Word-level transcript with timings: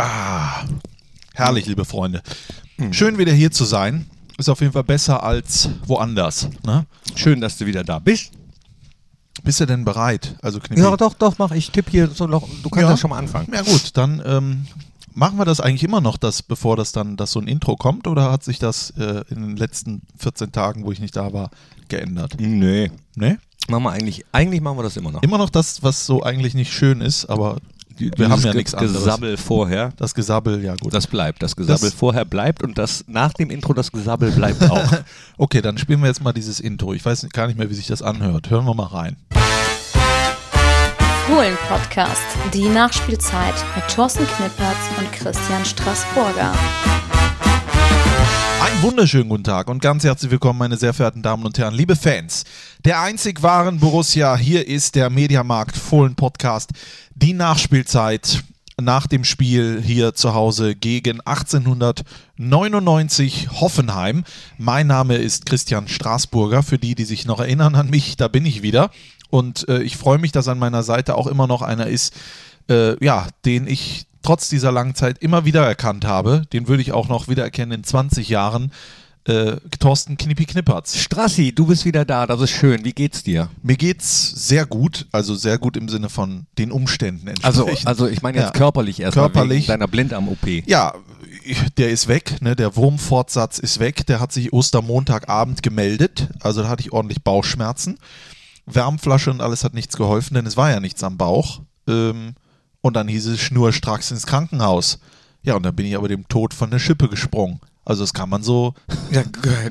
Ah, 0.00 0.64
herrlich, 1.34 1.66
liebe 1.66 1.84
Freunde. 1.84 2.22
Schön 2.92 3.18
wieder 3.18 3.32
hier 3.32 3.50
zu 3.50 3.64
sein. 3.64 4.08
Ist 4.38 4.48
auf 4.48 4.60
jeden 4.60 4.72
Fall 4.72 4.84
besser 4.84 5.24
als 5.24 5.68
woanders. 5.86 6.48
Ne? 6.64 6.86
Schön, 7.16 7.40
dass 7.40 7.58
du 7.58 7.66
wieder 7.66 7.82
da 7.82 7.98
bist. 7.98 8.30
Bist 9.42 9.58
du 9.58 9.66
denn 9.66 9.84
bereit? 9.84 10.36
Also 10.40 10.60
Knippi? 10.60 10.80
Ja, 10.80 10.96
doch, 10.96 11.14
doch, 11.14 11.38
mach. 11.38 11.50
Ich 11.50 11.72
tippe 11.72 11.90
hier 11.90 12.06
so 12.06 12.28
noch. 12.28 12.48
Du 12.62 12.70
kannst 12.70 12.88
ja, 12.88 12.96
schon 12.96 13.10
mal 13.10 13.18
anfangen. 13.18 13.48
Ja 13.52 13.62
gut, 13.62 13.96
dann 13.96 14.22
ähm, 14.24 14.66
machen 15.14 15.36
wir 15.36 15.44
das 15.44 15.60
eigentlich 15.60 15.82
immer 15.82 16.00
noch, 16.00 16.16
dass, 16.16 16.44
bevor 16.44 16.76
das 16.76 16.92
dann 16.92 17.16
dass 17.16 17.32
so 17.32 17.40
ein 17.40 17.48
Intro 17.48 17.74
kommt, 17.74 18.06
oder 18.06 18.30
hat 18.30 18.44
sich 18.44 18.60
das 18.60 18.90
äh, 18.90 19.24
in 19.30 19.42
den 19.48 19.56
letzten 19.56 20.02
14 20.18 20.52
Tagen, 20.52 20.84
wo 20.84 20.92
ich 20.92 21.00
nicht 21.00 21.16
da 21.16 21.32
war, 21.32 21.50
geändert? 21.88 22.36
Nee. 22.38 22.92
Nee? 23.16 23.36
Machen 23.68 23.82
wir 23.82 23.90
eigentlich, 23.90 24.24
eigentlich 24.30 24.60
machen 24.60 24.78
wir 24.78 24.84
das 24.84 24.96
immer 24.96 25.10
noch. 25.10 25.24
Immer 25.24 25.38
noch 25.38 25.50
das, 25.50 25.82
was 25.82 26.06
so 26.06 26.22
eigentlich 26.22 26.54
nicht 26.54 26.72
schön 26.72 27.00
ist, 27.00 27.26
aber 27.26 27.58
wir 27.98 28.28
haben 28.28 28.42
ja 28.42 28.54
nichts 28.54 28.74
anderes. 28.74 28.94
Gesabbel 29.04 29.36
vorher. 29.36 29.90
Das 29.96 30.14
Gesabbel, 30.14 30.62
ja 30.64 30.74
gut. 30.76 30.92
Das 30.94 31.06
bleibt. 31.06 31.42
Das 31.42 31.56
Gesabbel 31.56 31.90
Das- 31.90 31.98
vorher 31.98 32.24
bleibt 32.24 32.62
und 32.62 32.78
das 32.78 33.04
nach 33.08 33.32
dem 33.32 33.50
Intro 33.50 33.72
das 33.74 33.90
Gesabbel 33.92 34.30
bleibt 34.30 34.62
auch. 34.70 34.92
Okay, 35.36 35.60
dann 35.62 35.78
spielen 35.78 36.00
wir 36.00 36.06
jetzt 36.08 36.22
mal 36.22 36.32
dieses 36.32 36.60
Intro. 36.60 36.94
Ich 36.94 37.04
weiß 37.04 37.26
gar 37.32 37.46
nicht 37.46 37.58
mehr, 37.58 37.68
wie 37.70 37.74
sich 37.74 37.86
das 37.86 38.02
anhört. 38.02 38.50
Hören 38.50 38.64
wir 38.64 38.74
mal 38.74 38.86
rein. 38.86 39.16
Fohlen-Podcast, 41.26 42.22
die 42.54 42.68
Nachspielzeit 42.68 43.54
mit 43.76 43.86
Thorsten 43.94 44.26
Knippertz 44.26 44.78
und 44.98 45.12
Christian 45.12 45.64
Straßburger. 45.64 46.52
Einen 48.68 48.82
wunderschönen 48.82 49.30
guten 49.30 49.44
Tag 49.44 49.68
und 49.68 49.80
ganz 49.80 50.04
herzlich 50.04 50.30
willkommen, 50.30 50.58
meine 50.58 50.76
sehr 50.76 50.92
verehrten 50.92 51.22
Damen 51.22 51.46
und 51.46 51.56
Herren, 51.56 51.72
liebe 51.72 51.96
Fans. 51.96 52.44
Der 52.84 53.00
einzig 53.00 53.42
wahren 53.42 53.80
Borussia, 53.80 54.36
hier 54.36 54.68
ist 54.68 54.94
der 54.94 55.08
Mediamarkt 55.08 55.74
Fohlen 55.74 56.14
Podcast, 56.14 56.72
die 57.14 57.32
Nachspielzeit 57.32 58.44
nach 58.78 59.06
dem 59.06 59.24
Spiel 59.24 59.80
hier 59.82 60.12
zu 60.14 60.34
Hause 60.34 60.76
gegen 60.76 61.22
1899 61.22 63.48
Hoffenheim. 63.52 64.24
Mein 64.58 64.86
Name 64.86 65.16
ist 65.16 65.46
Christian 65.46 65.88
Straßburger. 65.88 66.62
Für 66.62 66.76
die, 66.78 66.94
die 66.94 67.06
sich 67.06 67.24
noch 67.24 67.40
erinnern 67.40 67.74
an 67.74 67.88
mich, 67.88 68.18
da 68.18 68.28
bin 68.28 68.44
ich 68.44 68.60
wieder. 68.60 68.90
Und 69.30 69.66
äh, 69.68 69.80
ich 69.82 69.96
freue 69.96 70.18
mich, 70.18 70.32
dass 70.32 70.46
an 70.46 70.58
meiner 70.58 70.82
Seite 70.82 71.14
auch 71.16 71.26
immer 71.26 71.46
noch 71.46 71.62
einer 71.62 71.86
ist, 71.86 72.12
äh, 72.68 73.02
ja, 73.02 73.28
den 73.46 73.66
ich 73.66 74.07
trotz 74.22 74.48
dieser 74.48 74.72
langen 74.72 74.94
Zeit 74.94 75.18
immer 75.18 75.44
wieder 75.44 75.64
erkannt 75.66 76.04
habe. 76.04 76.42
Den 76.52 76.68
würde 76.68 76.82
ich 76.82 76.92
auch 76.92 77.08
noch 77.08 77.28
wiedererkennen 77.28 77.78
in 77.78 77.84
20 77.84 78.28
Jahren. 78.28 78.72
Äh, 79.24 79.56
Thorsten 79.78 80.16
Knippi 80.16 80.46
Knippertz. 80.46 80.96
Strassi, 80.96 81.52
du 81.54 81.66
bist 81.66 81.84
wieder 81.84 82.04
da. 82.06 82.26
Das 82.26 82.40
ist 82.40 82.50
schön. 82.50 82.84
Wie 82.84 82.92
geht's 82.92 83.22
dir? 83.22 83.50
Mir 83.62 83.76
geht's 83.76 84.30
sehr 84.48 84.64
gut, 84.64 85.06
also 85.12 85.34
sehr 85.34 85.58
gut 85.58 85.76
im 85.76 85.88
Sinne 85.90 86.08
von 86.08 86.46
den 86.56 86.72
Umständen 86.72 87.28
Also, 87.42 87.62
entsprechend. 87.62 87.88
also 87.88 88.06
ich 88.08 88.22
meine 88.22 88.38
jetzt 88.38 88.46
Ja. 88.46 88.52
körperlich 88.52 89.00
erstmal 89.00 89.26
Körperlich. 89.26 89.58
wegen 89.64 89.66
deiner 89.66 89.88
Blindarm-OP. 89.88 90.62
Ja, 90.66 90.94
der 91.76 91.90
ist 91.90 92.08
weg, 92.08 92.40
ne? 92.40 92.56
der 92.56 92.74
Wurmfortsatz 92.76 93.58
ist 93.58 93.80
weg. 93.80 94.06
Der 94.06 94.18
hat 94.20 94.32
sich 94.32 94.52
Ostermontagabend 94.54 95.62
gemeldet. 95.62 96.28
Also 96.40 96.62
da 96.62 96.68
hatte 96.68 96.80
ich 96.82 96.92
ordentlich 96.92 97.22
Bauchschmerzen. 97.22 97.98
Wärmflasche 98.66 99.30
und 99.30 99.40
alles 99.42 99.62
hat 99.64 99.74
nichts 99.74 99.96
geholfen, 99.96 100.34
denn 100.34 100.46
es 100.46 100.56
war 100.56 100.70
ja 100.70 100.80
nichts 100.80 101.02
am 101.04 101.16
Bauch. 101.18 101.60
Ähm, 101.86 102.34
und 102.88 102.94
dann 102.94 103.06
hieß 103.08 103.26
es 103.26 103.40
schnurstracks 103.40 104.10
ins 104.10 104.26
Krankenhaus. 104.26 104.98
Ja, 105.42 105.54
und 105.54 105.62
dann 105.62 105.74
bin 105.76 105.86
ich 105.86 105.96
aber 105.96 106.08
dem 106.08 106.26
Tod 106.28 106.52
von 106.52 106.70
der 106.70 106.78
Schippe 106.80 107.08
gesprungen. 107.08 107.60
Also 107.84 108.02
das 108.02 108.12
kann 108.12 108.28
man 108.28 108.42
so, 108.42 108.74
Ja, 109.10 109.22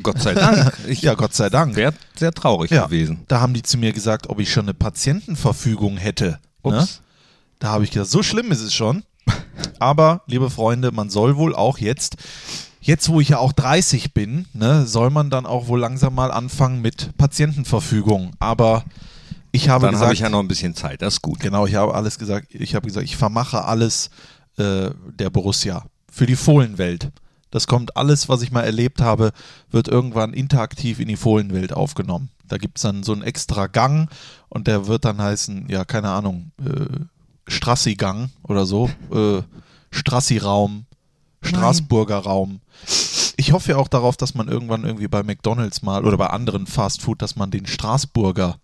Gott 0.02 0.22
sei 0.22 0.34
Dank. 0.34 0.74
Ich 0.88 1.02
ja 1.02 1.14
Gott 1.14 1.34
sei 1.36 1.50
Dank. 1.50 1.76
wäre 1.76 1.94
sehr 2.16 2.32
traurig 2.32 2.72
Ja, 2.72 2.86
gewesen. 2.86 3.20
da 3.28 3.42
haben 3.42 3.54
die 3.54 3.62
zu 3.64 3.78
mir 3.78 3.92
gesagt, 3.94 4.30
ob 4.30 4.40
ich 4.40 4.52
schon 4.52 4.64
eine 4.66 4.74
Patientenverfügung 4.74 5.98
hätte. 5.98 6.40
Ne? 6.64 6.88
Da 7.60 7.68
habe 7.70 7.84
ich 7.84 7.92
gesagt, 7.92 8.10
so 8.10 8.24
schlimm 8.24 8.52
ist 8.52 8.62
es 8.62 8.74
schon. 8.74 9.04
Aber, 9.80 10.22
liebe 10.28 10.50
Freunde, 10.50 10.92
man 10.92 11.10
soll 11.10 11.38
wohl 11.38 11.56
auch 11.56 11.78
jetzt, 11.80 12.18
jetzt 12.82 13.10
wo 13.10 13.20
ich 13.22 13.30
ja 13.30 13.38
auch 13.40 13.52
30 13.54 14.14
bin, 14.14 14.46
ne, 14.54 14.86
soll 14.86 15.10
man 15.10 15.30
dann 15.30 15.46
auch 15.46 15.68
wohl 15.68 15.80
langsam 15.80 16.16
mal 16.16 16.32
anfangen 16.32 16.82
mit 16.82 17.16
Patientenverfügung. 17.18 18.32
Aber 18.40 18.84
ich 19.58 19.70
habe 19.70 19.86
Dann 19.86 19.94
gesagt, 19.94 20.06
habe 20.06 20.14
ich 20.14 20.20
ja 20.20 20.30
noch 20.30 20.40
ein 20.40 20.48
bisschen 20.48 20.76
Zeit. 20.76 21.02
Das 21.02 21.16
ist 21.16 21.22
gut. 21.22 21.40
genau, 21.40 21.66
ich 21.66 21.76
habe 21.76 21.94
alles 21.94 22.20
gesagt, 22.20 22.54
ich 22.54 22.76
habe 22.76 22.88
gesagt, 22.88 23.06
ich 23.06 23.18
vermache 23.18 23.66
alles 23.66 24.10
äh, 24.58 24.92
der 25.20 25.30
Borussia 25.30 25.86
für 26.12 26.26
die 26.26 26.36
Fohlenwelt. 26.36 27.12
Das 27.50 27.66
kommt 27.66 27.98
alles, 27.98 28.30
was 28.30 28.42
ich 28.42 28.52
mal 28.52 28.64
erlebt 28.64 29.02
habe, 29.02 29.32
wird 29.72 29.88
irgendwann 29.88 30.34
interaktiv 30.34 31.00
in 31.00 31.08
die 31.08 31.16
Fohlenwelt 31.16 31.74
aufgenommen. 31.74 32.30
Da 32.48 32.58
gibt 32.58 32.78
es 32.78 32.84
dann 32.84 33.04
so 33.04 33.14
einen 33.14 33.24
extra 33.24 33.68
Gang 33.68 34.10
und 34.50 34.68
der 34.68 34.88
wird 34.88 35.06
dann 35.06 35.22
heißen, 35.22 35.68
ja, 35.70 35.86
keine 35.86 36.10
Ahnung, 36.10 36.52
äh, 36.64 37.06
Strassi-Gang 37.48 38.30
oder 38.44 38.66
so, 38.66 38.90
äh, 39.12 39.42
Strassi-Raum, 39.92 40.86
Straßburger 41.42 42.18
Raum. 42.18 42.60
Ich 43.38 43.54
hoffe 43.54 43.72
ja 43.72 43.78
auch 43.78 43.88
darauf, 43.88 44.18
dass 44.18 44.36
man 44.36 44.50
irgendwann 44.50 44.84
irgendwie 44.84 45.08
bei 45.08 45.24
McDonalds 45.24 45.82
mal 45.82 46.06
oder 46.06 46.18
bei 46.18 46.28
anderen 46.28 46.68
Fastfood, 46.68 47.22
dass 47.22 47.36
man 47.36 47.50
den 47.50 47.66
Straßburger 47.66 48.58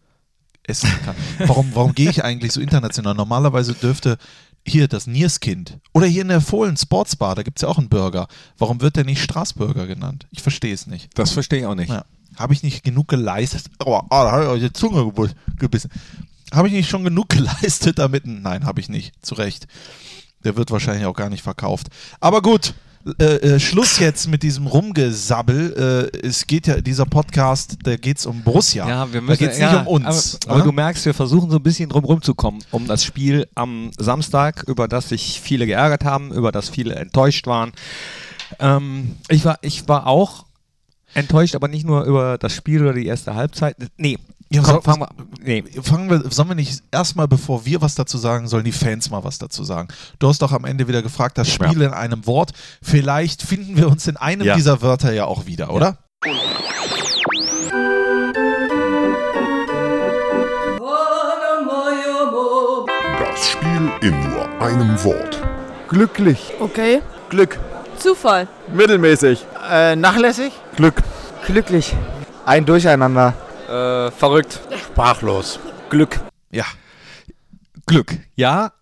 essen 0.67 0.89
kann. 1.03 1.15
Warum, 1.39 1.71
warum 1.73 1.93
gehe 1.93 2.09
ich 2.09 2.23
eigentlich 2.23 2.51
so 2.51 2.61
international? 2.61 3.15
Normalerweise 3.15 3.73
dürfte 3.73 4.17
hier 4.65 4.87
das 4.87 5.07
Nierskind 5.07 5.79
oder 5.93 6.05
hier 6.05 6.21
in 6.21 6.29
der 6.29 6.41
Fohlen 6.41 6.77
Sportsbar, 6.77 7.35
da 7.35 7.43
gibt 7.43 7.57
es 7.57 7.63
ja 7.63 7.67
auch 7.67 7.77
einen 7.77 7.89
Burger. 7.89 8.27
Warum 8.57 8.81
wird 8.81 8.95
der 8.95 9.03
nicht 9.03 9.21
Straßburger 9.21 9.87
genannt? 9.87 10.25
Ich 10.31 10.41
verstehe 10.41 10.73
es 10.73 10.87
nicht. 10.87 11.09
Das 11.15 11.31
verstehe 11.31 11.59
ich 11.59 11.65
auch 11.65 11.75
nicht. 11.75 11.89
Ja. 11.89 12.05
Habe 12.37 12.53
ich 12.53 12.63
nicht 12.63 12.83
genug 12.83 13.09
geleistet? 13.09 13.65
Oh, 13.85 13.99
oh, 14.01 14.07
da 14.09 14.31
habe 14.31 14.43
ich 14.43 14.49
euch 14.49 14.61
die 14.61 14.73
Zunge 14.73 15.11
gebissen. 15.57 15.91
Habe 16.53 16.67
ich 16.67 16.73
nicht 16.73 16.89
schon 16.89 17.03
genug 17.03 17.29
geleistet 17.29 17.99
damit? 17.99 18.25
Nein, 18.25 18.65
habe 18.65 18.79
ich 18.79 18.89
nicht. 18.89 19.13
Zu 19.23 19.35
Recht. 19.35 19.67
Der 20.43 20.55
wird 20.55 20.71
wahrscheinlich 20.71 21.05
auch 21.05 21.15
gar 21.15 21.29
nicht 21.29 21.43
verkauft. 21.43 21.87
Aber 22.19 22.41
gut. 22.41 22.73
Äh, 23.19 23.23
äh, 23.23 23.59
Schluss 23.59 23.99
jetzt 23.99 24.27
mit 24.27 24.43
diesem 24.43 24.65
Rumgesabbel. 24.65 26.11
Äh, 26.13 26.25
es 26.25 26.47
geht 26.47 26.67
ja, 26.67 26.79
dieser 26.79 27.05
Podcast, 27.05 27.77
da 27.83 27.97
geht 27.97 28.19
es 28.19 28.25
um 28.25 28.43
Borussia. 28.43 28.87
Ja, 28.87 29.11
wir 29.11 29.19
da 29.19 29.27
müssen, 29.27 29.39
geht 29.39 29.51
es 29.51 29.57
ja, 29.59 29.73
nicht 29.73 29.81
um 29.81 29.87
uns. 29.87 30.39
Aber, 30.45 30.55
aber 30.55 30.63
du 30.63 30.71
merkst, 30.71 31.05
wir 31.05 31.13
versuchen 31.13 31.49
so 31.49 31.57
ein 31.57 31.63
bisschen 31.63 31.89
drum 31.89 32.05
rumzukommen, 32.05 32.63
um 32.71 32.87
das 32.87 33.03
Spiel 33.03 33.47
am 33.55 33.91
Samstag, 33.97 34.63
über 34.67 34.87
das 34.87 35.09
sich 35.09 35.41
viele 35.41 35.65
geärgert 35.65 36.05
haben, 36.05 36.31
über 36.31 36.53
das 36.53 36.69
viele 36.69 36.95
enttäuscht 36.95 37.45
waren. 37.45 37.73
Ähm, 38.59 39.17
ich, 39.27 39.43
war, 39.43 39.59
ich 39.61 39.87
war 39.89 40.07
auch 40.07 40.45
enttäuscht, 41.13 41.55
aber 41.55 41.67
nicht 41.67 41.85
nur 41.85 42.05
über 42.05 42.37
das 42.37 42.55
Spiel 42.55 42.81
oder 42.81 42.93
die 42.93 43.05
erste 43.05 43.35
Halbzeit. 43.35 43.75
Nee, 43.97 44.17
Ja, 44.53 44.61
komm, 44.61 44.75
so- 44.75 44.81
fangen 44.81 44.99
wir. 45.01 45.09
Nee. 45.41 45.63
Fangen 45.81 46.09
wir, 46.09 46.23
sollen 46.31 46.47
wir 46.49 46.55
nicht 46.55 46.83
erstmal, 46.91 47.27
bevor 47.27 47.65
wir 47.65 47.81
was 47.81 47.95
dazu 47.95 48.17
sagen, 48.17 48.47
sollen 48.47 48.63
die 48.65 48.71
Fans 48.71 49.09
mal 49.09 49.23
was 49.23 49.39
dazu 49.39 49.63
sagen? 49.63 49.87
Du 50.19 50.27
hast 50.27 50.41
doch 50.41 50.51
am 50.51 50.63
Ende 50.65 50.87
wieder 50.87 51.01
gefragt, 51.01 51.37
das 51.37 51.49
Spiel 51.49 51.81
in 51.81 51.91
einem 51.91 52.25
Wort. 52.27 52.51
Vielleicht 52.81 53.41
finden 53.41 53.77
wir 53.77 53.87
uns 53.89 54.07
in 54.07 54.15
einem 54.17 54.45
Ja. 54.45 54.55
dieser 54.55 54.81
Wörter 54.81 55.11
ja 55.11 55.25
auch 55.25 55.45
wieder, 55.47 55.71
oder? 55.73 55.97
Das 63.19 63.49
Spiel 63.49 63.91
in 64.01 64.29
nur 64.29 64.47
einem 64.61 65.03
Wort. 65.03 65.41
Glücklich. 65.89 66.51
Okay. 66.59 67.01
Glück. 67.29 67.57
Zufall. 67.97 68.47
Mittelmäßig. 68.73 69.45
Äh, 69.71 69.95
nachlässig. 69.95 70.53
Glück. 70.75 70.95
Glücklich. 71.47 71.95
Ein 72.45 72.65
Durcheinander. 72.65 73.33
Äh, 73.73 74.11
verrückt. 74.11 74.59
Sprachlos. 74.77 75.59
Glück. 75.89 76.19
Ja. 76.51 76.65
Glück. 77.87 78.19
Ja, 78.35 78.73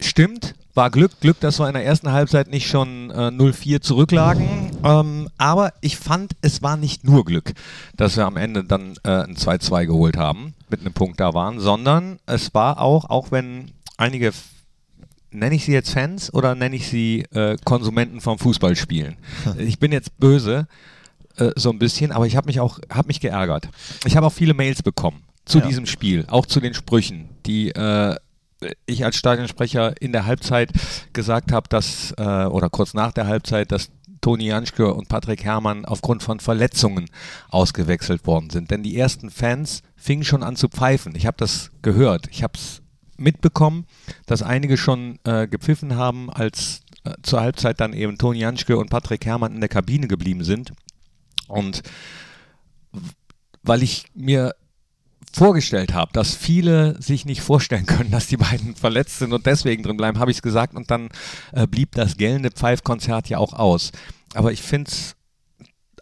stimmt. 0.00 0.56
War 0.74 0.90
Glück. 0.90 1.12
Glück, 1.20 1.38
dass 1.38 1.60
wir 1.60 1.68
in 1.68 1.74
der 1.74 1.84
ersten 1.84 2.10
Halbzeit 2.10 2.48
nicht 2.48 2.66
schon 2.66 3.10
äh, 3.10 3.28
0-4 3.28 3.82
zurücklagen. 3.82 4.72
Ähm, 4.82 5.28
aber 5.38 5.74
ich 5.80 5.96
fand, 5.96 6.32
es 6.40 6.60
war 6.60 6.76
nicht 6.76 7.04
nur 7.04 7.24
Glück, 7.24 7.52
dass 7.96 8.16
wir 8.16 8.26
am 8.26 8.36
Ende 8.36 8.64
dann 8.64 8.94
äh, 9.04 9.22
ein 9.22 9.36
2-2 9.36 9.86
geholt 9.86 10.16
haben, 10.16 10.54
mit 10.70 10.80
einem 10.80 10.92
Punkt 10.92 11.20
da 11.20 11.34
waren, 11.34 11.60
sondern 11.60 12.18
es 12.26 12.52
war 12.52 12.80
auch, 12.80 13.10
auch 13.10 13.30
wenn 13.30 13.70
einige, 13.96 14.32
nenne 15.30 15.54
ich 15.54 15.66
sie 15.66 15.72
jetzt 15.72 15.90
Fans 15.92 16.34
oder 16.34 16.56
nenne 16.56 16.74
ich 16.74 16.88
sie 16.88 17.26
äh, 17.32 17.58
Konsumenten 17.64 18.20
vom 18.20 18.40
Fußballspielen? 18.40 19.18
ich 19.58 19.78
bin 19.78 19.92
jetzt 19.92 20.18
böse, 20.18 20.66
äh, 21.36 21.50
so 21.56 21.70
ein 21.70 21.78
bisschen, 21.78 22.12
aber 22.12 22.26
ich 22.26 22.36
habe 22.36 22.46
mich 22.46 22.60
auch, 22.60 22.78
habe 22.90 23.08
mich 23.08 23.20
geärgert. 23.20 23.68
Ich 24.04 24.16
habe 24.16 24.26
auch 24.26 24.32
viele 24.32 24.54
Mails 24.54 24.82
bekommen 24.82 25.22
zu 25.44 25.58
Ja. 25.58 25.66
diesem 25.66 25.86
Spiel, 25.86 26.24
auch 26.28 26.46
zu 26.46 26.60
den 26.60 26.74
Sprüchen, 26.74 27.28
die 27.46 27.70
äh, 27.70 28.16
ich 28.86 29.04
als 29.04 29.16
Stadionsprecher 29.16 30.00
in 30.00 30.12
der 30.12 30.24
Halbzeit 30.26 30.70
gesagt 31.12 31.50
habe, 31.52 31.68
dass, 31.68 32.12
äh, 32.16 32.22
oder 32.46 32.70
kurz 32.70 32.94
nach 32.94 33.12
der 33.12 33.26
Halbzeit, 33.26 33.72
dass 33.72 33.90
Toni 34.20 34.46
Janschke 34.46 34.94
und 34.94 35.08
Patrick 35.08 35.42
Herrmann 35.42 35.84
aufgrund 35.84 36.22
von 36.22 36.38
Verletzungen 36.38 37.06
ausgewechselt 37.48 38.24
worden 38.24 38.50
sind. 38.50 38.70
Denn 38.70 38.84
die 38.84 38.96
ersten 38.96 39.30
Fans 39.30 39.82
fingen 39.96 40.22
schon 40.24 40.44
an 40.44 40.54
zu 40.54 40.68
pfeifen. 40.68 41.16
Ich 41.16 41.26
habe 41.26 41.36
das 41.38 41.72
gehört. 41.82 42.28
Ich 42.30 42.44
habe 42.44 42.52
es 42.56 42.82
mitbekommen, 43.16 43.84
dass 44.26 44.42
einige 44.42 44.76
schon 44.76 45.18
äh, 45.24 45.48
gepfiffen 45.48 45.96
haben, 45.96 46.30
als 46.30 46.82
äh, 47.02 47.14
zur 47.22 47.40
Halbzeit 47.40 47.80
dann 47.80 47.92
eben 47.92 48.16
Toni 48.16 48.38
Janschke 48.38 48.76
und 48.76 48.90
Patrick 48.90 49.26
Herrmann 49.26 49.54
in 49.54 49.60
der 49.60 49.68
Kabine 49.68 50.06
geblieben 50.06 50.44
sind. 50.44 50.72
Und 51.52 51.82
weil 53.62 53.82
ich 53.82 54.06
mir 54.14 54.54
vorgestellt 55.32 55.94
habe, 55.94 56.12
dass 56.12 56.34
viele 56.34 57.00
sich 57.00 57.24
nicht 57.24 57.40
vorstellen 57.40 57.86
können, 57.86 58.10
dass 58.10 58.26
die 58.26 58.36
beiden 58.36 58.74
verletzt 58.76 59.18
sind 59.18 59.32
und 59.32 59.46
deswegen 59.46 59.82
drin 59.82 59.96
bleiben, 59.96 60.18
habe 60.18 60.30
ich 60.30 60.38
es 60.38 60.42
gesagt 60.42 60.74
und 60.74 60.90
dann 60.90 61.08
äh, 61.52 61.66
blieb 61.66 61.92
das 61.92 62.16
gellende 62.16 62.50
Pfeifkonzert 62.50 63.28
ja 63.28 63.38
auch 63.38 63.52
aus. 63.54 63.92
Aber 64.34 64.52
ich 64.52 64.62
finde 64.62 64.90
es 64.90 65.16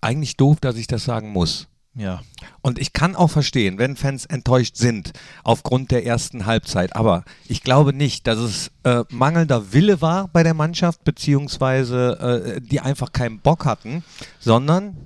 eigentlich 0.00 0.36
doof, 0.36 0.58
dass 0.60 0.76
ich 0.76 0.86
das 0.86 1.04
sagen 1.04 1.30
muss. 1.30 1.68
Ja. 1.94 2.22
Und 2.62 2.78
ich 2.78 2.92
kann 2.92 3.16
auch 3.16 3.30
verstehen, 3.30 3.78
wenn 3.78 3.96
Fans 3.96 4.24
enttäuscht 4.24 4.76
sind 4.76 5.12
aufgrund 5.42 5.90
der 5.90 6.06
ersten 6.06 6.46
Halbzeit. 6.46 6.94
Aber 6.94 7.24
ich 7.48 7.62
glaube 7.62 7.92
nicht, 7.92 8.26
dass 8.26 8.38
es 8.38 8.70
äh, 8.84 9.04
mangelnder 9.10 9.72
Wille 9.72 10.00
war 10.00 10.28
bei 10.28 10.42
der 10.42 10.54
Mannschaft, 10.54 11.02
beziehungsweise 11.02 12.56
äh, 12.56 12.60
die 12.60 12.80
einfach 12.80 13.12
keinen 13.12 13.40
Bock 13.40 13.64
hatten, 13.64 14.04
sondern 14.38 14.96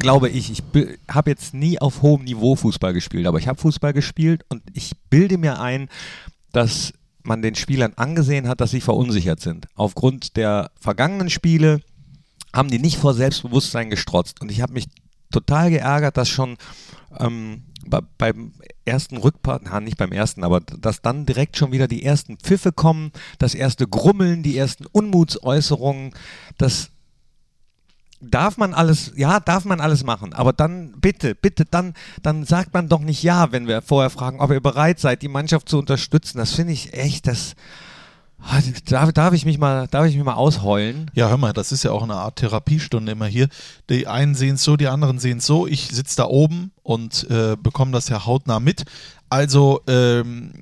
glaube 0.00 0.28
ich, 0.28 0.50
ich 0.50 0.62
habe 1.08 1.30
jetzt 1.30 1.54
nie 1.54 1.78
auf 1.78 2.02
hohem 2.02 2.24
Niveau 2.24 2.56
Fußball 2.56 2.92
gespielt, 2.92 3.26
aber 3.26 3.38
ich 3.38 3.46
habe 3.46 3.60
Fußball 3.60 3.92
gespielt 3.92 4.44
und 4.48 4.62
ich 4.74 4.92
bilde 5.08 5.38
mir 5.38 5.60
ein, 5.60 5.88
dass 6.52 6.92
man 7.22 7.42
den 7.42 7.54
Spielern 7.54 7.92
angesehen 7.96 8.48
hat, 8.48 8.60
dass 8.60 8.72
sie 8.72 8.80
verunsichert 8.80 9.40
sind. 9.40 9.68
Aufgrund 9.74 10.36
der 10.36 10.72
vergangenen 10.80 11.30
Spiele 11.30 11.80
haben 12.52 12.70
die 12.70 12.78
nicht 12.78 12.96
vor 12.96 13.14
Selbstbewusstsein 13.14 13.90
gestrotzt. 13.90 14.40
Und 14.40 14.50
ich 14.50 14.60
habe 14.60 14.72
mich 14.72 14.88
total 15.30 15.70
geärgert, 15.70 16.16
dass 16.16 16.28
schon 16.28 16.56
ähm, 17.18 17.62
bei, 17.86 18.00
beim 18.18 18.52
ersten 18.84 19.16
Rückpart, 19.16 19.62
na 19.64 19.80
nicht 19.80 19.96
beim 19.96 20.12
ersten, 20.12 20.44
aber 20.44 20.60
dass 20.60 21.02
dann 21.02 21.26
direkt 21.26 21.56
schon 21.56 21.72
wieder 21.72 21.88
die 21.88 22.04
ersten 22.04 22.38
Pfiffe 22.38 22.72
kommen, 22.72 23.12
das 23.38 23.54
erste 23.54 23.86
Grummeln, 23.86 24.42
die 24.42 24.56
ersten 24.56 24.86
Unmutsäußerungen, 24.86 26.12
das 26.58 26.90
darf 28.20 28.56
man 28.58 28.74
alles, 28.74 29.12
ja, 29.16 29.40
darf 29.40 29.64
man 29.64 29.80
alles 29.80 30.04
machen, 30.04 30.32
aber 30.32 30.52
dann 30.52 30.92
bitte, 31.00 31.34
bitte, 31.34 31.64
dann, 31.64 31.94
dann 32.22 32.44
sagt 32.44 32.74
man 32.74 32.88
doch 32.88 33.00
nicht 33.00 33.22
ja, 33.22 33.52
wenn 33.52 33.66
wir 33.66 33.82
vorher 33.82 34.10
fragen, 34.10 34.40
ob 34.40 34.50
ihr 34.50 34.60
bereit 34.60 35.00
seid, 35.00 35.22
die 35.22 35.28
Mannschaft 35.28 35.68
zu 35.68 35.78
unterstützen. 35.78 36.38
Das 36.38 36.52
finde 36.52 36.72
ich 36.72 36.92
echt, 36.92 37.26
das, 37.26 37.54
Darf, 38.86 39.12
darf, 39.12 39.34
ich 39.34 39.44
mich 39.44 39.58
mal, 39.58 39.86
darf 39.88 40.06
ich 40.06 40.16
mich 40.16 40.24
mal 40.24 40.34
ausheulen? 40.34 41.10
Ja, 41.14 41.28
hör 41.28 41.36
mal, 41.36 41.52
das 41.52 41.72
ist 41.72 41.82
ja 41.82 41.92
auch 41.92 42.02
eine 42.02 42.14
Art 42.14 42.36
Therapiestunde 42.36 43.12
immer 43.12 43.26
hier. 43.26 43.48
Die 43.90 44.06
einen 44.06 44.34
sehen 44.34 44.54
es 44.54 44.64
so, 44.64 44.76
die 44.76 44.88
anderen 44.88 45.18
sehen 45.18 45.38
es 45.38 45.46
so. 45.46 45.66
Ich 45.66 45.88
sitze 45.88 46.16
da 46.16 46.24
oben 46.24 46.72
und 46.82 47.28
äh, 47.30 47.56
bekomme 47.62 47.92
das 47.92 48.08
ja 48.08 48.24
hautnah 48.24 48.58
mit. 48.58 48.84
Also, 49.28 49.82
ähm, 49.86 50.54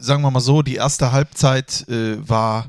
sagen 0.00 0.22
wir 0.22 0.30
mal 0.30 0.40
so, 0.40 0.62
die 0.62 0.76
erste 0.76 1.12
Halbzeit 1.12 1.86
äh, 1.88 2.16
war 2.26 2.66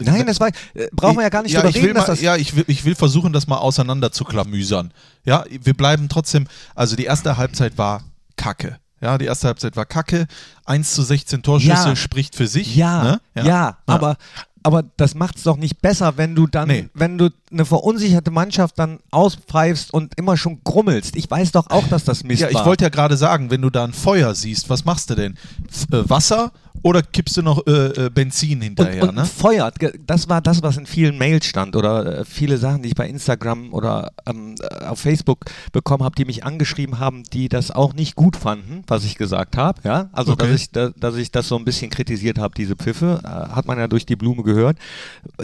Nein, 0.00 0.26
das 0.26 0.38
war, 0.40 0.48
äh, 0.74 0.88
brauchen 0.92 1.16
wir 1.16 1.22
ja 1.22 1.28
gar 1.28 1.42
nicht 1.42 1.52
ja, 1.52 1.60
drüber 1.60 1.70
ich 1.70 1.76
reden, 1.76 1.96
will 1.96 2.02
mal, 2.06 2.14
Ja, 2.16 2.36
ich 2.36 2.54
will, 2.54 2.64
ich 2.68 2.84
will 2.84 2.94
versuchen, 2.94 3.32
das 3.32 3.46
mal 3.48 3.56
auseinander 3.58 4.12
zu 4.12 4.24
klamüsern. 4.24 4.92
Ja, 5.24 5.44
wir 5.48 5.74
bleiben 5.74 6.08
trotzdem, 6.08 6.46
also 6.74 6.94
die 6.96 7.04
erste 7.04 7.36
Halbzeit 7.36 7.78
war 7.78 8.04
kacke. 8.36 8.78
Ja, 9.00 9.16
die 9.18 9.26
erste 9.26 9.46
Halbzeit 9.48 9.76
war 9.76 9.86
kacke. 9.86 10.26
1 10.64 10.92
zu 10.94 11.02
16 11.02 11.42
Torschüsse 11.42 11.70
Ja. 11.88 11.96
spricht 11.96 12.34
für 12.36 12.46
sich. 12.48 12.74
Ja, 12.74 13.02
ne? 13.04 13.20
ja, 13.44 13.78
aber, 13.86 14.16
aber 14.64 14.82
das 14.96 15.14
macht 15.14 15.36
es 15.36 15.44
doch 15.44 15.56
nicht 15.56 15.80
besser, 15.80 16.16
wenn 16.16 16.34
du 16.34 16.46
dann, 16.48 16.66
Nee. 16.68 16.88
wenn 16.94 17.16
du 17.16 17.30
eine 17.52 17.64
verunsicherte 17.64 18.30
Mannschaft 18.32 18.78
dann 18.78 18.98
auspfeifst 19.12 19.92
und 19.94 20.14
immer 20.16 20.36
schon 20.36 20.60
grummelst. 20.64 21.14
Ich 21.16 21.30
weiß 21.30 21.52
doch 21.52 21.70
auch, 21.70 21.86
dass 21.88 22.04
das 22.04 22.24
Mist 22.24 22.40
Ja, 22.42 22.48
ich 22.48 22.54
war. 22.54 22.66
wollte 22.66 22.84
ja 22.84 22.88
gerade 22.88 23.16
sagen, 23.16 23.50
wenn 23.50 23.62
du 23.62 23.70
da 23.70 23.84
ein 23.84 23.92
Feuer 23.92 24.34
siehst, 24.34 24.68
was 24.68 24.84
machst 24.84 25.10
du 25.10 25.14
denn? 25.14 25.36
F 25.70 25.86
äh, 25.92 26.08
Wasser 26.10 26.52
oder 26.82 27.02
kippst 27.02 27.36
du 27.36 27.42
noch 27.42 27.66
äh, 27.66 27.70
äh, 28.06 28.10
Benzin 28.10 28.60
hinterher? 28.60 29.02
und, 29.02 29.08
und 29.10 29.14
ne? 29.16 29.24
feuert. 29.24 29.76
Das 30.06 30.28
war 30.28 30.40
das, 30.40 30.62
was 30.62 30.76
in 30.76 30.86
vielen 30.86 31.18
Mails 31.18 31.46
stand 31.46 31.76
oder 31.76 32.20
äh, 32.20 32.24
viele 32.24 32.58
Sachen, 32.58 32.82
die 32.82 32.88
ich 32.88 32.94
bei 32.94 33.08
Instagram 33.08 33.72
oder 33.72 34.12
ähm, 34.26 34.54
äh, 34.60 34.84
auf 34.84 35.00
Facebook 35.00 35.44
bekommen 35.72 36.04
habe, 36.04 36.14
die 36.16 36.24
mich 36.24 36.44
angeschrieben 36.44 36.98
haben, 36.98 37.22
die 37.24 37.48
das 37.48 37.70
auch 37.70 37.94
nicht 37.94 38.14
gut 38.16 38.36
fanden, 38.36 38.82
was 38.86 39.04
ich 39.04 39.16
gesagt 39.16 39.56
habe. 39.56 39.80
Ja, 39.84 40.08
also 40.12 40.32
Okay. 40.32 40.46
dass 40.46 40.60
ich 40.60 40.70
da, 40.70 40.90
dass 40.96 41.16
ich 41.16 41.30
das 41.32 41.48
so 41.48 41.56
ein 41.56 41.64
bisschen 41.64 41.90
kritisiert 41.90 42.38
habe, 42.38 42.54
diese 42.56 42.76
Pfiffe, 42.76 43.20
äh, 43.24 43.28
hat 43.28 43.66
man 43.66 43.78
ja 43.78 43.88
durch 43.88 44.06
die 44.06 44.16
Blume 44.16 44.42
gehört. 44.42 44.78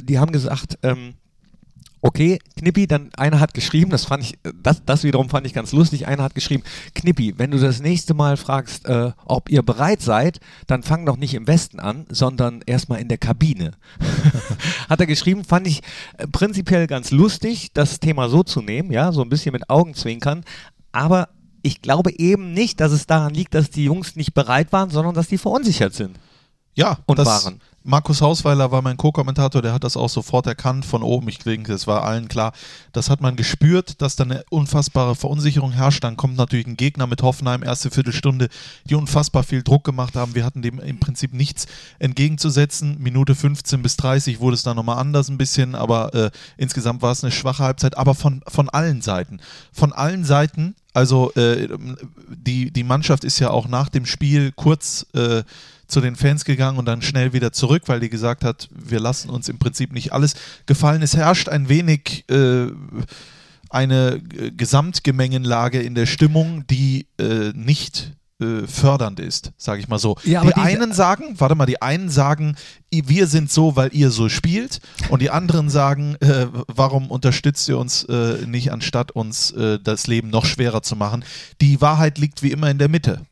Die 0.02 0.18
haben 0.18 0.30
gesagt. 0.32 0.78
Ähm, 0.82 1.14
Okay, 2.06 2.38
Knippi, 2.58 2.86
dann 2.86 3.08
einer 3.16 3.40
hat 3.40 3.54
geschrieben, 3.54 3.90
das 3.90 4.04
fand 4.04 4.22
ich, 4.24 4.38
das, 4.62 4.84
das 4.84 5.04
wiederum 5.04 5.30
fand 5.30 5.46
ich 5.46 5.54
ganz 5.54 5.72
lustig. 5.72 6.06
Einer 6.06 6.22
hat 6.24 6.34
geschrieben, 6.34 6.62
Knippi, 6.94 7.38
wenn 7.38 7.50
du 7.50 7.58
das 7.58 7.80
nächste 7.80 8.12
Mal 8.12 8.36
fragst, 8.36 8.84
äh, 8.84 9.12
ob 9.24 9.48
ihr 9.48 9.62
bereit 9.62 10.02
seid, 10.02 10.38
dann 10.66 10.82
fang 10.82 11.06
doch 11.06 11.16
nicht 11.16 11.32
im 11.32 11.46
Westen 11.46 11.80
an, 11.80 12.04
sondern 12.10 12.60
erstmal 12.66 13.00
in 13.00 13.08
der 13.08 13.16
Kabine. 13.16 13.70
hat 14.90 15.00
er 15.00 15.06
geschrieben, 15.06 15.44
fand 15.44 15.66
ich 15.66 15.80
äh, 16.18 16.26
prinzipiell 16.26 16.86
ganz 16.88 17.10
lustig, 17.10 17.70
das 17.72 18.00
Thema 18.00 18.28
so 18.28 18.42
zu 18.42 18.60
nehmen, 18.60 18.92
ja, 18.92 19.10
so 19.10 19.22
ein 19.22 19.30
bisschen 19.30 19.54
mit 19.54 19.70
Augenzwinkern, 19.70 20.44
aber 20.92 21.30
ich 21.62 21.80
glaube 21.80 22.12
eben 22.18 22.52
nicht, 22.52 22.80
dass 22.80 22.92
es 22.92 23.06
daran 23.06 23.32
liegt, 23.32 23.54
dass 23.54 23.70
die 23.70 23.84
Jungs 23.84 24.14
nicht 24.14 24.34
bereit 24.34 24.72
waren, 24.72 24.90
sondern 24.90 25.14
dass 25.14 25.28
die 25.28 25.38
verunsichert 25.38 25.94
sind. 25.94 26.18
Ja, 26.74 26.98
Und 27.06 27.18
das, 27.18 27.26
waren. 27.26 27.62
Markus 27.86 28.22
Hausweiler 28.22 28.70
war 28.70 28.80
mein 28.80 28.96
Co-Kommentator, 28.96 29.60
der 29.60 29.74
hat 29.74 29.84
das 29.84 29.98
auch 29.98 30.08
sofort 30.08 30.46
erkannt 30.46 30.86
von 30.86 31.02
oben. 31.02 31.28
Ich 31.28 31.40
denke, 31.40 31.74
es 31.74 31.86
war 31.86 32.02
allen 32.04 32.28
klar. 32.28 32.54
Das 32.92 33.10
hat 33.10 33.20
man 33.20 33.36
gespürt, 33.36 34.00
dass 34.00 34.16
da 34.16 34.24
eine 34.24 34.42
unfassbare 34.48 35.14
Verunsicherung 35.14 35.70
herrscht. 35.70 36.02
Dann 36.02 36.16
kommt 36.16 36.38
natürlich 36.38 36.66
ein 36.66 36.78
Gegner 36.78 37.06
mit 37.06 37.20
Hoffenheim, 37.20 37.62
erste 37.62 37.90
Viertelstunde, 37.90 38.48
die 38.88 38.94
unfassbar 38.94 39.42
viel 39.42 39.62
Druck 39.62 39.84
gemacht 39.84 40.16
haben. 40.16 40.34
Wir 40.34 40.46
hatten 40.46 40.62
dem 40.62 40.78
im 40.78 40.98
Prinzip 40.98 41.34
nichts 41.34 41.66
entgegenzusetzen. 41.98 42.96
Minute 43.00 43.34
15 43.34 43.82
bis 43.82 43.98
30 43.98 44.40
wurde 44.40 44.54
es 44.54 44.62
dann 44.62 44.76
nochmal 44.76 44.96
anders 44.96 45.28
ein 45.28 45.36
bisschen, 45.36 45.74
aber 45.74 46.14
äh, 46.14 46.30
insgesamt 46.56 47.02
war 47.02 47.12
es 47.12 47.22
eine 47.22 47.32
schwache 47.32 47.64
Halbzeit, 47.64 47.98
aber 47.98 48.14
von, 48.14 48.42
von 48.48 48.70
allen 48.70 49.02
Seiten. 49.02 49.40
Von 49.72 49.92
allen 49.92 50.24
Seiten. 50.24 50.74
Also 50.94 51.34
äh, 51.34 51.68
die, 52.28 52.70
die 52.70 52.84
Mannschaft 52.84 53.24
ist 53.24 53.40
ja 53.40 53.50
auch 53.50 53.68
nach 53.68 53.90
dem 53.90 54.06
Spiel 54.06 54.52
kurz 54.52 55.04
äh, 55.12 55.42
zu 55.94 56.00
den 56.02 56.16
Fans 56.16 56.44
gegangen 56.44 56.78
und 56.78 56.84
dann 56.86 57.00
schnell 57.02 57.32
wieder 57.32 57.52
zurück, 57.52 57.84
weil 57.86 58.00
die 58.00 58.10
gesagt 58.10 58.44
hat, 58.44 58.68
wir 58.74 59.00
lassen 59.00 59.30
uns 59.30 59.48
im 59.48 59.58
Prinzip 59.58 59.92
nicht 59.92 60.12
alles 60.12 60.34
gefallen. 60.66 61.02
Es 61.02 61.16
herrscht 61.16 61.48
ein 61.48 61.68
wenig 61.68 62.24
äh, 62.30 62.66
eine 63.70 64.20
Gesamtgemengenlage 64.56 65.80
in 65.80 65.94
der 65.94 66.06
Stimmung, 66.06 66.66
die 66.66 67.06
äh, 67.18 67.52
nicht 67.54 68.12
äh, 68.40 68.66
fördernd 68.66 69.20
ist, 69.20 69.52
sage 69.56 69.80
ich 69.80 69.88
mal 69.88 69.98
so. 69.98 70.16
Ja, 70.24 70.42
die 70.42 70.48
diese- 70.48 70.60
einen 70.60 70.92
sagen, 70.92 71.34
warte 71.38 71.54
mal, 71.54 71.66
die 71.66 71.80
einen 71.82 72.08
sagen, 72.10 72.56
wir 72.92 73.26
sind 73.26 73.50
so, 73.50 73.76
weil 73.76 73.90
ihr 73.92 74.10
so 74.10 74.28
spielt 74.28 74.80
und 75.08 75.22
die 75.22 75.30
anderen 75.30 75.70
sagen, 75.70 76.16
äh, 76.20 76.46
warum 76.68 77.10
unterstützt 77.10 77.68
ihr 77.68 77.78
uns 77.78 78.04
äh, 78.04 78.46
nicht, 78.46 78.72
anstatt 78.72 79.12
uns 79.12 79.50
äh, 79.52 79.78
das 79.82 80.06
Leben 80.06 80.30
noch 80.30 80.44
schwerer 80.46 80.82
zu 80.82 80.96
machen. 80.96 81.24
Die 81.60 81.80
Wahrheit 81.80 82.18
liegt 82.18 82.42
wie 82.42 82.50
immer 82.52 82.70
in 82.70 82.78
der 82.78 82.88
Mitte. 82.88 83.22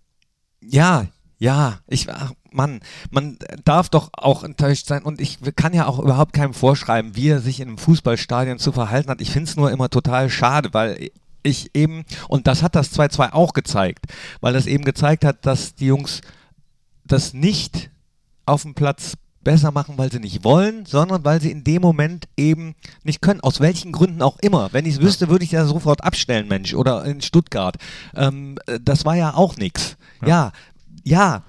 Ja, 0.61 1.06
ja, 1.38 1.81
ich, 1.88 2.09
ach, 2.09 2.32
Mann, 2.54 2.81
man 3.10 3.38
darf 3.64 3.88
doch 3.88 4.10
auch 4.12 4.44
enttäuscht 4.44 4.87
sein 4.87 5.02
und 5.02 5.20
ich 5.20 5.38
kann 5.56 5.75
ja 5.75 5.87
auch 5.87 5.99
überhaupt 5.99 6.32
keinem 6.32 6.54
vorschreiben, 6.54 7.16
wie 7.16 7.28
er 7.28 7.40
sich 7.40 7.61
in 7.61 7.68
einem 7.68 7.78
Fußballstadion 7.78 8.59
zu 8.59 8.73
verhalten 8.73 9.11
hat. 9.11 9.21
Ich 9.21 9.30
finde 9.30 9.50
es 9.50 9.56
nur 9.56 9.71
immer 9.71 9.88
total 9.90 10.30
schade, 10.30 10.71
weil 10.73 11.11
ich 11.42 11.71
eben, 11.75 12.04
und 12.28 12.47
das 12.47 12.62
hat 12.62 12.75
das 12.75 12.92
2-2 12.97 13.32
auch 13.32 13.52
gezeigt, 13.52 14.06
weil 14.40 14.52
das 14.52 14.66
eben 14.66 14.85
gezeigt 14.85 15.25
hat, 15.25 15.44
dass 15.44 15.75
die 15.75 15.87
Jungs 15.87 16.21
das 17.04 17.35
nicht 17.35 17.90
auf 18.47 18.62
dem 18.62 18.75
Platz 18.75 19.14
besser 19.42 19.73
machen, 19.73 19.99
weil 19.99 20.11
sie 20.11 20.21
nicht 20.21 20.44
wollen, 20.44 20.87
sondern 20.87 21.25
weil 21.25 21.40
sie 21.40 21.50
in 21.50 21.64
dem 21.64 21.82
Moment 21.82 22.28
eben 22.37 22.75
nicht 23.02 23.21
können. 23.21 23.40
Aus 23.40 23.61
welchen 23.61 23.92
Gründen 23.92 24.23
auch 24.23 24.38
immer. 24.40 24.73
Wenn 24.73 24.87
ich 24.87 24.94
es 24.94 25.00
wüsste, 25.00 25.28
würde 25.28 25.44
ich 25.44 25.52
ja 25.52 25.64
sofort 25.64 26.04
abstellen, 26.04 26.49
Mensch. 26.49 26.75
Oder 26.75 27.04
in 27.04 27.21
Stuttgart. 27.21 27.76
Ähm, 28.14 28.59
äh, 28.66 28.78
das 28.80 29.04
war 29.04 29.16
ja 29.16 29.35
auch 29.35 29.56
nichts. 29.56 29.97
Ja, 30.25 30.52
ja. 31.04 31.42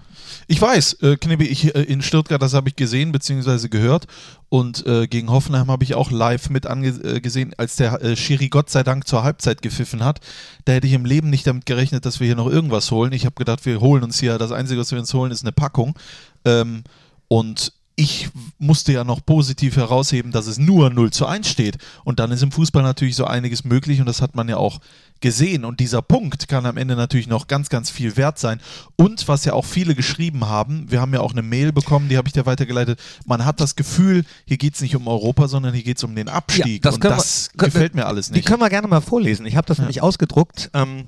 Ich 0.48 0.62
weiß, 0.62 0.94
äh, 1.02 1.18
Knibbi, 1.18 1.46
ich, 1.46 1.76
äh, 1.76 1.82
in 1.84 2.02
Stuttgart, 2.02 2.42
das 2.42 2.54
habe 2.54 2.70
ich 2.70 2.76
gesehen 2.76 3.12
bzw. 3.12 3.70
gehört 3.70 4.08
und 4.50 4.86
äh, 4.86 5.08
gegen 5.08 5.30
Hoffenheim 5.30 5.72
habe 5.72 5.84
ich 5.84 5.96
auch 5.96 6.12
live 6.12 6.50
mit 6.50 6.66
angesehen, 6.66 7.54
als 7.58 7.76
der 7.76 8.02
äh, 8.02 8.16
Schiri 8.16 8.50
Gott 8.50 8.70
sei 8.70 8.84
Dank 8.84 9.08
zur 9.08 9.24
Halbzeit 9.24 9.62
gepfiffen 9.62 10.04
hat. 10.04 10.20
Da 10.66 10.74
hätte 10.74 10.88
ich 10.88 10.94
im 10.94 11.06
Leben 11.06 11.30
nicht 11.30 11.48
damit 11.48 11.66
gerechnet, 11.66 12.06
dass 12.06 12.20
wir 12.20 12.28
hier 12.28 12.36
noch 12.36 12.50
irgendwas 12.50 12.92
holen. 12.92 13.14
Ich 13.14 13.26
habe 13.26 13.36
gedacht, 13.36 13.66
wir 13.66 13.80
holen 13.80 14.04
uns 14.04 14.20
hier, 14.20 14.38
das 14.38 14.52
Einzige, 14.52 14.80
was 14.82 14.92
wir 14.92 15.00
uns 15.00 15.14
holen, 15.14 15.32
ist 15.32 15.44
eine 15.44 15.54
Packung. 15.54 15.98
Ähm, 16.46 16.84
und 17.28 17.74
ich 17.96 18.30
musste 18.58 18.92
ja 18.92 19.04
noch 19.04 19.24
positiv 19.24 19.76
herausheben, 19.76 20.32
dass 20.32 20.48
es 20.48 20.58
nur 20.58 20.90
0 20.90 21.12
zu 21.12 21.26
1 21.28 21.48
steht. 21.48 21.78
Und 22.04 22.20
dann 22.20 22.32
ist 22.32 22.42
im 22.42 22.52
Fußball 22.52 22.82
natürlich 22.82 23.16
so 23.16 23.26
einiges 23.26 23.64
möglich 23.64 24.00
und 24.00 24.08
das 24.08 24.22
hat 24.22 24.34
man 24.36 24.50
ja 24.50 24.58
auch 24.58 24.80
gesehen. 25.22 25.64
Und 25.64 25.80
dieser 25.80 26.02
Punkt 26.02 26.48
kann 26.48 26.66
am 26.66 26.76
Ende 26.78 26.96
natürlich 26.96 27.28
noch 27.28 27.48
ganz, 27.48 27.70
ganz 27.70 27.92
viel 27.92 28.18
wert 28.18 28.40
sein. 28.40 28.60
Und 28.96 29.28
was 29.28 29.46
ja 29.46 29.54
auch 29.54 29.66
viele 29.66 29.94
geschrieben 29.96 30.46
haben, 30.48 30.90
wir 30.92 31.02
haben 31.02 31.14
ja 31.14 31.20
auch 31.22 31.34
eine 31.34 31.44
Mail 31.44 31.72
bekommen, 31.72 32.10
die 32.10 32.18
habe 32.18 32.28
ich 32.28 32.34
dir 32.34 32.46
weitergeleitet. 32.48 33.00
Man 33.26 33.46
hat 33.46 33.62
das 33.62 33.76
Gefühl, 33.76 34.26
hier 34.46 34.58
geht 34.58 34.74
es 34.76 34.82
nicht 34.82 34.96
um 34.96 35.08
Europa, 35.08 35.48
sondern 35.48 35.74
hier 35.74 35.84
geht 35.84 35.98
es 35.98 36.04
um 36.04 36.16
den 36.16 36.30
Abstieg. 36.30 36.82
das 36.82 36.96
und 36.96 37.04
wir- 37.04 37.10
das 37.12 37.50
können- 37.56 37.72
gefällt 37.72 37.96
mir 37.96 38.08
alles 38.08 38.28
Die 38.28 38.34
nicht. 38.34 38.48
können 38.48 38.60
wir 38.62 38.70
gerne 38.70 38.88
mal 38.88 39.02
vorlesen. 39.02 39.46
Ich 39.46 39.56
habe 39.56 39.68
das 39.68 39.78
nämlich 39.78 40.02
ausgedruckt. 40.02 40.72
Ähm, 40.74 41.06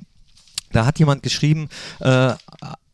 da 0.72 0.86
hat 0.86 1.00
jemand 1.00 1.24
geschrieben, 1.24 1.68
äh, 2.00 2.34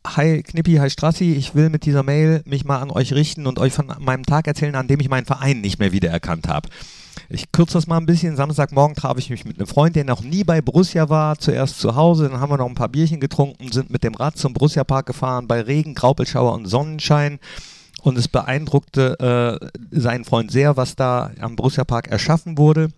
Hi 0.04 0.42
Knippi, 0.42 0.74
hi 0.76 0.90
Strassi, 0.90 1.32
ich 1.32 1.54
will 1.54 1.70
mit 1.70 1.86
dieser 1.86 2.02
Mail 2.02 2.42
mich 2.44 2.64
mal 2.64 2.80
an 2.80 2.90
euch 2.90 3.12
richten 3.12 3.46
und 3.46 3.60
euch 3.60 3.72
von 3.72 3.92
meinem 4.00 4.26
Tag 4.26 4.48
erzählen, 4.48 4.74
an 4.74 4.88
dem 4.88 4.98
ich 4.98 5.08
meinen 5.08 5.26
Verein 5.26 5.60
nicht 5.60 5.78
mehr 5.78 5.92
wiedererkannt 5.92 6.48
habe. 6.48 6.68
Ich 7.28 7.52
kürze 7.52 7.74
das 7.74 7.86
mal 7.86 7.98
ein 7.98 8.06
bisschen. 8.06 8.34
Samstagmorgen 8.34 8.96
traf 8.96 9.16
ich 9.18 9.30
mich 9.30 9.44
mit 9.44 9.58
einem 9.58 9.68
Freund, 9.68 9.94
der 9.94 10.04
noch 10.04 10.22
nie 10.22 10.42
bei 10.42 10.60
Borussia 10.60 11.08
war, 11.08 11.38
zuerst 11.38 11.78
zu 11.78 11.94
Hause. 11.94 12.28
Dann 12.28 12.40
haben 12.40 12.50
wir 12.50 12.58
noch 12.58 12.68
ein 12.68 12.74
paar 12.74 12.88
Bierchen 12.88 13.20
getrunken, 13.20 13.70
sind 13.70 13.90
mit 13.90 14.02
dem 14.02 14.14
Rad 14.14 14.36
zum 14.36 14.54
Borussia 14.54 14.82
Park 14.82 15.06
gefahren, 15.06 15.46
bei 15.46 15.60
Regen, 15.60 15.94
Graupelschauer 15.94 16.52
und 16.52 16.66
Sonnenschein. 16.66 17.38
Und 18.02 18.18
es 18.18 18.26
beeindruckte 18.26 19.60
äh, 19.92 19.98
seinen 19.98 20.24
Freund 20.24 20.50
sehr, 20.50 20.76
was 20.76 20.96
da 20.96 21.30
am 21.40 21.54
Borussia 21.54 21.84
Park 21.84 22.08
erschaffen 22.08 22.58
wurde. 22.58 22.88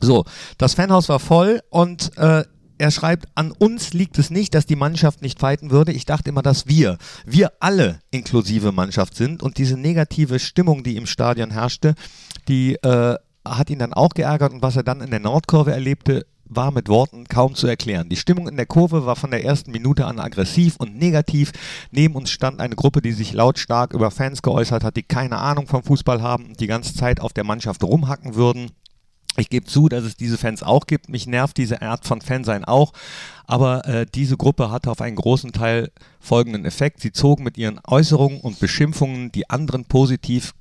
So, 0.00 0.24
das 0.58 0.74
Fanhaus 0.74 1.08
war 1.08 1.20
voll 1.20 1.62
und 1.70 2.16
äh, 2.18 2.44
er 2.78 2.90
schreibt, 2.90 3.26
an 3.34 3.52
uns 3.52 3.92
liegt 3.92 4.18
es 4.18 4.30
nicht, 4.30 4.54
dass 4.54 4.66
die 4.66 4.76
Mannschaft 4.76 5.22
nicht 5.22 5.38
fighten 5.38 5.70
würde. 5.70 5.92
Ich 5.92 6.04
dachte 6.04 6.30
immer, 6.30 6.42
dass 6.42 6.66
wir, 6.66 6.98
wir 7.24 7.52
alle 7.60 8.00
inklusive 8.10 8.72
Mannschaft 8.72 9.14
sind 9.14 9.42
und 9.42 9.58
diese 9.58 9.76
negative 9.76 10.38
Stimmung, 10.38 10.82
die 10.82 10.96
im 10.96 11.06
Stadion 11.06 11.50
herrschte, 11.50 11.94
die 12.48 12.74
äh, 12.76 13.16
hat 13.44 13.70
ihn 13.70 13.78
dann 13.78 13.92
auch 13.92 14.10
geärgert 14.10 14.52
und 14.52 14.62
was 14.62 14.76
er 14.76 14.82
dann 14.82 15.00
in 15.00 15.10
der 15.10 15.20
Nordkurve 15.20 15.72
erlebte, 15.72 16.26
war 16.48 16.70
mit 16.70 16.88
Worten 16.88 17.26
kaum 17.26 17.54
zu 17.54 17.66
erklären. 17.66 18.08
Die 18.08 18.16
Stimmung 18.16 18.48
in 18.48 18.56
der 18.56 18.66
Kurve 18.66 19.04
war 19.04 19.16
von 19.16 19.30
der 19.30 19.44
ersten 19.44 19.72
Minute 19.72 20.06
an 20.06 20.20
aggressiv 20.20 20.76
und 20.76 20.96
negativ. 20.96 21.52
Neben 21.90 22.14
uns 22.14 22.30
stand 22.30 22.60
eine 22.60 22.76
Gruppe, 22.76 23.02
die 23.02 23.12
sich 23.12 23.32
lautstark 23.32 23.92
über 23.92 24.10
Fans 24.10 24.42
geäußert 24.42 24.84
hat, 24.84 24.96
die 24.96 25.02
keine 25.02 25.38
Ahnung 25.38 25.66
vom 25.66 25.82
Fußball 25.82 26.22
haben 26.22 26.46
und 26.46 26.60
die 26.60 26.66
ganze 26.66 26.94
Zeit 26.94 27.20
auf 27.20 27.32
der 27.32 27.44
Mannschaft 27.44 27.82
rumhacken 27.82 28.34
würden. 28.34 28.70
Ich 29.36 29.50
gebe 29.50 29.66
zu, 29.66 29.88
dass 29.88 30.04
es 30.04 30.16
diese 30.16 30.38
Fans 30.38 30.62
auch 30.62 30.86
gibt. 30.86 31.08
Mich 31.08 31.26
nervt 31.26 31.56
diese 31.56 31.82
Art 31.82 32.06
von 32.06 32.20
Fansein 32.20 32.64
auch. 32.64 32.92
Aber 33.46 33.86
äh, 33.86 34.06
diese 34.06 34.36
Gruppe 34.36 34.70
hatte 34.70 34.90
auf 34.90 35.00
einen 35.00 35.16
großen 35.16 35.52
Teil 35.52 35.90
folgenden 36.20 36.64
Effekt. 36.64 37.00
Sie 37.00 37.12
zogen 37.12 37.44
mit 37.44 37.58
ihren 37.58 37.80
Äußerungen 37.86 38.40
und 38.40 38.58
Beschimpfungen 38.58 39.30
die 39.32 39.48
anderen 39.50 39.84
positiv 39.84 40.54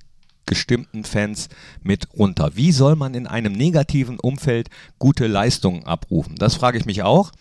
gestimmten 0.46 1.04
Fans 1.04 1.50
mit 1.82 2.08
runter. 2.16 2.52
Wie 2.54 2.72
soll 2.72 2.96
man 2.96 3.16
in 3.16 3.28
einem 3.28 3.54
negativen 3.54 4.20
Umfeld 4.20 4.70
gute 5.00 5.28
Leistungen 5.28 5.86
abrufen? 5.86 6.36
Das 6.36 6.56
frage 6.56 6.78
ich 6.78 6.86
mich 6.86 7.02
auch. 7.04 7.32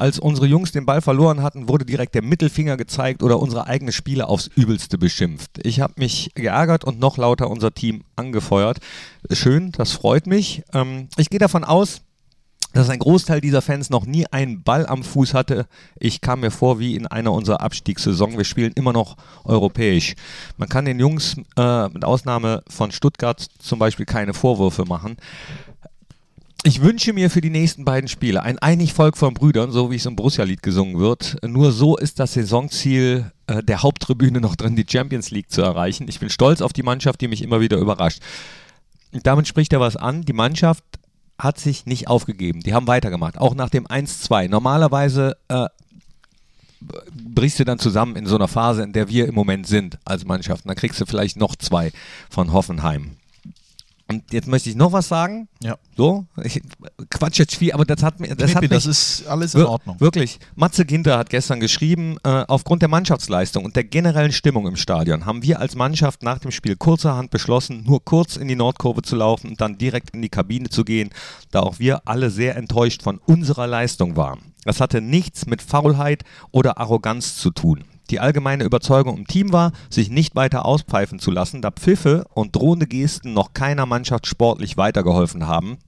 Als 0.00 0.18
unsere 0.18 0.46
Jungs 0.46 0.72
den 0.72 0.86
Ball 0.86 1.02
verloren 1.02 1.42
hatten, 1.42 1.68
wurde 1.68 1.84
direkt 1.84 2.14
der 2.14 2.22
Mittelfinger 2.22 2.78
gezeigt 2.78 3.22
oder 3.22 3.38
unsere 3.38 3.66
eigene 3.66 3.92
Spiele 3.92 4.30
aufs 4.30 4.46
Übelste 4.46 4.96
beschimpft. 4.96 5.60
Ich 5.62 5.82
habe 5.82 5.92
mich 5.98 6.30
geärgert 6.34 6.84
und 6.84 6.98
noch 6.98 7.18
lauter 7.18 7.50
unser 7.50 7.74
Team 7.74 8.04
angefeuert. 8.16 8.78
Schön, 9.30 9.72
das 9.72 9.92
freut 9.92 10.26
mich. 10.26 10.62
Ähm, 10.72 11.08
ich 11.18 11.28
gehe 11.28 11.38
davon 11.38 11.64
aus, 11.64 12.00
dass 12.72 12.88
ein 12.88 12.98
Großteil 12.98 13.42
dieser 13.42 13.60
Fans 13.60 13.90
noch 13.90 14.06
nie 14.06 14.26
einen 14.28 14.62
Ball 14.62 14.86
am 14.86 15.02
Fuß 15.02 15.34
hatte. 15.34 15.66
Ich 15.98 16.22
kam 16.22 16.40
mir 16.40 16.50
vor 16.50 16.78
wie 16.78 16.94
in 16.96 17.06
einer 17.06 17.32
unserer 17.32 17.60
Abstiegssaison. 17.60 18.38
Wir 18.38 18.44
spielen 18.44 18.72
immer 18.76 18.94
noch 18.94 19.18
europäisch. 19.44 20.14
Man 20.56 20.70
kann 20.70 20.86
den 20.86 20.98
Jungs 20.98 21.36
äh, 21.58 21.88
mit 21.88 22.06
Ausnahme 22.06 22.62
von 22.70 22.90
Stuttgart 22.90 23.44
zum 23.58 23.78
Beispiel 23.78 24.06
keine 24.06 24.32
Vorwürfe 24.32 24.86
machen. 24.86 25.18
Ich 26.62 26.82
wünsche 26.82 27.14
mir 27.14 27.30
für 27.30 27.40
die 27.40 27.48
nächsten 27.48 27.86
beiden 27.86 28.06
Spiele 28.06 28.42
ein 28.42 28.58
einig 28.58 28.92
Volk 28.92 29.16
von 29.16 29.32
Brüdern, 29.32 29.72
so 29.72 29.90
wie 29.90 29.96
es 29.96 30.04
im 30.04 30.14
Borussia-Lied 30.14 30.62
gesungen 30.62 30.98
wird. 30.98 31.38
Nur 31.42 31.72
so 31.72 31.96
ist 31.96 32.20
das 32.20 32.34
Saisonziel 32.34 33.32
äh, 33.46 33.62
der 33.62 33.82
Haupttribüne 33.82 34.42
noch 34.42 34.56
drin, 34.56 34.76
die 34.76 34.84
Champions 34.86 35.30
League 35.30 35.50
zu 35.50 35.62
erreichen. 35.62 36.06
Ich 36.08 36.20
bin 36.20 36.28
stolz 36.28 36.60
auf 36.60 36.74
die 36.74 36.82
Mannschaft, 36.82 37.22
die 37.22 37.28
mich 37.28 37.42
immer 37.42 37.60
wieder 37.60 37.78
überrascht. 37.78 38.20
Und 39.12 39.26
damit 39.26 39.48
spricht 39.48 39.72
er 39.72 39.80
was 39.80 39.96
an. 39.96 40.22
Die 40.22 40.34
Mannschaft 40.34 40.84
hat 41.38 41.58
sich 41.58 41.86
nicht 41.86 42.08
aufgegeben. 42.08 42.60
Die 42.60 42.74
haben 42.74 42.86
weitergemacht, 42.86 43.38
auch 43.38 43.54
nach 43.54 43.70
dem 43.70 43.86
1-2. 43.86 44.50
Normalerweise 44.50 45.38
äh, 45.48 45.66
brichst 47.12 47.58
du 47.58 47.64
dann 47.64 47.78
zusammen 47.78 48.16
in 48.16 48.26
so 48.26 48.36
einer 48.36 48.48
Phase, 48.48 48.82
in 48.82 48.92
der 48.92 49.08
wir 49.08 49.26
im 49.26 49.34
Moment 49.34 49.66
sind 49.66 49.98
als 50.04 50.26
Mannschaft. 50.26 50.68
Dann 50.68 50.76
kriegst 50.76 51.00
du 51.00 51.06
vielleicht 51.06 51.38
noch 51.38 51.56
zwei 51.56 51.90
von 52.28 52.52
Hoffenheim. 52.52 53.16
Und 54.10 54.32
jetzt 54.32 54.48
möchte 54.48 54.68
ich 54.68 54.74
noch 54.74 54.90
was 54.92 55.06
sagen. 55.06 55.48
Ja. 55.62 55.76
So, 55.96 56.26
ich 56.42 56.60
quatsch 57.10 57.38
jetzt 57.38 57.54
viel, 57.54 57.72
aber 57.72 57.84
das 57.84 58.02
hat 58.02 58.18
mir, 58.18 58.34
das 58.34 58.38
Knippi, 58.38 58.54
hat 58.54 58.62
mich, 58.62 58.70
das 58.70 58.86
ist 58.86 59.26
alles 59.28 59.54
in 59.54 59.62
Ordnung. 59.62 60.00
Wirklich. 60.00 60.40
Matze 60.56 60.84
Ginter 60.84 61.16
hat 61.16 61.30
gestern 61.30 61.60
geschrieben, 61.60 62.16
äh, 62.24 62.44
aufgrund 62.48 62.82
der 62.82 62.88
Mannschaftsleistung 62.88 63.64
und 63.64 63.76
der 63.76 63.84
generellen 63.84 64.32
Stimmung 64.32 64.66
im 64.66 64.74
Stadion 64.74 65.26
haben 65.26 65.44
wir 65.44 65.60
als 65.60 65.76
Mannschaft 65.76 66.24
nach 66.24 66.40
dem 66.40 66.50
Spiel 66.50 66.74
kurzerhand 66.74 67.30
beschlossen, 67.30 67.84
nur 67.86 68.04
kurz 68.04 68.36
in 68.36 68.48
die 68.48 68.56
Nordkurve 68.56 69.02
zu 69.02 69.14
laufen 69.14 69.50
und 69.50 69.60
dann 69.60 69.78
direkt 69.78 70.10
in 70.10 70.22
die 70.22 70.28
Kabine 70.28 70.70
zu 70.70 70.84
gehen, 70.84 71.10
da 71.52 71.60
auch 71.60 71.78
wir 71.78 72.08
alle 72.08 72.30
sehr 72.30 72.56
enttäuscht 72.56 73.02
von 73.02 73.18
unserer 73.26 73.68
Leistung 73.68 74.16
waren. 74.16 74.40
Das 74.64 74.80
hatte 74.80 75.00
nichts 75.00 75.46
mit 75.46 75.62
Faulheit 75.62 76.24
oder 76.50 76.78
Arroganz 76.78 77.36
zu 77.36 77.50
tun. 77.50 77.84
Die 78.10 78.20
allgemeine 78.20 78.64
Überzeugung 78.64 79.16
im 79.16 79.26
Team 79.26 79.52
war, 79.52 79.72
sich 79.88 80.10
nicht 80.10 80.34
weiter 80.34 80.66
auspfeifen 80.66 81.20
zu 81.20 81.30
lassen, 81.30 81.62
da 81.62 81.70
Pfiffe 81.70 82.26
und 82.34 82.56
drohende 82.56 82.86
Gesten 82.86 83.32
noch 83.32 83.54
keiner 83.54 83.86
Mannschaft 83.86 84.26
sportlich 84.26 84.76
weitergeholfen 84.76 85.46
haben. 85.46 85.78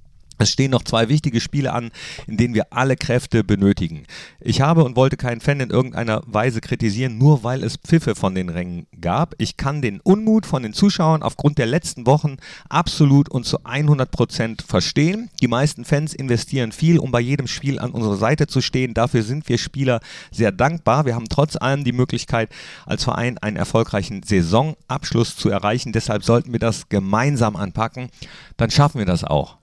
Es 0.43 0.51
stehen 0.51 0.73
noch 0.73 0.83
zwei 0.83 1.09
wichtige 1.09 1.41
Spiele 1.41 1.73
an, 1.73 1.91
in 2.27 2.37
denen 2.37 2.55
wir 2.55 2.73
alle 2.73 2.97
Kräfte 2.97 3.45
benötigen. 3.45 4.05
Ich 4.41 4.61
habe 4.61 4.83
und 4.83 4.97
wollte 4.97 5.17
keinen 5.17 5.41
Fan 5.41 5.61
in 5.61 5.71
irgendeiner 5.71 6.23
Weise 6.27 6.61
kritisieren, 6.61 7.17
nur 7.17 7.45
weil 7.45 7.63
es 7.63 7.77
Pfiffe 7.77 8.17
von 8.17 8.35
den 8.35 8.49
Rängen 8.49 8.87
gab. 9.01 9.35
Ich 9.39 9.57
kann 9.57 9.83
den 9.83 10.01
Unmut 10.01 10.45
von 10.45 10.65
den 10.65 10.73
Zuschauern 10.73 11.23
aufgrund 11.23 11.59
der 11.59 11.67
letzten 11.67 12.07
Wochen 12.07 12.39
absolut 12.69 13.29
und 13.29 13.47
zu 13.47 13.65
100 13.65 14.11
Prozent 14.11 14.63
verstehen. 14.63 15.31
Die 15.41 15.47
meisten 15.49 15.85
Fans 15.85 16.13
investieren 16.13 16.73
viel, 16.73 16.99
um 16.99 17.13
bei 17.13 17.21
jedem 17.21 17.47
Spiel 17.47 17.79
an 17.79 17.93
unserer 17.93 18.17
Seite 18.17 18.49
zu 18.49 18.61
stehen. 18.61 18.95
Dafür 18.95 19.23
sind 19.23 19.49
wir 19.49 19.59
Spieler 19.59 20.01
sehr 20.33 20.51
dankbar. 20.51 21.07
Wir 21.07 21.15
haben 21.15 21.29
trotz 21.29 21.55
allem 21.55 21.85
die 21.85 21.93
Möglichkeit, 21.93 22.51
als 22.85 23.05
Verein 23.05 23.39
einen 23.39 23.57
erfolgreichen 23.57 24.25
Saisonabschluss 24.25 25.37
zu 25.37 25.51
erreichen. 25.51 25.93
Deshalb 25.93 26.25
sollten 26.25 26.51
wir 26.53 26.59
das 26.59 26.89
gemeinsam 26.89 27.55
anpacken. 27.55 28.11
Dann 28.57 28.71
schaffen 28.73 28.99
wir 28.99 29.07
das 29.07 29.23
auch. 29.23 29.62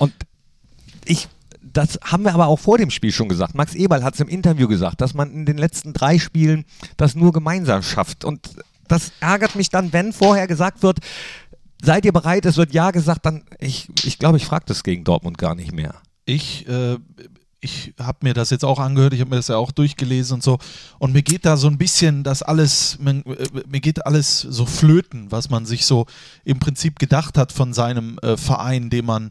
Und 0.00 0.14
ich, 1.04 1.28
das 1.62 1.98
haben 2.02 2.24
wir 2.24 2.32
aber 2.32 2.48
auch 2.48 2.58
vor 2.58 2.78
dem 2.78 2.90
Spiel 2.90 3.12
schon 3.12 3.28
gesagt. 3.28 3.54
Max 3.54 3.74
Eberl 3.74 4.02
hat 4.02 4.14
es 4.14 4.20
im 4.20 4.28
Interview 4.28 4.66
gesagt, 4.66 5.00
dass 5.00 5.14
man 5.14 5.30
in 5.30 5.44
den 5.44 5.58
letzten 5.58 5.92
drei 5.92 6.18
Spielen 6.18 6.64
das 6.96 7.14
nur 7.14 7.32
gemeinsam 7.32 7.82
schafft. 7.82 8.24
Und 8.24 8.50
das 8.88 9.12
ärgert 9.20 9.54
mich 9.54 9.68
dann, 9.68 9.92
wenn 9.92 10.12
vorher 10.12 10.46
gesagt 10.46 10.82
wird, 10.82 11.00
seid 11.82 12.06
ihr 12.06 12.12
bereit, 12.12 12.46
es 12.46 12.56
wird 12.56 12.72
ja 12.72 12.90
gesagt, 12.90 13.26
dann, 13.26 13.44
ich, 13.58 13.88
ich 14.04 14.18
glaube, 14.18 14.38
ich 14.38 14.46
frage 14.46 14.64
das 14.66 14.82
gegen 14.82 15.04
Dortmund 15.04 15.36
gar 15.36 15.54
nicht 15.54 15.72
mehr. 15.72 15.94
Ich, 16.24 16.66
äh, 16.66 16.96
ich 17.60 17.92
habe 17.98 18.18
mir 18.22 18.32
das 18.32 18.48
jetzt 18.48 18.64
auch 18.64 18.78
angehört, 18.78 19.12
ich 19.12 19.20
habe 19.20 19.30
mir 19.30 19.36
das 19.36 19.48
ja 19.48 19.56
auch 19.56 19.70
durchgelesen 19.70 20.36
und 20.36 20.42
so. 20.42 20.58
Und 20.98 21.12
mir 21.12 21.22
geht 21.22 21.44
da 21.44 21.58
so 21.58 21.68
ein 21.68 21.76
bisschen 21.76 22.24
das 22.24 22.42
alles, 22.42 22.98
mir, 22.98 23.22
äh, 23.26 23.48
mir 23.68 23.80
geht 23.80 24.06
alles 24.06 24.40
so 24.40 24.64
flöten, 24.64 25.30
was 25.30 25.50
man 25.50 25.66
sich 25.66 25.84
so 25.84 26.06
im 26.44 26.58
Prinzip 26.58 26.98
gedacht 26.98 27.36
hat 27.36 27.52
von 27.52 27.74
seinem 27.74 28.18
äh, 28.22 28.38
Verein, 28.38 28.88
den 28.88 29.04
man 29.04 29.30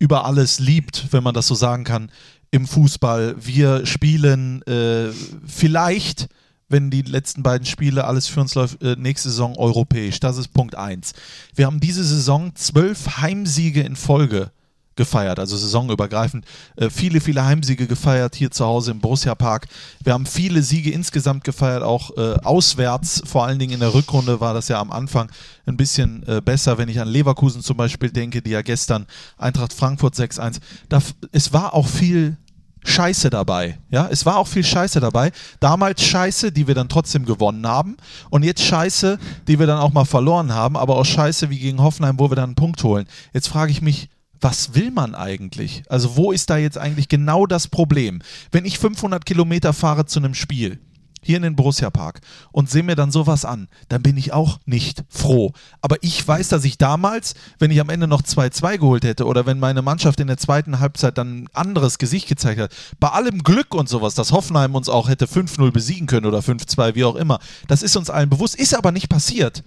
über 0.00 0.24
alles 0.24 0.58
liebt, 0.58 1.12
wenn 1.12 1.22
man 1.22 1.34
das 1.34 1.46
so 1.46 1.54
sagen 1.54 1.84
kann, 1.84 2.10
im 2.50 2.66
Fußball. 2.66 3.36
Wir 3.38 3.86
spielen 3.86 4.62
äh, 4.62 5.12
vielleicht 5.46 6.28
wenn 6.70 6.88
die 6.90 7.02
letzten 7.02 7.42
beiden 7.42 7.66
Spiele 7.66 8.04
alles 8.04 8.28
für 8.28 8.40
uns 8.40 8.54
läuft, 8.54 8.80
äh, 8.80 8.94
nächste 8.96 9.28
Saison 9.28 9.56
europäisch. 9.56 10.20
Das 10.20 10.38
ist 10.38 10.54
Punkt 10.54 10.76
1. 10.76 11.12
Wir 11.54 11.66
haben 11.66 11.80
diese 11.80 12.04
Saison 12.04 12.54
zwölf 12.54 13.18
Heimsiege 13.18 13.82
in 13.82 13.96
Folge 13.96 14.52
gefeiert, 15.00 15.38
also 15.38 15.56
saisonübergreifend. 15.56 16.44
Äh, 16.76 16.90
viele, 16.90 17.22
viele 17.22 17.42
Heimsiege 17.46 17.86
gefeiert 17.86 18.34
hier 18.36 18.50
zu 18.50 18.66
Hause 18.66 18.90
im 18.90 19.00
Borussia 19.00 19.34
Park. 19.34 19.66
Wir 20.04 20.12
haben 20.12 20.26
viele 20.26 20.62
Siege 20.62 20.90
insgesamt 20.90 21.42
gefeiert, 21.42 21.82
auch 21.82 22.14
äh, 22.18 22.34
auswärts. 22.44 23.22
Vor 23.24 23.46
allen 23.46 23.58
Dingen 23.58 23.72
in 23.72 23.80
der 23.80 23.94
Rückrunde 23.94 24.40
war 24.40 24.52
das 24.52 24.68
ja 24.68 24.78
am 24.78 24.92
Anfang 24.92 25.30
ein 25.64 25.78
bisschen 25.78 26.22
äh, 26.28 26.42
besser, 26.44 26.76
wenn 26.76 26.90
ich 26.90 27.00
an 27.00 27.08
Leverkusen 27.08 27.62
zum 27.62 27.78
Beispiel 27.78 28.10
denke, 28.10 28.42
die 28.42 28.50
ja 28.50 28.60
gestern 28.60 29.06
Eintracht 29.38 29.72
Frankfurt 29.72 30.14
6-1. 30.16 30.58
Da 30.90 30.98
f- 30.98 31.14
Es 31.32 31.54
war 31.54 31.72
auch 31.72 31.86
viel 31.86 32.36
Scheiße 32.84 33.30
dabei. 33.30 33.78
Ja, 33.90 34.06
es 34.10 34.26
war 34.26 34.36
auch 34.36 34.46
viel 34.46 34.64
Scheiße 34.64 35.00
dabei. 35.00 35.32
Damals 35.60 36.02
Scheiße, 36.02 36.52
die 36.52 36.66
wir 36.66 36.74
dann 36.74 36.90
trotzdem 36.90 37.24
gewonnen 37.24 37.66
haben. 37.66 37.96
Und 38.28 38.42
jetzt 38.42 38.62
Scheiße, 38.62 39.18
die 39.48 39.58
wir 39.58 39.66
dann 39.66 39.78
auch 39.78 39.92
mal 39.92 40.04
verloren 40.04 40.52
haben. 40.52 40.76
Aber 40.76 40.96
auch 40.96 41.04
Scheiße 41.06 41.48
wie 41.48 41.58
gegen 41.58 41.80
Hoffenheim, 41.82 42.18
wo 42.18 42.30
wir 42.30 42.36
dann 42.36 42.50
einen 42.50 42.54
Punkt 42.54 42.82
holen. 42.84 43.06
Jetzt 43.32 43.48
frage 43.48 43.72
ich 43.72 43.80
mich, 43.82 44.08
was 44.40 44.74
will 44.74 44.90
man 44.90 45.14
eigentlich? 45.14 45.82
Also, 45.88 46.16
wo 46.16 46.32
ist 46.32 46.50
da 46.50 46.56
jetzt 46.56 46.78
eigentlich 46.78 47.08
genau 47.08 47.46
das 47.46 47.68
Problem? 47.68 48.22
Wenn 48.50 48.64
ich 48.64 48.78
500 48.78 49.24
Kilometer 49.24 49.72
fahre 49.72 50.06
zu 50.06 50.18
einem 50.18 50.34
Spiel, 50.34 50.80
hier 51.22 51.36
in 51.36 51.42
den 51.42 51.56
Borussia 51.56 51.90
Park 51.90 52.20
und 52.52 52.70
sehe 52.70 52.82
mir 52.82 52.96
dann 52.96 53.10
sowas 53.10 53.44
an, 53.44 53.68
dann 53.88 54.02
bin 54.02 54.16
ich 54.16 54.32
auch 54.32 54.58
nicht 54.64 55.04
froh. 55.08 55.52
Aber 55.80 55.96
ich 56.00 56.26
weiß, 56.26 56.48
dass 56.48 56.64
ich 56.64 56.78
damals, 56.78 57.34
wenn 57.58 57.70
ich 57.70 57.80
am 57.80 57.90
Ende 57.90 58.06
noch 58.06 58.22
2-2 58.22 58.78
geholt 58.78 59.04
hätte 59.04 59.26
oder 59.26 59.46
wenn 59.46 59.58
meine 59.58 59.82
Mannschaft 59.82 60.20
in 60.20 60.28
der 60.28 60.38
zweiten 60.38 60.80
Halbzeit 60.80 61.18
dann 61.18 61.42
ein 61.42 61.48
anderes 61.52 61.98
Gesicht 61.98 62.28
gezeigt 62.28 62.60
hat, 62.60 62.74
bei 62.98 63.08
allem 63.08 63.42
Glück 63.42 63.74
und 63.74 63.88
sowas, 63.88 64.14
dass 64.14 64.32
Hoffenheim 64.32 64.74
uns 64.74 64.88
auch 64.88 65.08
hätte 65.08 65.26
5-0 65.26 65.70
besiegen 65.72 66.06
können 66.06 66.26
oder 66.26 66.40
5-2, 66.40 66.94
wie 66.94 67.04
auch 67.04 67.16
immer, 67.16 67.38
das 67.68 67.82
ist 67.82 67.96
uns 67.96 68.10
allen 68.10 68.30
bewusst, 68.30 68.54
ist 68.54 68.74
aber 68.74 68.92
nicht 68.92 69.08
passiert. 69.08 69.62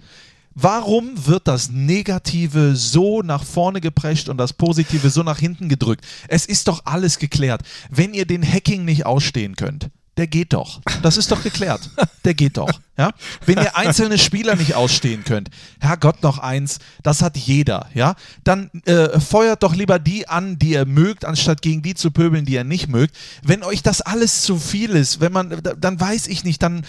Warum 0.54 1.26
wird 1.26 1.48
das 1.48 1.70
Negative 1.70 2.76
so 2.76 3.22
nach 3.22 3.42
vorne 3.42 3.80
geprescht 3.80 4.28
und 4.28 4.38
das 4.38 4.52
Positive 4.52 5.10
so 5.10 5.24
nach 5.24 5.38
hinten 5.38 5.68
gedrückt? 5.68 6.04
Es 6.28 6.46
ist 6.46 6.68
doch 6.68 6.82
alles 6.84 7.18
geklärt. 7.18 7.62
Wenn 7.90 8.14
ihr 8.14 8.24
den 8.24 8.44
Hacking 8.44 8.84
nicht 8.84 9.04
ausstehen 9.04 9.56
könnt, 9.56 9.90
der 10.16 10.28
geht 10.28 10.52
doch. 10.52 10.80
Das 11.02 11.16
ist 11.16 11.32
doch 11.32 11.42
geklärt. 11.42 11.90
Der 12.24 12.34
geht 12.34 12.56
doch. 12.56 12.70
Ja? 12.96 13.10
Wenn 13.44 13.58
ihr 13.58 13.76
einzelne 13.76 14.18
Spieler 14.18 14.54
nicht 14.54 14.74
ausstehen 14.74 15.24
könnt, 15.24 15.50
Herrgott 15.80 16.22
noch 16.22 16.38
eins, 16.38 16.78
das 17.02 17.22
hat 17.22 17.36
jeder, 17.36 17.88
ja? 17.92 18.14
Dann 18.44 18.70
äh, 18.84 19.18
feuert 19.18 19.64
doch 19.64 19.74
lieber 19.74 19.98
die 19.98 20.28
an, 20.28 20.58
die 20.58 20.70
ihr 20.70 20.86
mögt, 20.86 21.24
anstatt 21.24 21.60
gegen 21.60 21.82
die 21.82 21.94
zu 21.94 22.12
pöbeln, 22.12 22.44
die 22.44 22.54
ihr 22.54 22.62
nicht 22.62 22.88
mögt. 22.88 23.16
Wenn 23.42 23.64
euch 23.64 23.82
das 23.82 24.00
alles 24.00 24.42
zu 24.42 24.58
viel 24.58 24.90
ist, 24.90 25.20
wenn 25.20 25.32
man, 25.32 25.60
dann 25.78 25.98
weiß 25.98 26.28
ich 26.28 26.44
nicht, 26.44 26.62
dann 26.62 26.86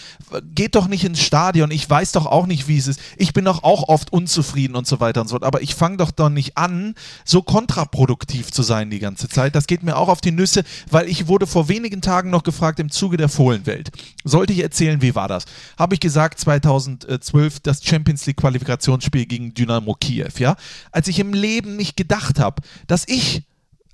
geht 0.53 0.75
doch 0.75 0.87
nicht 0.87 1.03
ins 1.03 1.21
Stadion. 1.21 1.71
Ich 1.71 1.89
weiß 1.89 2.11
doch 2.11 2.27
auch 2.27 2.45
nicht, 2.45 2.67
wie 2.67 2.77
es 2.77 2.87
ist. 2.87 2.99
Ich 3.17 3.33
bin 3.33 3.45
doch 3.45 3.63
auch 3.63 3.89
oft 3.89 4.13
unzufrieden 4.13 4.75
und 4.75 4.85
so 4.85 4.99
weiter 4.99 5.21
und 5.21 5.27
so 5.27 5.33
fort. 5.33 5.43
Aber 5.43 5.61
ich 5.61 5.73
fange 5.73 5.97
doch 5.97 6.11
doch 6.11 6.29
nicht 6.29 6.55
an, 6.55 6.93
so 7.23 7.41
kontraproduktiv 7.41 8.51
zu 8.51 8.61
sein 8.61 8.91
die 8.91 8.99
ganze 8.99 9.27
Zeit. 9.27 9.55
Das 9.55 9.65
geht 9.65 9.81
mir 9.81 9.97
auch 9.97 10.09
auf 10.09 10.21
die 10.21 10.31
Nüsse, 10.31 10.63
weil 10.91 11.09
ich 11.09 11.27
wurde 11.27 11.47
vor 11.47 11.67
wenigen 11.67 12.01
Tagen 12.01 12.29
noch 12.29 12.43
gefragt 12.43 12.79
im 12.79 12.91
Zuge 12.91 13.17
der 13.17 13.29
Fohlenwelt. 13.29 13.89
Sollte 14.23 14.53
ich 14.53 14.61
erzählen, 14.61 15.01
wie 15.01 15.15
war 15.15 15.27
das? 15.27 15.45
Habe 15.79 15.94
ich 15.95 15.99
gesagt, 15.99 16.39
2012 16.39 17.59
das 17.61 17.83
Champions 17.83 18.25
League 18.25 18.37
Qualifikationsspiel 18.37 19.25
gegen 19.25 19.53
Dynamo 19.53 19.95
Kiew, 19.95 20.29
ja? 20.37 20.55
Als 20.91 21.07
ich 21.07 21.19
im 21.19 21.33
Leben 21.33 21.75
nicht 21.75 21.97
gedacht 21.97 22.39
habe, 22.39 22.61
dass 22.87 23.07
ich 23.07 23.43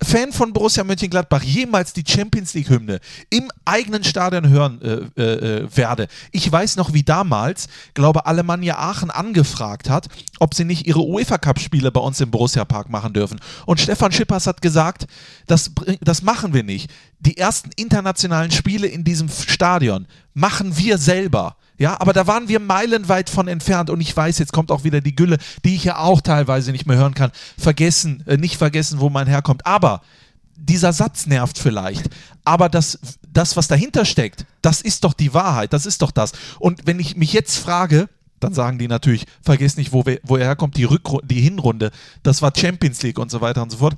Fan 0.03 0.31
von 0.31 0.51
Borussia 0.51 0.83
Mönchengladbach 0.83 1.43
jemals 1.43 1.93
die 1.93 2.03
Champions 2.05 2.55
League 2.55 2.69
Hymne 2.69 2.99
im 3.29 3.51
eigenen 3.65 4.03
Stadion 4.03 4.49
hören 4.49 4.81
äh, 4.81 5.21
äh, 5.21 5.77
werde. 5.77 6.07
Ich 6.31 6.51
weiß 6.51 6.75
noch, 6.77 6.93
wie 6.93 7.03
damals, 7.03 7.67
glaube 7.93 8.25
Alemannia 8.25 8.79
Aachen 8.79 9.11
angefragt 9.11 9.89
hat, 9.89 10.07
ob 10.39 10.55
sie 10.55 10.65
nicht 10.65 10.87
ihre 10.87 11.01
UEFA 11.01 11.37
Cup 11.37 11.59
Spiele 11.59 11.91
bei 11.91 12.01
uns 12.01 12.19
im 12.19 12.31
Borussia 12.31 12.65
Park 12.65 12.89
machen 12.89 13.13
dürfen. 13.13 13.39
Und 13.67 13.79
Stefan 13.79 14.11
Schippers 14.11 14.47
hat 14.47 14.63
gesagt, 14.63 15.05
das, 15.45 15.71
das 16.01 16.23
machen 16.23 16.55
wir 16.55 16.63
nicht. 16.63 16.89
Die 17.19 17.37
ersten 17.37 17.69
internationalen 17.75 18.49
Spiele 18.49 18.87
in 18.87 19.03
diesem 19.03 19.29
Stadion 19.29 20.07
machen 20.33 20.77
wir 20.77 20.97
selber. 20.97 21.57
Ja, 21.81 21.99
aber 21.99 22.13
da 22.13 22.27
waren 22.27 22.47
wir 22.47 22.59
meilenweit 22.59 23.27
von 23.27 23.47
entfernt 23.47 23.89
und 23.89 24.01
ich 24.01 24.15
weiß, 24.15 24.37
jetzt 24.37 24.53
kommt 24.53 24.71
auch 24.71 24.83
wieder 24.83 25.01
die 25.01 25.15
Gülle, 25.15 25.39
die 25.65 25.73
ich 25.73 25.83
ja 25.83 25.97
auch 25.97 26.21
teilweise 26.21 26.71
nicht 26.71 26.85
mehr 26.85 26.95
hören 26.95 27.15
kann. 27.15 27.31
Vergessen, 27.57 28.23
äh, 28.27 28.37
nicht 28.37 28.57
vergessen, 28.57 28.99
wo 28.99 29.09
man 29.09 29.25
herkommt. 29.25 29.65
Aber 29.65 30.03
dieser 30.55 30.93
Satz 30.93 31.25
nervt 31.25 31.57
vielleicht. 31.57 32.07
Aber 32.45 32.69
das, 32.69 32.99
das, 33.27 33.57
was 33.57 33.67
dahinter 33.67 34.05
steckt, 34.05 34.45
das 34.61 34.83
ist 34.83 35.03
doch 35.03 35.13
die 35.13 35.33
Wahrheit. 35.33 35.73
Das 35.73 35.87
ist 35.87 36.03
doch 36.03 36.11
das. 36.11 36.33
Und 36.59 36.85
wenn 36.85 36.99
ich 36.99 37.15
mich 37.15 37.33
jetzt 37.33 37.57
frage, 37.57 38.09
dann 38.39 38.53
sagen 38.53 38.77
die 38.77 38.87
natürlich, 38.87 39.25
vergiss 39.41 39.75
nicht, 39.75 39.91
wo, 39.91 40.05
wir, 40.05 40.19
wo 40.21 40.37
er 40.37 40.45
herkommt, 40.45 40.77
die, 40.77 40.83
Rückru 40.83 41.19
die 41.23 41.41
Hinrunde, 41.41 41.89
das 42.21 42.43
war 42.43 42.53
Champions 42.55 43.01
League 43.01 43.17
und 43.17 43.31
so 43.31 43.41
weiter 43.41 43.63
und 43.63 43.71
so 43.71 43.77
fort. 43.77 43.97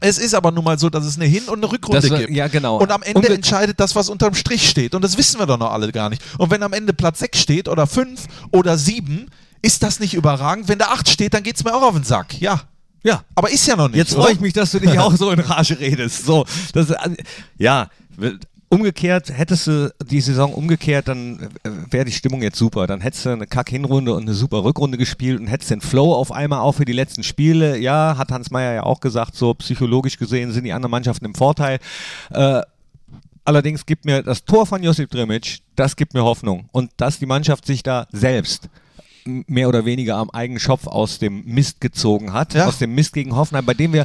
Es 0.00 0.18
ist 0.18 0.34
aber 0.34 0.50
nun 0.50 0.64
mal 0.64 0.78
so, 0.78 0.88
dass 0.90 1.04
es 1.04 1.16
eine 1.16 1.26
Hin- 1.26 1.44
und 1.48 1.58
eine 1.62 1.70
Rückrunde 1.70 2.00
Das 2.08 2.18
gibt. 2.18 2.30
ja, 2.30 2.48
genau. 2.48 2.78
Und 2.78 2.90
am 2.90 3.02
Ende 3.02 3.20
Umge- 3.20 3.34
entscheidet 3.34 3.78
das, 3.80 3.94
was 3.94 4.08
unterm 4.08 4.34
Strich 4.34 4.68
steht. 4.68 4.94
Und 4.94 5.02
das 5.02 5.16
wissen 5.18 5.38
wir 5.38 5.46
doch 5.46 5.58
noch 5.58 5.70
alle 5.72 5.92
gar 5.92 6.08
nicht. 6.08 6.22
Und 6.38 6.50
wenn 6.50 6.62
am 6.62 6.72
Ende 6.72 6.92
Platz 6.92 7.18
6 7.20 7.38
steht 7.38 7.68
oder 7.68 7.86
5 7.86 8.22
oder 8.50 8.78
7, 8.78 9.26
ist 9.62 9.82
das 9.82 10.00
nicht 10.00 10.14
überragend. 10.14 10.68
Wenn 10.68 10.78
da 10.78 10.86
8 10.86 11.08
steht, 11.08 11.34
dann 11.34 11.42
geht 11.42 11.56
es 11.56 11.64
mir 11.64 11.74
auch 11.74 11.82
auf 11.82 11.94
den 11.94 12.04
Sack. 12.04 12.40
Ja. 12.40 12.62
Ja. 13.02 13.22
Aber 13.34 13.50
ist 13.50 13.66
ja 13.66 13.76
noch 13.76 13.88
nicht. 13.88 13.96
Jetzt 13.96 14.14
freue 14.14 14.32
ich 14.32 14.40
mich, 14.40 14.52
dass 14.54 14.70
du 14.72 14.78
dich 14.80 14.98
auch 14.98 15.14
so 15.16 15.30
in 15.30 15.40
Rage 15.40 15.78
redest. 15.78 16.24
So, 16.24 16.44
das, 16.72 16.90
äh, 16.90 17.16
ja, 17.58 17.88
umgekehrt, 18.70 19.30
hättest 19.36 19.66
du 19.66 19.92
die 20.04 20.20
Saison 20.20 20.54
umgekehrt, 20.54 21.08
dann 21.08 21.40
äh, 21.64 21.70
wäre 21.90 22.04
die 22.06 22.12
Stimmung 22.12 22.40
jetzt 22.42 22.56
super. 22.58 22.86
Dann 22.86 23.00
hättest 23.02 23.26
du 23.26 23.30
eine 23.30 23.46
Kack-Hinrunde 23.46 24.14
und 24.14 24.22
eine 24.22 24.34
super 24.34 24.64
Rückrunde 24.64 24.96
gespielt 24.96 25.38
und 25.40 25.48
hättest 25.48 25.70
den 25.70 25.80
Flow 25.82 26.14
auf 26.14 26.32
einmal 26.32 26.60
auch 26.60 26.72
für 26.72 26.84
die 26.84 26.92
letzten 26.92 27.22
Spiele. 27.22 27.76
Ja, 27.76 28.16
hat 28.16 28.30
Hans 28.30 28.50
Meyer 28.50 28.72
ja 28.74 28.82
auch 28.84 29.00
gesagt, 29.00 29.34
so 29.36 29.52
psychologisch 29.54 30.16
gesehen 30.16 30.52
sind 30.52 30.64
die 30.64 30.72
anderen 30.72 30.90
Mannschaften 30.92 31.26
im 31.26 31.34
Vorteil. 31.34 31.78
Äh, 32.30 32.62
Allerdings 33.42 33.86
gibt 33.86 34.04
mir 34.04 34.22
das 34.22 34.44
Tor 34.44 34.66
von 34.66 34.82
Josip 34.82 35.10
Drimic, 35.10 35.60
das 35.74 35.96
gibt 35.96 36.12
mir 36.14 36.22
Hoffnung. 36.22 36.68
Und 36.72 36.92
dass 36.98 37.18
die 37.18 37.26
Mannschaft 37.26 37.66
sich 37.66 37.82
da 37.82 38.06
selbst 38.12 38.68
mehr 39.24 39.66
oder 39.68 39.86
weniger 39.86 40.16
am 40.18 40.30
eigenen 40.30 40.60
Schopf 40.60 40.86
aus 40.86 41.18
dem 41.18 41.44
Mist 41.46 41.80
gezogen 41.80 42.32
hat, 42.34 42.54
Ja. 42.54 42.66
aus 42.66 42.78
dem 42.78 42.94
Mist 42.94 43.14
gegen 43.14 43.34
Hoffenheim, 43.34 43.64
bei 43.64 43.74
dem 43.74 43.92
wir 43.94 44.04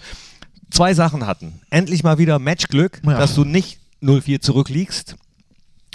zwei 0.71 0.93
Sachen 0.93 1.27
hatten. 1.27 1.59
Endlich 1.69 2.01
mal 2.01 2.17
wieder 2.17 2.39
Matchglück, 2.39 3.01
Ja. 3.05 3.17
dass 3.19 3.35
du 3.35 3.43
nicht 3.43 3.77
0-4 4.01 4.39
zurückliegst. 4.41 5.15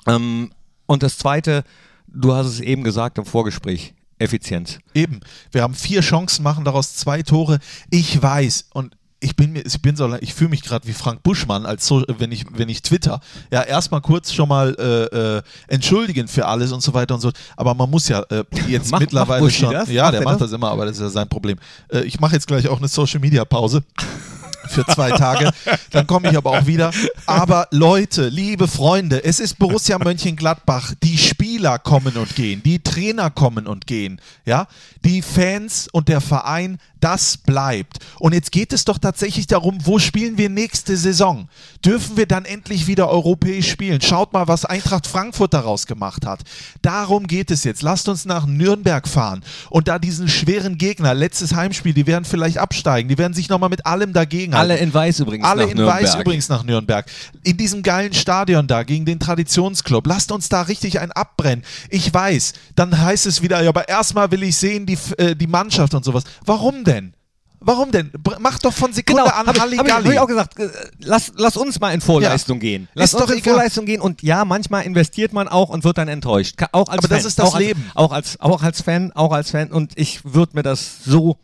Ähm, 0.07 0.51
und 0.87 1.03
das 1.03 1.19
zweite, 1.19 1.65
du 2.09 2.35
hast 2.35 2.47
es 2.47 2.61
eben 2.61 2.83
gesagt 2.85 3.19
im 3.19 3.25
Vorgespräch, 3.25 3.95
Effizienz. 4.19 4.79
Eben. 4.95 5.21
Wir 5.53 5.63
haben 5.63 5.75
vier 5.75 6.01
Chancen, 6.03 6.43
machen 6.43 6.65
daraus 6.65 6.95
zwei 6.97 7.23
Tore. 7.23 7.59
Ich 7.91 8.21
weiß 8.21 8.67
und 8.75 8.97
ich 9.23 9.37
bin 9.37 9.53
mir, 9.53 9.61
ich 9.67 9.81
bin 9.83 9.97
so, 9.97 10.15
ich 10.21 10.33
fühle 10.33 10.49
mich 10.51 10.63
gerade 10.63 10.89
wie 10.89 10.95
Frank 10.95 11.23
Buschmann, 11.23 11.67
als 11.67 11.87
so, 11.87 12.03
wenn 12.19 12.33
ich, 12.33 12.47
wenn 12.55 12.71
ich 12.71 12.81
twitter. 12.81 13.21
Ja, 13.53 13.63
erstmal 13.63 14.01
kurz 14.01 14.33
schon 14.33 14.49
mal 14.49 14.75
äh, 14.79 15.37
äh, 15.39 15.43
entschuldigen 15.69 16.27
für 16.27 16.47
alles 16.47 16.73
und 16.73 16.81
so 16.83 16.95
weiter 16.95 17.15
und 17.15 17.21
so. 17.21 17.31
Aber 17.57 17.75
man 17.75 17.91
muss 17.91 18.09
ja 18.09 18.21
äh, 18.31 18.45
jetzt 18.69 18.91
Macht- 18.91 19.03
mittlerweile 19.03 19.43
Buschi 19.43 19.61
schon. 19.61 19.73
das? 19.75 19.91
Ja, 19.91 20.05
Macht 20.05 20.13
der 20.15 20.21
er 20.21 20.25
macht 20.25 20.41
das? 20.41 20.51
das 20.51 20.53
immer, 20.53 20.71
aber 20.71 20.87
das 20.87 20.97
ist 20.97 21.03
ja 21.03 21.11
sein 21.11 21.29
Problem. 21.29 21.59
Äh, 21.93 22.01
ich 22.05 22.19
mache 22.19 22.35
jetzt 22.35 22.47
gleich 22.47 22.67
auch 22.69 22.79
eine 22.79 22.89
Social 22.89 23.21
Media 23.21 23.45
Pause. 23.45 23.83
Für 24.71 24.87
zwei 24.87 25.11
Tage. 25.11 25.51
Dann 25.91 26.07
komme 26.07 26.31
ich 26.31 26.37
aber 26.37 26.51
auch 26.51 26.67
wieder. 26.67 26.93
Aber 27.27 27.67
Leute, 27.71 28.29
liebe 28.29 28.69
Freunde, 28.69 29.25
es 29.25 29.41
ist 29.41 29.59
Borussia 29.59 29.99
Mönchengladbach. 29.99 30.95
Die 31.03 31.19
Spieler 31.61 31.79
kommen 31.79 32.17
und 32.17 32.37
gehen. 32.37 32.63
Die 32.63 32.79
Trainer 32.79 33.29
kommen 33.29 33.67
und 33.67 33.87
gehen. 33.87 34.19
Ja, 34.47 34.67
die 35.05 35.21
Fans 35.21 35.89
und 35.93 36.09
der 36.09 36.23
Verein, 36.23 36.79
das 37.01 37.37
bleibt. 37.37 37.99
Und 38.19 38.35
jetzt 38.35 38.53
geht 38.53 38.73
es 38.73 38.85
doch 38.85 38.99
tatsächlich 38.99 39.47
darum, 39.47 39.79
wo 39.85 39.99
spielen 39.99 40.39
wir 40.39 40.49
nächste 40.49 40.97
Saison? 40.97 41.49
Dürfen 41.85 42.17
wir 42.17 42.27
dann 42.27 42.45
endlich 42.45 42.87
wieder 42.87 43.09
europäisch 43.09 43.71
spielen? 43.71 44.01
Schaut 44.01 44.33
mal, 44.33 44.49
was 44.49 44.65
Eintracht 44.65 45.07
Frankfurt 45.07 45.55
daraus 45.55 45.87
gemacht 45.87 46.27
hat. 46.27 46.41
Darum 46.83 47.27
geht 47.27 47.51
es 47.51 47.65
jetzt. 47.65 47.83
Lasst 47.83 48.09
uns 48.09 48.27
nach 48.27 48.47
Nürnberg 48.47 49.09
fahren 49.09 49.43
und 49.71 49.89
da 49.89 49.99
diesen 49.99 50.29
schweren 50.29 50.79
Gegner, 50.79 51.15
letztes 51.15 51.55
Heimspiel, 51.55 51.95
die 51.95 52.07
werden 52.07 52.25
vielleicht 52.25 52.59
absteigen. 52.59 53.09
Die 53.09 53.19
werden 53.19 53.35
sich 53.35 53.49
nochmal 53.49 53.71
mit 53.71 53.87
allem 53.87 54.13
dagegen 54.13 54.55
Alle 54.55 54.77
in 54.77 54.93
Weiß 54.93 55.21
übrigens 55.21 55.47
alle 55.47 55.65
nach 55.65 55.71
in 55.71 55.77
Nürnberg. 55.77 56.03
Weiß 56.03 56.15
übrigens 56.17 56.49
nach 56.49 56.65
Nürnberg. 56.65 57.07
In 57.45 57.57
diesem 57.57 57.83
geilen 57.83 58.13
Stadion 58.13 58.67
da 58.67 58.83
gegen 58.83 59.07
den 59.07 59.21
Traditionsclub. 59.21 60.07
Lasst 60.07 60.33
uns 60.33 60.49
da 60.49 60.63
richtig 60.63 61.01
ein 61.01 61.13
abbrennen. 61.51 61.65
Ich 61.89 62.13
weiß, 62.13 62.53
dann 62.77 62.99
heißt 63.01 63.27
es 63.27 63.43
wieder, 63.43 63.63
ja, 63.63 63.69
aber 63.69 63.89
erstmal 63.89 64.31
will 64.31 64.43
ich 64.43 64.57
sehen 64.57 64.87
die, 64.87 64.99
äh, 65.19 65.35
die 65.37 65.47
Mannschaft 65.47 65.95
und 65.95 66.05
sowas. 66.05 66.25
Warum 66.45 66.85
denn? 66.85 67.15
Warum 67.63 67.91
denn? 67.91 68.11
Mach 68.39 68.59
doch 68.59 68.73
von 68.73 68.91
Sekunde 68.95 69.23
Genau, 69.23 69.35
an 69.35 69.47
habe 69.47 69.53
ich, 69.53 69.61
hab 69.61 69.71
ich, 69.71 69.79
hab 69.79 69.87
Halligalli. 69.89 70.15
ich 70.15 70.19
auch 70.21 70.27
gesagt, 70.27 70.59
äh, 70.59 70.71
lass, 71.01 71.33
lass 71.37 71.59
uns 71.59 71.79
mal 71.79 71.93
in 71.93 72.01
Vorleistung 72.01 72.57
Ja. 72.57 72.61
gehen. 72.61 72.89
Lass 72.95 73.11
Ist 73.11 73.15
uns 73.15 73.25
doch 73.25 73.31
in 73.33 73.39
egal. 73.39 73.53
Vorleistung 73.55 73.85
gehen 73.85 74.01
und 74.01 74.23
ja, 74.23 74.47
manchmal 74.47 74.85
investiert 74.85 75.35
man 75.35 75.47
auch 75.47 75.69
und 75.69 75.85
wird 75.85 75.99
dann 75.99 76.09
enttäuscht. 76.09 76.57
Auch 76.73 76.89
als 76.89 77.01
Aber 77.01 77.09
Fan. 77.09 77.17
das 77.19 77.27
ist 77.27 77.39
das 77.39 77.47
auch 77.49 77.55
als, 77.57 77.65
Leben. 77.65 77.91
Auch 77.95 78.13
als, 78.13 78.41
auch 78.41 78.63
als 78.63 78.81
Fan, 78.81 79.13
auch 79.13 79.33
als 79.33 79.51
Fan 79.51 79.71
und 79.73 79.93
ich 79.97 80.21
würde 80.25 80.53
mir 80.57 80.63
das 80.63 81.05
so 81.05 81.37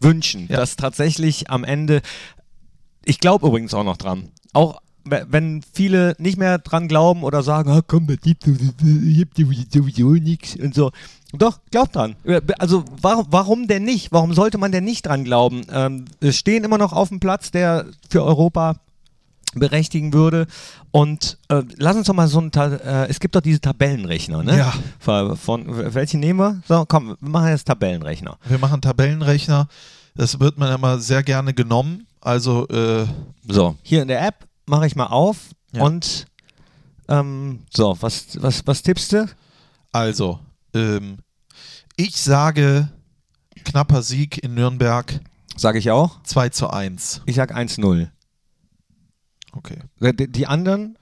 wünschen, 0.00 0.48
Ja. 0.50 0.58
dass 0.58 0.76
tatsächlich 0.76 1.48
am 1.48 1.64
Ende, 1.64 2.02
ich 3.06 3.18
glaube 3.18 3.46
übrigens 3.46 3.72
auch 3.72 3.84
noch 3.84 3.96
dran, 3.96 4.32
auch 4.52 4.80
wenn 5.04 5.62
viele 5.72 6.14
nicht 6.18 6.38
mehr 6.38 6.58
dran 6.58 6.88
glauben 6.88 7.22
oder 7.22 7.42
sagen, 7.42 7.70
ah, 7.70 7.82
komm, 7.86 8.06
das 8.06 8.18
gibt 8.20 8.44
sowieso 9.72 10.12
nichts 10.14 10.56
und 10.56 10.74
so. 10.74 10.90
Doch, 11.32 11.58
glaubt 11.70 11.96
dran. 11.96 12.16
Also 12.58 12.84
warum, 13.00 13.26
warum 13.30 13.66
denn 13.66 13.82
nicht? 13.84 14.12
Warum 14.12 14.34
sollte 14.34 14.56
man 14.56 14.72
denn 14.72 14.84
nicht 14.84 15.06
dran 15.06 15.24
glauben? 15.24 15.62
Ähm, 15.70 16.04
wir 16.20 16.32
stehen 16.32 16.64
immer 16.64 16.78
noch 16.78 16.92
auf 16.92 17.08
dem 17.08 17.20
Platz, 17.20 17.50
der 17.50 17.86
für 18.08 18.22
Europa 18.22 18.76
berechtigen 19.54 20.12
würde. 20.12 20.46
Und 20.90 21.38
äh, 21.48 21.62
lass 21.76 21.96
uns 21.96 22.06
doch 22.06 22.14
mal 22.14 22.28
so 22.28 22.40
ein, 22.40 22.52
äh, 22.52 23.06
es 23.08 23.20
gibt 23.20 23.34
doch 23.34 23.40
diese 23.40 23.60
Tabellenrechner, 23.60 24.42
ne? 24.42 24.58
Ja. 24.58 24.72
Von, 24.98 25.36
von 25.36 25.94
welchen 25.94 26.20
nehmen 26.20 26.38
wir? 26.38 26.62
So, 26.68 26.84
komm, 26.86 27.16
wir 27.20 27.28
machen 27.28 27.48
jetzt 27.48 27.66
Tabellenrechner. 27.66 28.36
Wir 28.46 28.58
machen 28.58 28.80
Tabellenrechner. 28.80 29.68
Das 30.16 30.38
wird 30.38 30.58
man 30.58 30.72
immer 30.72 30.98
sehr 30.98 31.22
gerne 31.22 31.52
genommen. 31.54 32.06
Also, 32.20 32.66
äh, 32.68 33.06
So, 33.48 33.76
hier 33.82 34.02
in 34.02 34.08
der 34.08 34.26
App 34.26 34.46
mache 34.66 34.86
ich 34.86 34.96
mal 34.96 35.06
auf 35.06 35.38
Ja. 35.72 35.82
und 35.82 36.26
ähm, 37.08 37.60
so, 37.70 37.96
was, 38.00 38.40
was, 38.42 38.66
was 38.66 38.82
tippst 38.82 39.12
du? 39.12 39.28
also, 39.92 40.40
ähm, 40.74 41.18
ich 41.96 42.16
sage 42.16 42.88
knapper 43.64 44.02
Sieg 44.02 44.42
in 44.42 44.54
Nürnberg 44.54 45.20
Sage 45.56 45.78
ich 45.78 45.90
auch. 45.92 46.20
2 46.24 46.48
zu 46.48 46.68
1. 46.70 47.22
Ich 47.26 47.36
sag 47.36 47.54
1-0. 47.56 48.08
Okay. 49.52 49.78
Die, 50.00 50.26
die 50.30 50.46
anderen, 50.48 50.98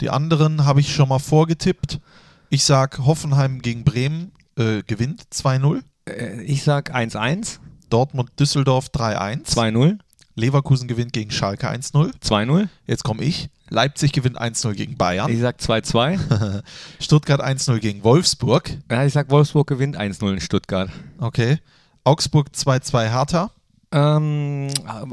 Die 0.00 0.10
anderen 0.10 0.64
habe 0.64 0.78
ich 0.80 0.94
schon 0.94 1.08
mal 1.08 1.18
vorgetippt. 1.18 2.00
Ich 2.48 2.62
sag 2.64 2.98
Hoffenheim 2.98 3.60
gegen 3.62 3.82
Bremen 3.82 4.30
äh, 4.56 4.82
gewinnt 4.84 5.24
2-0. 5.34 5.82
äh, 6.08 6.40
ich 6.42 6.62
sag 6.62 6.94
1-1, 6.94 7.58
Dortmund 7.90 8.30
Düsseldorf 8.38 8.90
3-1. 8.94 9.46
2-0, 9.56 9.98
Leverkusen 10.36 10.86
gewinnt 10.86 11.12
gegen 11.12 11.30
Schalke 11.30 11.68
1-0. 11.68 12.12
2-0. 12.22 12.68
Jetzt 12.86 13.04
komme 13.04 13.24
ich. 13.24 13.48
Leipzig 13.70 14.12
gewinnt 14.12 14.40
1-0 14.40 14.74
gegen 14.74 14.96
Bayern. 14.96 15.30
Ich 15.32 15.40
sag 15.40 15.58
2-2. 15.58 16.62
Stuttgart 17.00 17.42
1-0 17.42 17.78
gegen 17.78 18.04
Wolfsburg. 18.04 18.70
ja, 18.90 19.04
ich 19.04 19.14
sag 19.14 19.30
Wolfsburg 19.30 19.66
gewinnt 19.66 19.98
1-0 19.98 20.34
in 20.34 20.40
Stuttgart. 20.40 20.90
Okay. 21.18 21.58
Augsburg 22.04 22.48
2-2 22.54 23.10
Hertha. 23.10 23.50
Ähm, 23.90 24.68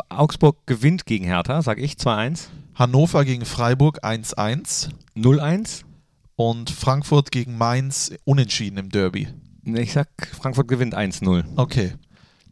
Augsburg 0.10 0.58
gewinnt 0.68 1.06
gegen 1.06 1.26
Hertha, 1.26 1.62
sag 1.62 1.80
ich 1.80 1.94
2-1. 1.94 2.48
Hannover 2.76 3.24
gegen 3.24 3.46
Freiburg 3.46 4.04
1-1. 4.04 4.90
0-1. 5.16 5.84
Und 6.36 6.70
Frankfurt 6.70 7.32
gegen 7.32 7.58
Mainz 7.58 8.12
unentschieden 8.26 8.78
im 8.78 8.90
Derby. 8.90 9.30
Ich 9.66 9.94
sag, 9.94 10.10
Frankfurt 10.40 10.68
gewinnt 10.68 10.96
1-0. 10.96 11.44
Okay. 11.56 11.94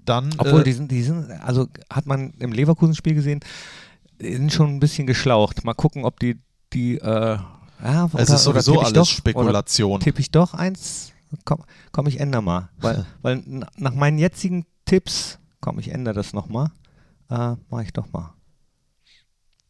Dann. 0.05 0.29
Obwohl, 0.37 0.61
äh, 0.61 0.63
die, 0.63 0.73
sind, 0.73 0.91
die 0.91 1.03
sind, 1.03 1.29
also 1.43 1.67
hat 1.91 2.05
man 2.05 2.31
im 2.39 2.51
Leverkusen-Spiel 2.51 3.13
gesehen, 3.13 3.39
die 4.21 4.35
sind 4.35 4.51
schon 4.51 4.69
ein 4.75 4.79
bisschen 4.79 5.07
geschlaucht. 5.07 5.63
Mal 5.63 5.73
gucken, 5.73 6.05
ob 6.05 6.19
die, 6.19 6.37
die, 6.73 6.97
äh, 6.97 7.37
ja, 7.83 8.09
es 8.15 8.29
ist 8.29 8.43
sowieso 8.43 8.73
ich 8.75 8.79
alles 8.81 8.93
doch, 8.93 9.05
Spekulation. 9.05 9.93
Oder 9.93 10.03
tippe 10.03 10.21
ich 10.21 10.31
doch 10.31 10.53
eins? 10.53 11.11
Komm, 11.45 11.63
komm 11.91 12.07
ich 12.07 12.19
ändere 12.19 12.43
mal. 12.43 12.69
Weil, 12.77 13.05
weil 13.21 13.37
n- 13.37 13.65
nach 13.77 13.93
meinen 13.93 14.17
jetzigen 14.17 14.65
Tipps, 14.85 15.39
komm, 15.61 15.79
ich 15.79 15.89
ändere 15.89 16.13
das 16.15 16.33
nochmal. 16.33 16.71
Äh, 17.29 17.55
mach 17.69 17.81
ich 17.81 17.93
doch 17.93 18.11
mal. 18.11 18.33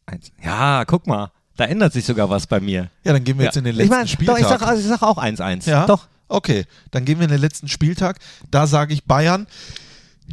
Eins. 0.06 0.32
Ja, 0.42 0.84
guck 0.84 1.06
mal. 1.06 1.30
Da 1.56 1.64
ändert 1.66 1.92
sich 1.92 2.04
sogar 2.04 2.28
was 2.28 2.46
bei 2.46 2.60
mir. 2.60 2.90
Ja, 3.04 3.12
dann 3.12 3.22
gehen 3.24 3.38
wir 3.38 3.44
jetzt 3.44 3.56
in 3.56 3.64
den 3.64 3.72
ich 3.72 3.78
letzten 3.78 3.94
mein, 3.94 4.08
Spieltag. 4.08 4.36
Doch, 4.36 4.42
ich 4.42 4.48
sag, 4.48 4.62
also 4.62 4.82
ich 4.82 4.88
sag 4.88 5.02
auch 5.02 5.18
1-1. 5.18 5.68
Ja? 5.68 5.86
Doch. 5.86 6.08
Okay, 6.28 6.64
dann 6.90 7.04
gehen 7.04 7.18
wir 7.18 7.24
in 7.24 7.30
den 7.30 7.40
letzten 7.40 7.68
Spieltag. 7.68 8.18
Da 8.50 8.66
sage 8.66 8.94
ich 8.94 9.04
Bayern. 9.04 9.46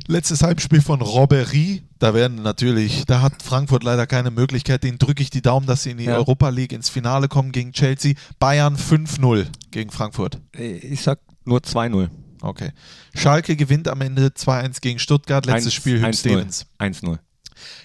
Letztes 0.08 0.42
Heimspiel 0.44 0.82
von 0.82 1.02
Robbery. 1.02 1.84
Da 2.00 2.14
werden 2.14 2.42
natürlich, 2.42 3.06
da 3.06 3.22
hat 3.22 3.44
Frankfurt 3.44 3.84
leider 3.84 4.08
keine 4.08 4.32
Möglichkeit. 4.32 4.84
Den 4.84 4.98
drücke 4.98 5.22
ich 5.22 5.30
die 5.30 5.42
Daumen, 5.42 5.68
dass 5.68 5.84
sie 5.84 5.92
in 5.92 5.98
die 5.98 6.06
Ja. 6.06 6.16
Europa 6.16 6.50
League 6.50 6.72
ins 6.72 6.90
Finale 6.90 7.28
kommen 7.28 7.52
gegen 7.52 7.74
Chelsea. 7.74 8.14
Bayern 8.40 8.78
5-0 8.78 9.46
gegen 9.72 9.92
Frankfurt. 9.92 10.40
Ich 10.54 11.02
sag 11.02 11.20
nur 11.46 11.60
2-0. 11.60 12.10
Okay. 12.42 12.72
Schalke 13.14 13.56
gewinnt 13.56 13.88
am 13.90 14.00
Ende 14.02 14.28
2-1 14.34 14.80
gegen 14.82 15.00
Stuttgart. 15.00 15.46
Letztes 15.46 15.66
Eins- 15.66 15.74
Spiel 15.74 15.98
Hüb 16.00 16.06
1-0. 16.06 16.20
Stevens. 16.20 16.66
1-0. 16.78 17.20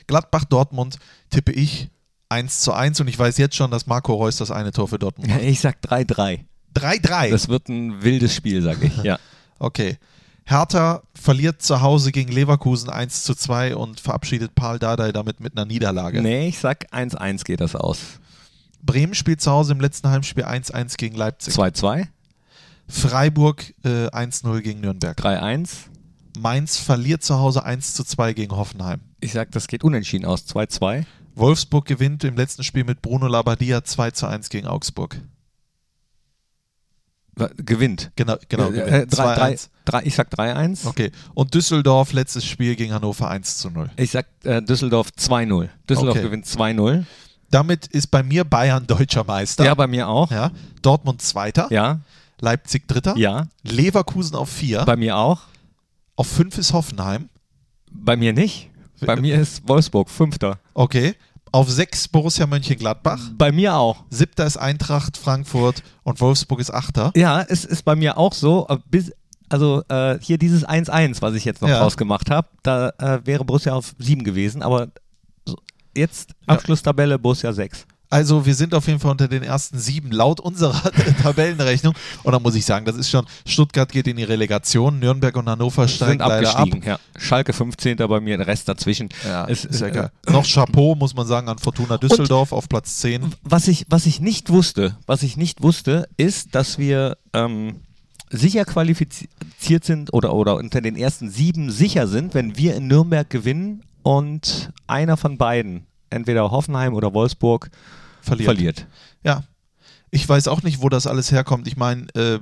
Gladbach-Dortmund 0.07 0.99
tippe 1.31 1.53
ich 1.53 1.88
1 2.29 2.61
zu 2.61 2.73
1 2.73 3.01
und 3.01 3.09
ich 3.09 3.19
weiß 3.19 3.38
jetzt 3.38 3.57
schon, 3.57 3.71
dass 3.71 3.87
Marco 3.87 4.14
Reus 4.14 4.37
das 4.37 4.51
eine 4.51 4.71
Tor 4.73 4.88
für 4.88 4.99
Dortmund 4.99 5.29
macht. 5.31 5.43
Ich 5.43 5.61
sag 5.61 5.81
3-3. 5.83 6.40
3-3. 6.75 7.31
Das 7.31 7.49
wird 7.49 7.69
ein 7.69 8.03
wildes 8.03 8.35
Spiel, 8.35 8.62
sag 8.62 8.83
ich. 8.83 8.97
Ja. 9.03 9.19
Okay. 9.61 9.99
Hertha 10.47 11.03
verliert 11.15 11.63
zu 11.63 11.81
Hause 11.81 12.13
gegen 12.13 12.31
Leverkusen 12.31 12.91
1 12.91 13.25
zu 13.25 13.35
2 13.35 13.77
und 13.77 14.01
verabschiedet 14.01 14.55
Paul 14.55 14.79
Dardai 14.79 15.13
damit 15.13 15.41
mit 15.41 15.57
einer 15.57 15.65
Niederlage. 15.65 16.21
Nee, 16.21 16.49
ich 16.49 16.59
sag 16.59 16.93
1-1 16.93 17.45
geht 17.45 17.61
das 17.61 17.75
aus. 17.75 18.21
Bremen 18.83 19.15
spielt 19.15 19.41
zu 19.41 19.51
Hause 19.51 19.73
im 19.73 19.81
letzten 19.81 20.11
Heimspiel 20.11 20.45
1-1 20.45 20.97
gegen 20.99 21.17
Leipzig. 21.17 21.55
2-2, 21.55 22.09
Freiburg 22.89 23.73
äh, 23.85 24.09
1-0 24.09 24.61
gegen 24.61 24.81
Nürnberg. 24.81 25.19
3-1. 25.19 25.71
Mainz 26.39 26.77
verliert 26.77 27.23
zu 27.23 27.39
Hause 27.39 27.65
1 27.65 27.95
zu 27.95 28.05
2 28.05 28.35
gegen 28.35 28.57
Hoffenheim. 28.57 29.01
Ich 29.21 29.33
sag, 29.33 29.51
das 29.53 29.69
geht 29.69 29.85
unentschieden 29.85 30.27
aus. 30.27 30.47
2-2. 30.47 31.05
Wolfsburg 31.37 31.87
gewinnt 31.87 32.25
im 32.25 32.37
letzten 32.37 32.63
Spiel 32.63 32.85
mit 32.85 33.03
Bruno 33.03 33.27
Labbadia 33.27 33.83
2 33.83 34.11
zu 34.11 34.27
1 34.27 34.51
gegen 34.51 34.67
Augsburg. 34.67 35.17
Gewinnt. 37.57 38.11
Genau, 38.16 38.37
genau. 38.49 38.70
Äh, 38.70 38.79
äh, 38.81 38.85
gewinnt. 38.90 39.16
drei- 39.18 39.35
drei- 39.35 39.53
2-1. 39.55 39.68
drei- 39.85 40.03
Ich 40.05 40.14
sag 40.14 40.31
3-1. 40.31 40.87
Okay. 40.87 41.11
Und 41.35 41.53
Düsseldorf 41.55 42.12
letztes 42.12 42.44
Spiel 42.44 42.77
gegen 42.77 42.92
Hannover 42.94 43.29
1 43.29 43.59
zu 43.59 43.70
0. 43.70 43.90
Ich 43.97 44.11
sag 44.12 44.27
äh, 44.44 44.62
Düsseldorf 44.62 45.09
2-0. 45.18 45.68
Düsseldorf 45.88 46.16
Okay. 46.16 46.23
gewinnt 46.27 46.47
2-0. 46.47 47.05
Damit 47.51 47.87
ist 47.88 48.09
bei 48.11 48.23
mir 48.23 48.44
Bayern 48.44 48.87
deutscher 48.87 49.25
Meister. 49.25 49.64
Ja, 49.64 49.75
bei 49.75 49.87
mir 49.87 50.09
auch. 50.09 50.31
Ja. 50.31 50.51
Dortmund 50.83 51.23
Zweiter. 51.23 51.68
Ja, 51.70 52.01
Leipzig 52.40 52.87
Dritter. 52.88 53.16
ja. 53.16 53.47
Leverkusen 53.62 54.37
auf 54.37 54.49
4. 54.51 54.85
Bei 54.85 54.97
mir 54.97 55.16
auch. 55.16 55.42
Auf 56.16 56.27
5 56.29 56.59
ist 56.59 56.73
Hoffenheim. 56.73 57.29
Bei 57.90 58.16
mir 58.16 58.33
nicht. 58.33 58.70
Bei 59.01 59.16
mir 59.16 59.40
ist 59.40 59.68
Wolfsburg 59.68 60.09
Fünfter. 60.09 60.59
Okay. 60.73 61.14
Auf 61.55 61.71
6 61.71 62.09
Borussia 62.09 62.49
Mönchengladbach. 62.49 63.31
Bei 63.38 63.53
mir 63.53 63.77
auch. 63.77 64.03
Siebter 64.11 64.45
ist 64.45 64.57
Eintracht 64.57 65.17
Frankfurt 65.17 65.85
und 66.03 66.21
Wolfsburg 66.21 66.59
ist 66.59 66.75
Achter. 66.75 67.12
Ja, 67.14 67.43
es 67.43 67.64
ist 67.64 67.85
bei 67.85 67.95
mir 67.95 68.19
auch 68.19 68.33
so. 68.35 68.67
äh, 68.69 68.79
Bis, 68.90 69.12
also 69.49 69.85
äh, 69.88 70.19
hier 70.21 70.37
dieses 70.37 70.67
1-1, 70.67 71.23
was 71.23 71.35
ich 71.37 71.45
jetzt 71.45 71.62
noch 71.62 71.69
Ja. 71.69 71.81
rausgemacht 71.81 72.29
habe, 72.29 72.49
da 72.64 72.88
äh, 72.99 73.21
wäre 73.25 73.45
Borussia 73.45 73.73
auf 73.73 73.95
7 74.01 74.25
gewesen, 74.25 74.62
aber 74.62 74.88
jetzt 75.97 76.33
Abschlusstabelle 76.49 77.21
Borussia 77.21 77.53
6. 77.53 77.87
Also 78.11 78.47
wir 78.47 78.55
sind 78.55 78.75
auf 78.75 78.87
jeden 78.87 79.01
Fall 79.01 79.11
unter 79.11 79.27
den 79.27 79.43
ersten 79.43 79.79
sieben 79.79 80.12
laut 80.12 80.38
unserer 80.38 80.81
Tabellenrechnung. 81.23 81.95
Und 82.23 82.33
da 82.33 82.38
muss 82.38 82.55
ich 82.55 82.64
sagen, 82.64 82.85
das 82.87 82.97
ist 82.97 83.11
schon, 83.11 83.27
Stuttgart 83.47 83.90
geht 83.90 84.07
in 84.07 84.17
die 84.17 84.23
Relegation, 84.25 84.99
Nürnberg 85.01 85.37
und 85.37 85.49
Hannover 85.49 85.88
steigen 85.88 86.12
Sind 86.12 86.19
leider 86.21 86.51
ab. 86.51 86.57
abgestiegen. 86.61 86.88
Ja. 86.88 86.99
Schalke 87.19 87.53
15. 87.53 87.97
bei 87.97 88.21
mir, 88.21 88.37
der 88.37 88.47
Rest 88.47 88.69
dazwischen. 88.69 89.09
Ja, 89.25 89.47
Es- 89.49 89.64
ist 89.64 89.81
ja 89.81 89.88
äh, 89.88 89.90
geil. 89.90 90.11
Noch 90.29 90.47
Chapeau, 90.47 90.95
muss 90.95 91.14
man 91.14 91.27
sagen, 91.27 91.49
an 91.49 91.59
Fortuna 91.59 91.99
Düsseldorf 91.99 92.53
auf 92.53 92.69
Platz 92.69 92.99
10. 92.99 93.35
Was 93.43 93.67
ich, 93.69 93.87
was 93.88 94.07
ich 94.07 94.21
nicht 94.21 94.51
wusste, 94.51 94.97
was 95.07 95.23
ich 95.23 95.37
nicht 95.37 95.62
wusste, 95.62 96.09
ist, 96.17 96.55
dass 96.55 96.79
wir 96.79 97.17
ähm, 97.33 97.81
sicher 98.31 98.64
qualifiziert 98.64 99.85
sind 99.85 100.12
oder, 100.12 100.35
oder 100.35 100.57
unter 100.57 100.81
den 100.81 100.97
ersten 100.97 101.31
sieben 101.31 101.71
sicher 101.71 102.07
sind, 102.07 102.35
wenn 102.35 102.57
wir 102.57 102.75
in 102.77 102.87
Nürnberg 102.87 103.29
gewinnen 103.29 103.83
und 104.03 104.71
einer 104.87 105.17
von 105.17 105.38
beiden, 105.38 105.87
entweder 106.11 106.51
Hoffenheim 106.51 106.95
oder 106.95 107.12
Wolfsburg, 107.14 107.71
Verliert. 108.21 108.45
verliert. 108.47 108.87
Ja. 109.23 109.45
Ich 110.11 110.29
weiß 110.29 110.47
auch 110.47 110.62
nicht, 110.62 110.81
wo 110.81 110.88
das 110.88 111.09
alles 111.09 111.33
herkommt. 111.33 111.67
Ich 111.67 111.77
meine, 111.77 112.07
äh, 112.14 112.38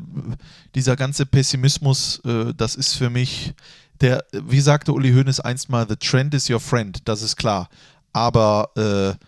dieser 0.75 0.95
ganze 0.95 1.25
Pessimismus, 1.25 2.21
äh, 2.27 2.53
das 2.55 2.75
ist 2.75 2.95
für 2.95 3.09
mich 3.09 3.55
der, 4.03 4.25
wie 4.33 4.61
sagte 4.61 4.93
Uli 4.93 5.13
Hoeneß 5.13 5.41
einst 5.41 5.71
mal, 5.71 5.87
the 5.89 5.97
trend 5.97 6.35
is 6.35 6.51
your 6.51 6.61
friend, 6.61 7.01
das 7.07 7.23
ist 7.23 7.37
klar. 7.37 7.69
Aber 8.13 8.71
äh, 8.77 9.25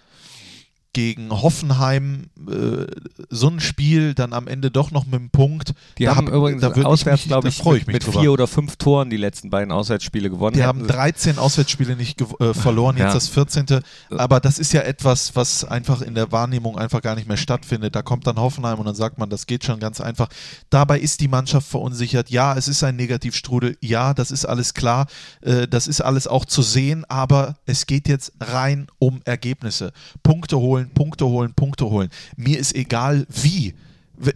gegen 0.95 1.31
Hoffenheim 1.31 2.25
äh, 2.49 2.87
so 3.29 3.49
ein 3.49 3.61
Spiel 3.61 4.15
dann 4.15 4.33
am 4.33 4.49
Ende 4.49 4.71
doch 4.71 4.91
noch 4.91 5.05
mit 5.05 5.15
einem 5.17 5.29
Punkt. 5.31 5.75
Die 5.99 6.05
da 6.05 6.17
haben 6.17 6.29
hab- 6.29 6.35
übrigens 6.35 6.63
da 6.63 6.71
auswärts, 6.71 7.25
glaube 7.25 7.49
ich, 7.49 7.57
freue 7.59 7.79
ich 7.79 7.87
mit, 7.87 7.95
mich 7.97 8.07
mit 8.07 8.17
vier 8.17 8.33
oder 8.33 8.47
fünf 8.47 8.77
Toren 8.77 9.11
die 9.11 9.17
letzten 9.19 9.51
beiden 9.51 9.73
Auswärtsspiele 9.73 10.31
gewonnen. 10.31 10.55
Die 10.55 10.61
Hätten 10.61 10.69
haben 10.69 10.81
sie- 10.81 10.87
13 10.87 11.39
Auswärtsspiele 11.39 11.97
nicht 11.97 12.21
äh, 12.23 12.55
verloren, 12.55 12.97
jetzt 12.97 13.09
Ja. 13.09 13.13
das 13.15 13.29
14. 13.29 13.67
Aber 14.11 14.41
das 14.41 14.59
ist 14.59 14.73
ja 14.73 14.81
etwas, 14.83 15.37
was 15.37 15.65
einfach 15.65 16.01
in 16.01 16.15
der 16.15 16.33
Wahrnehmung 16.33 16.79
einfach 16.79 17.03
gar 17.03 17.17
nicht 17.17 17.29
mehr 17.29 17.37
stattfindet. 17.37 17.95
Da 17.95 18.03
kommt 18.03 18.27
dann 18.27 18.37
Hoffenheim 18.37 18.79
und 18.79 18.87
dann 18.87 18.95
sagt 18.95 19.19
man, 19.19 19.29
das 19.29 19.47
geht 19.47 19.65
schon 19.65 19.81
ganz 19.81 20.01
einfach. 20.01 20.29
Dabei 20.71 20.99
ist 21.01 21.21
die 21.21 21.29
Mannschaft 21.29 21.67
verunsichert. 21.69 22.31
Ja, 22.31 22.57
es 22.57 22.69
ist 22.69 22.83
ein 22.85 22.97
Negativstrudel. 22.97 23.77
Ja, 23.81 24.15
das 24.15 24.31
ist 24.31 24.45
alles 24.47 24.75
klar. 24.75 25.07
Äh, 25.43 25.67
das 25.69 25.89
ist 25.89 26.01
alles 26.01 26.27
auch 26.29 26.45
zu 26.45 26.63
sehen. 26.63 27.05
Aber 27.09 27.57
es 27.67 27.87
geht 27.87 28.07
jetzt 28.09 28.33
rein 28.41 28.87
um 29.01 29.21
Ergebnisse. 29.25 29.93
Punkte 30.23 30.59
holen, 30.59 30.84
Punkte 30.91 31.27
holen, 31.27 31.53
Punkte 31.55 31.87
holen. 31.87 32.09
Mir 32.37 32.59
ist 32.59 32.75
egal, 32.75 33.27
wie. 33.29 33.75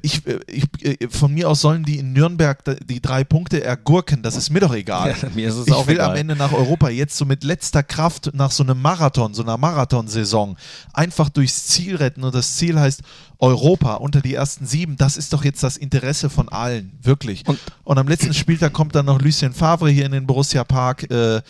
Ich, 0.03 0.23
ich, 0.49 0.65
von 1.09 1.33
mir 1.33 1.49
aus 1.49 1.61
sollen 1.61 1.85
die 1.85 1.99
in 1.99 2.13
Nürnberg 2.13 2.65
die 2.89 3.01
drei 3.01 3.23
Punkte 3.23 3.63
ergurken, 3.63 4.25
das 4.25 4.35
ist 4.35 4.51
mir 4.51 4.59
doch 4.59 4.75
egal. 4.75 5.15
Ja, 5.23 5.29
mir 5.37 5.49
ist 5.49 5.55
es 5.55 5.69
ich 5.69 5.73
auch 5.73 5.87
will 5.87 5.95
egal. 5.95 6.11
am 6.11 6.17
Ende 6.17 6.35
nach 6.35 6.53
Europa 6.53 6.89
jetzt 6.89 7.17
so 7.17 7.25
mit 7.25 7.45
letzter 7.45 7.85
Kraft 7.85 8.33
nach 8.35 8.51
so 8.51 8.65
einem 8.65 8.83
Marathon, 8.83 9.35
so 9.35 9.43
einer 9.45 9.57
Marathonsaison 9.57 10.57
einfach 10.93 11.29
durchs 11.29 11.69
Ziel 11.69 11.95
retten 11.95 12.25
und 12.25 12.35
das 12.35 12.57
Ziel 12.57 12.79
heißt 12.81 13.03
Europa 13.39 13.95
unter 13.95 14.21
die 14.21 14.35
ersten 14.35 14.67
sieben. 14.67 14.97
Das 14.97 15.17
ist 15.17 15.33
doch 15.33 15.45
jetzt 15.45 15.63
das 15.63 15.77
Interesse 15.77 16.29
von 16.29 16.49
allen, 16.49 16.91
wirklich. 17.01 17.47
Und, 17.47 17.61
Und- 17.85 17.99
am 17.99 18.09
letzten 18.09 18.35
Spieltag 18.35 18.73
kommt 18.73 18.97
dann 18.97 19.07
noch 19.07 19.23
Lucien 19.23 19.53
Favre 19.53 19.91
hier 19.91 20.07
in 20.07 20.13
den 20.13 20.27
Borussia 20.27 20.65
Park. 20.65 21.09
Äh, 21.09 21.41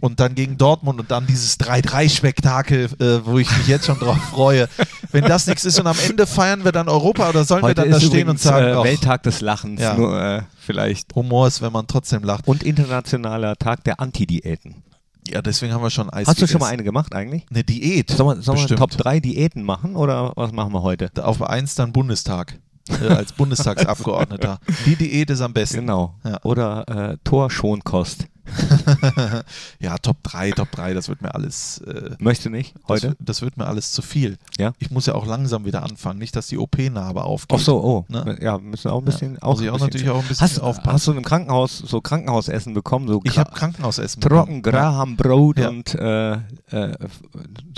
und 0.00 0.20
dann 0.20 0.34
gegen 0.34 0.58
Dortmund 0.58 1.00
und 1.00 1.10
dann 1.10 1.26
dieses 1.26 1.58
3-3-Spektakel, 1.60 2.84
äh, 3.00 3.24
wo 3.24 3.38
ich 3.38 3.50
mich 3.56 3.66
jetzt 3.68 3.86
schon 3.86 3.98
drauf 3.98 4.18
freue. 4.30 4.68
Wenn 5.12 5.24
das 5.24 5.46
nichts 5.46 5.64
ist 5.64 5.78
und 5.80 5.86
am 5.86 5.96
Ende 6.08 6.26
feiern 6.26 6.64
wir 6.64 6.72
dann 6.72 6.88
Europa 6.88 7.28
oder 7.30 7.44
sollen 7.44 7.62
wir 7.62 7.68
Heute 7.68 7.82
dann 7.82 7.90
da 7.90 8.00
stehen 8.00 8.28
und 8.28 8.40
sagen, 8.40 8.66
äh, 8.66 8.84
Welttag 8.84 9.22
des 9.22 9.40
Lachens, 9.40 9.80
Ja. 9.80 9.94
nur 9.94 10.20
äh, 10.20 10.42
vielleicht. 10.58 11.14
Humor 11.14 11.46
ist, 11.46 11.62
wenn 11.62 11.72
man 11.72 11.86
trotzdem 11.86 12.22
lacht. 12.22 12.46
Und 12.46 12.62
internationaler 12.62 13.56
Tag 13.56 13.84
der 13.84 14.00
Anti-Diäten. 14.00 14.82
Ja, 15.26 15.40
deswegen 15.40 15.72
haben 15.72 15.82
wir 15.82 15.88
schon 15.90 16.10
Eis 16.10 16.28
Hast 16.28 16.42
du 16.42 16.46
schon 16.46 16.60
mal 16.60 16.66
eine 16.66 16.84
gemacht 16.84 17.14
eigentlich? 17.14 17.46
Eine 17.50 17.64
Diät. 17.64 18.10
Sollen 18.10 18.38
wir, 18.38 18.42
sollen 18.42 18.68
wir. 18.68 18.76
Top 18.76 18.90
3 18.90 19.20
Diäten 19.20 19.62
machen 19.62 19.96
oder 19.96 20.32
was 20.36 20.52
machen 20.52 20.72
wir 20.74 20.82
heute? 20.82 21.10
Auf 21.24 21.40
eins 21.42 21.74
dann 21.76 21.92
Bundestag. 21.92 22.58
Äh, 23.00 23.08
als 23.08 23.32
Bundestagsabgeordneter. 23.84 24.58
Die 24.84 24.96
Diät 24.96 25.30
ist 25.30 25.40
am 25.40 25.54
besten. 25.54 25.78
Genau. 25.78 26.14
Ja. 26.24 26.38
Oder 26.42 27.12
äh, 27.12 27.16
Torschonkost. 27.24 28.26
Ja, 29.80 29.96
Top 29.98 30.22
3, 30.22 30.52
Top 30.52 30.70
3, 30.72 30.94
das 30.94 31.08
wird 31.08 31.22
mir 31.22 31.34
alles. 31.34 31.78
Äh, 31.78 32.10
Möchtest 32.18 32.46
du 32.46 32.50
nicht 32.50 32.74
heute? 32.88 33.08
Das, 33.08 33.16
das 33.20 33.42
wird 33.42 33.56
mir 33.56 33.66
alles 33.66 33.92
zu 33.92 34.02
viel. 34.02 34.38
Ja. 34.58 34.72
Ich 34.78 34.90
muss 34.90 35.06
ja 35.06 35.14
auch 35.14 35.26
langsam 35.26 35.64
wieder 35.64 35.82
anfangen. 35.82 36.18
Nicht, 36.18 36.36
dass 36.36 36.46
die 36.46 36.58
OP-Narbe 36.58 37.24
aufgeht. 37.24 37.58
Ach 37.58 37.64
so, 37.64 37.82
oh. 37.82 38.04
Ne? 38.08 38.38
Ja, 38.40 38.58
müssen 38.58 38.84
wir 38.84 38.92
auch 38.92 39.00
ein 39.00 39.04
bisschen. 39.04 39.34
Ja, 39.34 39.42
auch 39.42 39.60
ein 39.60 39.68
auch 39.68 39.72
bisschen 39.72 39.86
natürlich 39.86 40.10
auch 40.10 40.20
ein 40.22 40.28
bisschen 40.28 40.44
hast, 40.44 40.58
aufpassen. 40.60 40.92
Hast 40.92 41.06
du 41.06 41.12
im 41.12 41.24
Krankenhaus 41.24 41.78
so 41.78 42.00
Krankenhausessen 42.00 42.74
bekommen? 42.74 43.08
So 43.08 43.20
Ich 43.24 43.38
habe 43.38 43.52
Krankenhausessen 43.52 44.20
Trocken 44.20 44.62
bekommen. 44.62 44.82
Ja. 44.82 44.90
Grahambrot 44.90 45.58
Ja. 45.58 45.68
und 45.68 45.94
äh, 45.94 46.32
äh, 46.34 46.96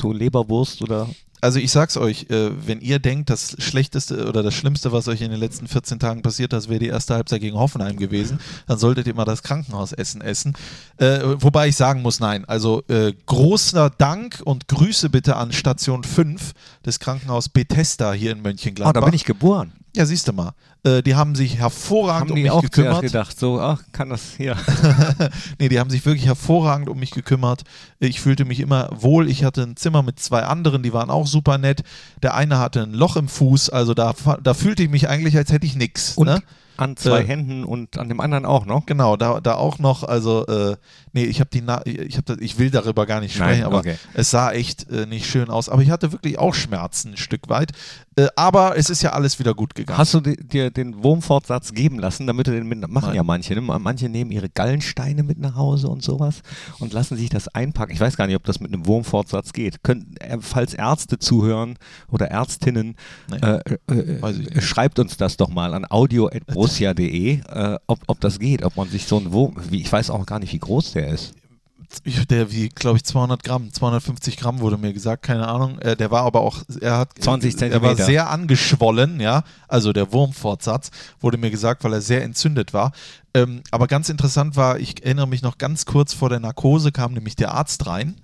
so 0.01 0.13
Leberwurst 0.13 0.83
oder. 0.83 1.09
Also 1.47 1.61
ich 1.61 1.71
sag's 1.71 1.97
euch, 1.97 2.27
äh, 2.29 2.51
wenn 2.67 2.81
ihr 2.81 2.99
denkt, 2.99 3.31
das 3.31 3.55
Schlechteste 3.61 4.27
oder 4.27 4.43
das 4.43 4.53
Schlimmste, 4.53 4.91
was 4.91 5.07
euch 5.07 5.21
in 5.21 5.31
den 5.31 5.39
letzten 5.39 5.69
14 5.69 6.01
Tagen 6.01 6.21
passiert, 6.23 6.53
das 6.53 6.69
wäre 6.69 6.81
die 6.81 6.89
erste 6.89 7.15
Halbzeit 7.15 7.41
gegen 7.41 7.57
Hoffenheim 7.57 7.97
gewesen, 7.97 8.41
dann 8.67 8.79
solltet 8.79 9.07
ihr 9.07 9.15
mal 9.15 9.25
das 9.25 9.45
Krankenhausessen 9.45 10.23
essen. 10.23 10.55
Äh, 10.97 11.21
wobei 11.39 11.69
ich 11.69 11.77
sagen 11.77 12.03
muss, 12.03 12.19
nein. 12.19 12.45
Also 12.47 12.83
äh, 12.89 13.13
großer 13.27 13.91
Dank 13.91 14.43
und 14.45 14.67
Grüße 14.67 15.09
bitte 15.09 15.37
an 15.37 15.53
Station 15.53 16.03
5 16.03 16.53
des 16.85 16.99
Krankenhaus 16.99 17.49
Bethesda 17.49 18.13
hier 18.13 18.33
in 18.33 18.39
Oh, 18.39 18.43
Mönchengladbach. 18.43 18.93
da 19.01 19.05
bin 19.07 19.15
ich 19.15 19.25
geboren. 19.25 19.73
Ja, 19.97 20.05
siehst 20.05 20.29
du 20.29 20.33
mal. 20.35 20.53
Äh, 20.85 21.03
die 21.03 21.15
haben 21.15 21.35
sich 21.35 21.57
hervorragend 21.57 22.31
Haben 22.31 22.37
um 22.37 22.43
mich 22.43 22.51
auch 22.51 22.61
gekümmert. 22.61 23.01
gedacht, 23.01 23.39
so, 23.41 23.61
ach, 23.61 23.83
kann 23.93 24.11
das 24.11 24.35
hier. 24.37 24.55
nee, 25.59 25.71
die 25.71 25.81
haben 25.81 25.89
sich 25.89 26.05
wirklich 26.05 26.27
hervorragend 26.27 26.91
um 26.91 26.99
mich 26.99 27.13
gekümmert. 27.13 27.63
Ich 27.99 28.21
fühlte 28.21 28.45
mich 28.45 28.61
immer 28.61 28.91
wohl. 28.93 29.29
Ich 29.31 29.43
hatte 29.43 29.63
ein 29.63 29.77
Zimmer 29.77 30.03
mit 30.03 30.21
zwei 30.21 30.43
anderen, 30.43 30.83
die 30.83 30.93
waren 30.93 31.09
auch 31.09 31.27
super 31.27 31.57
nett. 31.57 31.83
Der 32.23 32.35
eine 32.35 32.59
hatte 32.59 32.83
ein 32.83 32.93
Loch 32.93 33.17
im 33.17 33.27
Fuß, 33.29 33.71
also 33.71 33.95
da, 33.95 34.15
da 34.43 34.55
fühlte 34.55 34.83
ich 34.83 34.91
mich 34.91 35.09
eigentlich, 35.09 35.37
als 35.37 35.51
hätte 35.51 35.65
ich 35.67 35.77
nichts. 35.77 36.13
Und 36.17 36.27
Ne? 36.27 36.43
An 36.77 36.97
zwei 36.97 37.21
Äh, 37.23 37.27
Händen 37.27 37.65
und 37.65 37.99
an 37.99 38.09
dem 38.09 38.21
anderen 38.21 38.45
auch 38.47 38.67
noch. 38.67 38.87
Genau, 38.87 39.17
da, 39.17 39.41
da 39.41 39.55
auch 39.55 39.79
noch, 39.79 40.03
also, 40.05 40.47
äh, 40.47 40.77
nee, 41.13 41.25
ich 41.25 41.41
habe 41.41 41.51
die, 41.51 41.61
Na 41.63 41.81
ich, 41.85 42.17
hab 42.17 42.27
das, 42.27 42.39
ich 42.41 42.59
will 42.59 42.71
darüber 42.71 43.07
gar 43.07 43.21
nicht 43.21 43.35
sprechen, 43.35 43.61
Nein, 43.61 43.65
aber 43.65 43.79
okay. 43.79 43.97
es 44.15 44.31
sah 44.31 44.53
echt 44.53 44.91
äh, 44.91 45.07
nicht 45.07 45.27
schön 45.27 45.49
aus. 45.51 45.69
Aber 45.69 45.83
ich 45.83 45.91
hatte 45.91 46.13
wirklich 46.13 46.39
auch 46.39 46.55
Schmerzen 46.55 47.13
ein 47.13 47.17
Stück 47.17 47.49
weit. 47.49 47.73
Äh, 48.17 48.29
aber 48.37 48.77
es 48.79 48.89
ist 48.91 49.03
ja 49.03 49.13
alles 49.13 49.39
wieder 49.39 49.55
gut 49.55 49.75
gegangen. 49.75 49.99
Hast 49.99 50.15
du 50.15 50.21
di- 50.21 50.37
dir 50.37 50.71
den 50.71 51.03
Wurmfortsatz 51.03 51.73
geben 51.73 51.99
lassen, 51.99 52.27
damit 52.27 52.47
du 52.47 52.51
den 52.53 52.67
mit, 52.67 52.81
machen 52.89 53.09
Nein. 53.09 53.17
ja 53.17 53.23
manche, 53.23 53.55
ne? 53.55 53.61
Manche 53.61 54.09
nehmen 54.09 54.31
ihre 54.31 54.49
Gallensteine 54.49 55.23
mit 55.23 55.39
nach 55.39 55.55
Hause 55.57 55.89
und 55.89 56.03
sowas 56.03 56.41
und 56.79 56.93
lassen 56.93 57.17
sich 57.17 57.29
das 57.29 57.49
einpacken. 57.49 57.93
Ich 57.93 58.01
weiß 58.01 58.17
gar 58.17 58.27
nicht, 58.27 58.37
ob 58.37 58.45
das 58.45 58.61
mit 58.61 58.73
einem 58.73 58.87
Wurmfortsatz 58.87 59.53
geht. 59.53 59.83
Können, 59.83 60.15
äh, 60.21 60.39
falls 60.41 60.73
Ärzte 60.75 61.19
zuhören 61.19 61.77
oder 62.11 62.29
Ärztinnen, 62.31 62.97
Nee. 63.31 63.37
äh, 63.37 64.61
schreibt 64.61 64.99
uns 64.99 65.17
das 65.17 65.37
doch 65.37 65.49
mal 65.49 65.75
an 65.75 65.85
audio.borussia.de, 66.67 67.41
äh, 67.49 67.79
ob, 67.87 68.01
ob 68.07 68.21
das 68.21 68.39
geht, 68.39 68.65
ob 68.65 68.77
man 68.77 68.89
sich 68.89 69.07
so 69.07 69.19
einen 69.19 69.33
Wurm, 69.33 69.57
wie, 69.71 69.81
ich 69.81 69.91
weiß 69.91 70.11
auch 70.11 70.27
gar 70.27 70.39
nicht, 70.39 70.53
wie 70.53 70.59
groß 70.59 70.93
der 70.93 71.09
ist. 71.09 71.35
Der 72.31 72.51
wie, 72.51 72.69
glaube 72.69 72.97
ich, 72.97 73.05
200 73.05 73.45
Gramm, 73.45 73.73
250 73.73 74.37
Gramm 74.37 74.59
wurde 74.59 74.77
mir 74.77 74.93
gesagt, 74.93 75.23
keine 75.23 75.47
Ahnung. 75.47 75.79
Äh, 75.79 75.97
der 75.97 76.11
war 76.11 76.23
aber 76.23 76.41
auch, 76.41 76.63
er 76.81 76.99
hat, 76.99 77.11
20 77.21 77.55
Er 77.55 77.61
war 77.61 77.71
Zentimeter. 77.71 78.05
sehr 78.05 78.31
angeschwollen, 78.31 79.21
ja. 79.21 79.45
Also 79.69 79.93
der 79.93 80.13
Wurmfortsatz 80.13 80.91
wurde 81.21 81.39
mir 81.39 81.51
gesagt, 81.51 81.85
weil 81.85 81.93
er 81.93 82.01
sehr 82.01 82.25
entzündet 82.25 82.75
war. 82.75 82.91
Ähm, 83.35 83.63
aber 83.71 83.87
ganz 83.87 84.09
interessant 84.09 84.57
war, 84.57 84.81
ich 84.81 85.05
erinnere 85.05 85.29
mich 85.29 85.43
noch 85.43 85.59
ganz 85.59 85.87
kurz 85.87 86.13
vor 86.13 86.29
der 86.29 86.41
Narkose 86.41 86.91
kam 86.91 87.13
nämlich 87.13 87.37
der 87.37 87.53
Arzt 87.53 87.87
rein. 87.87 88.17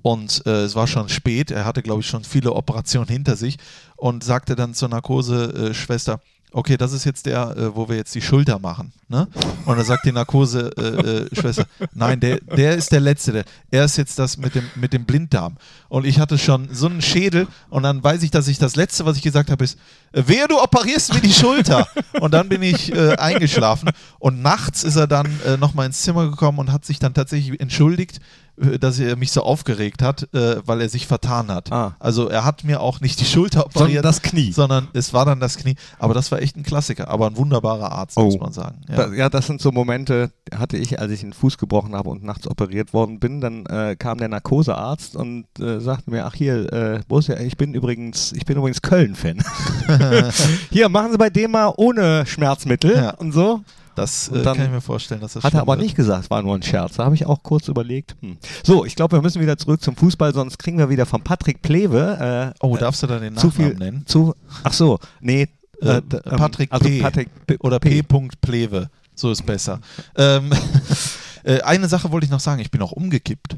Und 0.00 0.44
äh, 0.46 0.62
es 0.62 0.74
war 0.74 0.86
schon 0.86 1.08
spät, 1.10 1.50
er 1.50 1.64
hatte, 1.64 1.82
glaube 1.82 2.00
ich, 2.00 2.06
schon 2.08 2.24
viele 2.24 2.54
Operationen 2.54 3.08
hinter 3.08 3.36
sich 3.36 3.58
und 3.96 4.24
sagte 4.24 4.56
dann 4.56 4.74
zur 4.74 4.88
Narkose-Schwester, 4.88 6.18
okay, 6.52 6.76
das 6.76 6.92
ist 6.92 7.04
jetzt 7.04 7.26
der, 7.26 7.56
äh, 7.56 7.74
wo 7.74 7.88
wir 7.88 7.96
jetzt 7.96 8.14
die 8.14 8.22
Schulter 8.22 8.58
machen. 8.58 8.92
Ne? 9.08 9.28
Und 9.66 9.76
dann 9.76 9.84
sagt 9.84 10.06
die 10.06 10.12
Narkose-Schwester, 10.12 11.66
nein, 11.94 12.20
der, 12.20 12.40
der 12.40 12.76
ist 12.76 12.92
der 12.92 13.00
Letzte, 13.00 13.32
der, 13.32 13.44
er 13.70 13.84
ist 13.84 13.96
jetzt 13.96 14.18
das 14.18 14.36
mit 14.36 14.54
dem, 14.54 14.64
mit 14.74 14.92
dem 14.92 15.04
Blinddarm. 15.04 15.56
Und 15.88 16.06
ich 16.06 16.18
hatte 16.18 16.38
schon 16.38 16.68
so 16.72 16.86
einen 16.86 17.02
Schädel 17.02 17.46
und 17.68 17.82
dann 17.82 18.02
weiß 18.02 18.22
ich, 18.22 18.30
dass 18.30 18.48
ich 18.48 18.58
das 18.58 18.76
Letzte, 18.76 19.04
was 19.04 19.16
ich 19.16 19.22
gesagt 19.22 19.50
habe, 19.50 19.64
ist, 19.64 19.78
äh, 20.12 20.22
wehe, 20.26 20.48
du 20.48 20.60
operierst 20.60 21.14
mir 21.14 21.20
die 21.20 21.32
Schulter. 21.32 21.86
Und 22.20 22.32
dann 22.32 22.48
bin 22.48 22.62
ich 22.62 22.94
äh, 22.94 23.16
eingeschlafen 23.16 23.90
und 24.18 24.42
nachts 24.42 24.84
ist 24.84 24.96
er 24.96 25.06
dann 25.06 25.26
äh, 25.46 25.56
nochmal 25.56 25.86
ins 25.86 26.02
Zimmer 26.02 26.30
gekommen 26.30 26.58
und 26.58 26.72
hat 26.72 26.84
sich 26.84 26.98
dann 26.98 27.14
tatsächlich 27.14 27.60
entschuldigt, 27.60 28.16
äh, 28.16 28.20
dass 28.56 28.98
er 28.98 29.16
mich 29.16 29.32
so 29.32 29.42
aufgeregt 29.42 30.02
hat, 30.02 30.28
äh, 30.34 30.56
weil 30.66 30.80
er 30.82 30.88
sich 30.88 31.06
vertan 31.06 31.48
hat. 31.48 31.72
Ah. 31.72 31.96
Also 31.98 32.28
er 32.28 32.44
hat 32.44 32.64
mir 32.64 32.80
auch 32.80 33.00
nicht 33.00 33.18
die 33.20 33.24
Schulter 33.24 33.64
operiert, 33.66 34.04
das 34.04 34.22
Knie. 34.22 34.52
sondern 34.52 34.88
es 34.92 35.12
war 35.14 35.24
dann 35.24 35.40
das 35.40 35.56
Knie. 35.56 35.76
Aber 35.98 36.12
das 36.14 36.30
war 36.30 36.40
echt 36.42 36.56
ein 36.56 36.62
Klassiker, 36.62 37.08
aber 37.08 37.26
ein 37.26 37.36
wunderbarer 37.36 37.92
Arzt, 37.92 38.16
Oh. 38.18 38.24
muss 38.24 38.38
man 38.38 38.52
sagen. 38.52 38.82
Ja. 38.88 39.12
Ja, 39.12 39.28
das 39.30 39.46
sind 39.46 39.60
so 39.62 39.72
Momente, 39.72 40.30
hatte 40.54 40.76
ich, 40.76 41.00
als 41.00 41.10
ich 41.12 41.20
den 41.20 41.32
Fuß 41.32 41.56
gebrochen 41.58 41.94
habe 41.94 42.10
und 42.10 42.22
nachts 42.24 42.46
operiert 42.46 42.92
worden 42.92 43.18
bin. 43.20 43.40
Dann 43.40 43.64
äh, 43.66 43.96
kam 43.96 44.18
der 44.18 44.28
Narkosearzt 44.28 45.16
und 45.16 45.46
äh, 45.58 45.80
sagte 45.80 46.10
mir, 46.10 46.26
ach 46.26 46.34
hier, 46.34 46.72
äh, 46.72 47.00
Borussia, 47.08 47.38
ich 47.40 47.56
bin 47.56 47.74
übrigens, 47.74 48.32
ich 48.32 48.44
bin 48.44 48.56
übrigens 48.58 48.82
Köln-Fan. 48.82 49.42
hier, 50.70 50.88
machen 50.88 51.12
Sie 51.12 51.18
bei 51.18 51.30
dem 51.30 51.52
mal 51.52 51.72
ohne 51.76 52.26
Schmerzmittel 52.26 52.94
Ja. 52.96 53.10
und 53.14 53.32
so. 53.32 53.62
Das 53.94 54.28
äh, 54.28 54.42
kann 54.42 54.60
ich 54.60 54.70
mir 54.70 54.80
vorstellen, 54.80 55.20
dass 55.20 55.34
das 55.34 55.44
Hat 55.44 55.54
er 55.54 55.60
aber 55.60 55.72
wird. 55.74 55.82
nicht 55.82 55.94
gesagt, 55.96 56.30
war 56.30 56.42
nur 56.42 56.54
ein 56.54 56.62
Scherz. 56.62 56.96
Da 56.96 57.04
habe 57.04 57.14
ich 57.14 57.26
auch 57.26 57.42
kurz 57.42 57.68
überlegt. 57.68 58.16
Hm. 58.20 58.38
So, 58.64 58.84
ich 58.84 58.96
glaube, 58.96 59.16
wir 59.16 59.22
müssen 59.22 59.40
wieder 59.40 59.56
zurück 59.58 59.82
zum 59.82 59.96
Fußball, 59.96 60.32
sonst 60.34 60.58
kriegen 60.58 60.78
wir 60.78 60.88
wieder 60.88 61.06
von 61.06 61.22
Patrick 61.22 61.62
Plewe. 61.62 62.52
Äh, 62.52 62.58
Oh, 62.66 62.76
äh, 62.76 62.78
darfst 62.78 63.02
du 63.02 63.06
da 63.06 63.18
den 63.18 63.36
zu 63.36 63.48
Nachnamen 63.48 63.70
viel 63.70 63.78
nennen? 63.78 64.06
Zu, 64.06 64.34
ach 64.64 64.72
so, 64.72 64.98
nee. 65.20 65.48
Äh, 65.80 65.96
ähm, 65.96 66.02
Patrick 66.24 66.72
also 66.72 66.88
P. 66.88 67.00
Patrick 67.00 67.46
P. 67.46 67.56
Oder 67.58 67.80
P. 67.80 68.02
Plewe. 68.40 68.88
So 69.14 69.30
ist 69.30 69.44
besser. 69.44 69.80
ähm, 70.16 70.50
äh, 71.44 71.60
eine 71.62 71.88
Sache 71.88 72.10
wollte 72.12 72.24
ich 72.24 72.30
noch 72.30 72.40
sagen, 72.40 72.60
ich 72.60 72.70
bin 72.70 72.82
auch 72.82 72.92
umgekippt. 72.92 73.56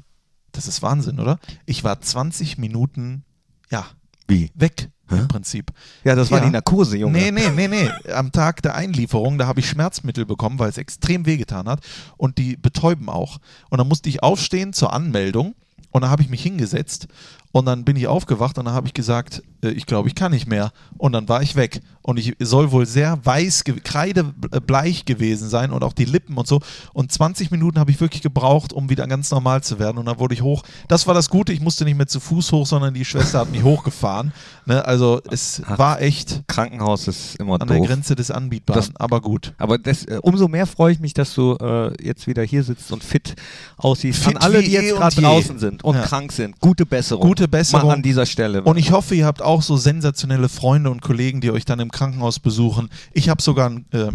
Das 0.53 0.69
ist 0.69 0.83
Wahnsinn, 0.83 1.21
oder? 1.21 1.39
Ich 1.67 1.85
war 1.85 2.01
20 2.01 2.59
Minuten, 2.59 3.25
ja, 3.71 3.85
Wie? 4.29 4.51
weg 4.55 4.89
Hä? 5.11 5.19
im 5.19 5.29
Prinzip. 5.29 5.71
Ja, 6.03 6.15
das 6.15 6.31
war 6.31 6.39
Ja. 6.39 6.45
die 6.47 6.51
Narkose, 6.51 6.97
Junge. 6.97 7.19
Nee, 7.19 7.31
nee, 7.31 7.51
nee, 7.55 7.69
nee. 7.69 7.91
Am 8.13 8.33
Tag 8.33 8.63
der 8.63 8.75
Einlieferung, 8.75 9.37
da 9.39 9.47
habe 9.47 9.61
ich 9.61 9.69
Schmerzmittel 9.69 10.25
bekommen, 10.27 10.59
weil 10.59 10.71
es 10.71 10.79
extrem 10.79 11.27
wehgetan 11.27 11.69
hat. 11.69 11.81
Und 12.17 12.39
die 12.39 12.57
betäuben 12.57 13.09
auch. 13.09 13.39
Und 13.71 13.79
dann 13.79 13.89
musste 13.89 14.09
ich 14.09 14.23
aufstehen 14.23 14.73
zur 14.73 14.93
Anmeldung. 14.93 15.55
Und 15.91 16.01
dann 16.03 16.11
habe 16.11 16.23
ich 16.23 16.29
mich 16.29 16.43
hingesetzt. 16.43 17.07
Und 17.55 17.67
dann 17.67 17.85
bin 17.85 17.95
ich 17.95 18.09
aufgewacht 18.09 18.59
und 18.59 18.65
dann 18.65 18.75
habe 18.75 18.89
ich 18.89 18.95
gesagt, 18.95 19.41
äh, 19.63 19.69
ich 19.71 19.87
glaube, 19.87 20.09
ich 20.09 20.17
kann 20.17 20.33
nicht 20.33 20.49
mehr. 20.49 20.73
Und 20.99 21.13
dann 21.13 21.29
war 21.29 21.41
ich 21.41 21.55
weg. 21.55 21.81
Und 22.03 22.19
ich 22.19 22.35
soll 22.41 22.73
wohl 22.73 22.85
sehr 22.85 23.25
weiß, 23.25 23.63
ge- 23.63 23.77
kreidebleich 23.83 25.05
gewesen 25.05 25.49
sein 25.49 25.71
und 25.71 25.85
auch 25.85 25.93
die 25.93 26.05
Lippen 26.05 26.37
und 26.37 26.47
so. 26.47 26.61
Und 26.93 27.13
20 27.13 27.51
Minuten 27.51 27.79
habe 27.79 27.91
ich 27.93 28.01
wirklich 28.01 28.23
gebraucht, 28.23 28.73
um 28.73 28.91
wieder 28.91 29.07
ganz 29.07 29.31
normal 29.31 29.63
zu 29.63 29.79
werden. 29.79 29.99
Und 29.99 30.07
dann 30.07 30.19
wurde 30.19 30.35
ich 30.35 30.43
hoch. 30.43 30.65
Das 30.89 31.07
war 31.07 31.15
das 31.15 31.31
Gute, 31.31 31.53
ich 31.53 31.61
musste 31.61 31.85
nicht 31.85 31.97
mehr 31.97 32.09
zu 32.09 32.21
Fuß 32.21 32.53
hoch, 32.53 32.67
sondern 32.67 32.93
die 32.93 33.05
Schwester 33.05 33.39
hat 33.39 33.51
mich 33.53 33.63
hochgefahren. 33.63 34.33
Ne? 34.67 34.85
Also 34.85 35.21
es 35.31 35.63
Ach. 35.67 35.79
war 35.79 36.03
echt 36.03 36.43
Krankenhaus 36.49 37.07
ist 37.09 37.37
immer 37.37 37.61
an 37.61 37.69
der 37.69 37.79
doof. 37.79 37.87
Grenze 37.87 38.17
des 38.17 38.31
Anbietbaren, 38.33 38.81
Das- 38.83 38.97
aber 39.01 39.21
gut. 39.21 39.55
Aber 39.59 39.79
das, 39.79 40.05
äh, 40.07 40.19
umso 40.23 40.49
mehr 40.49 40.67
freue 40.67 40.93
ich 40.93 41.01
mich, 41.01 41.15
dass 41.15 41.35
du 41.35 41.55
äh, 41.61 41.93
jetzt 42.05 42.27
wieder 42.27 42.43
hier 42.43 42.65
sitzt 42.65 42.91
und 42.93 43.05
fit 43.05 43.37
aussiehst. 43.77 44.19
Fit 44.25 44.37
an 44.37 44.43
alle, 44.43 44.61
die 44.63 44.75
eh 44.75 44.81
jetzt 44.81 44.93
und 44.93 44.99
gerade 44.99 45.21
draußen 45.23 45.59
sind 45.61 45.85
und 45.85 45.95
Ja. 45.97 46.03
krank 46.03 46.33
sind. 46.33 46.61
Gute 46.61 46.85
Besserung. 46.85 47.27
Gute 47.27 47.44
Besserung. 47.49 47.89
Mal 47.89 47.95
an 47.95 48.03
dieser 48.03 48.27
Stelle. 48.27 48.63
Und 48.63 48.77
ich 48.77 48.93
hoffe, 48.93 49.15
ihr 49.15 49.27
habt 49.27 49.43
auch 49.43 49.63
so 49.63 49.77
sensationelle 49.77 50.49
Freunde 50.49 50.91
und 50.91 51.03
Kollegen, 51.03 51.41
die 51.41 51.51
euch 51.51 51.65
dann 51.65 51.81
im 51.81 51.91
Krankenhaus 51.91 52.39
besuchen. 52.39 52.89
Ich 53.13 53.29
habe 53.29 53.43
sogar 53.43 53.71
ein 53.71 53.87
äh, 53.93 54.11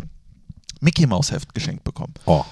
Mickey 0.81 1.05
Mouse 1.07 1.31
Heft 1.31 1.53
geschenkt 1.53 1.83
bekommen. 1.83 2.13
oh. 2.25 2.45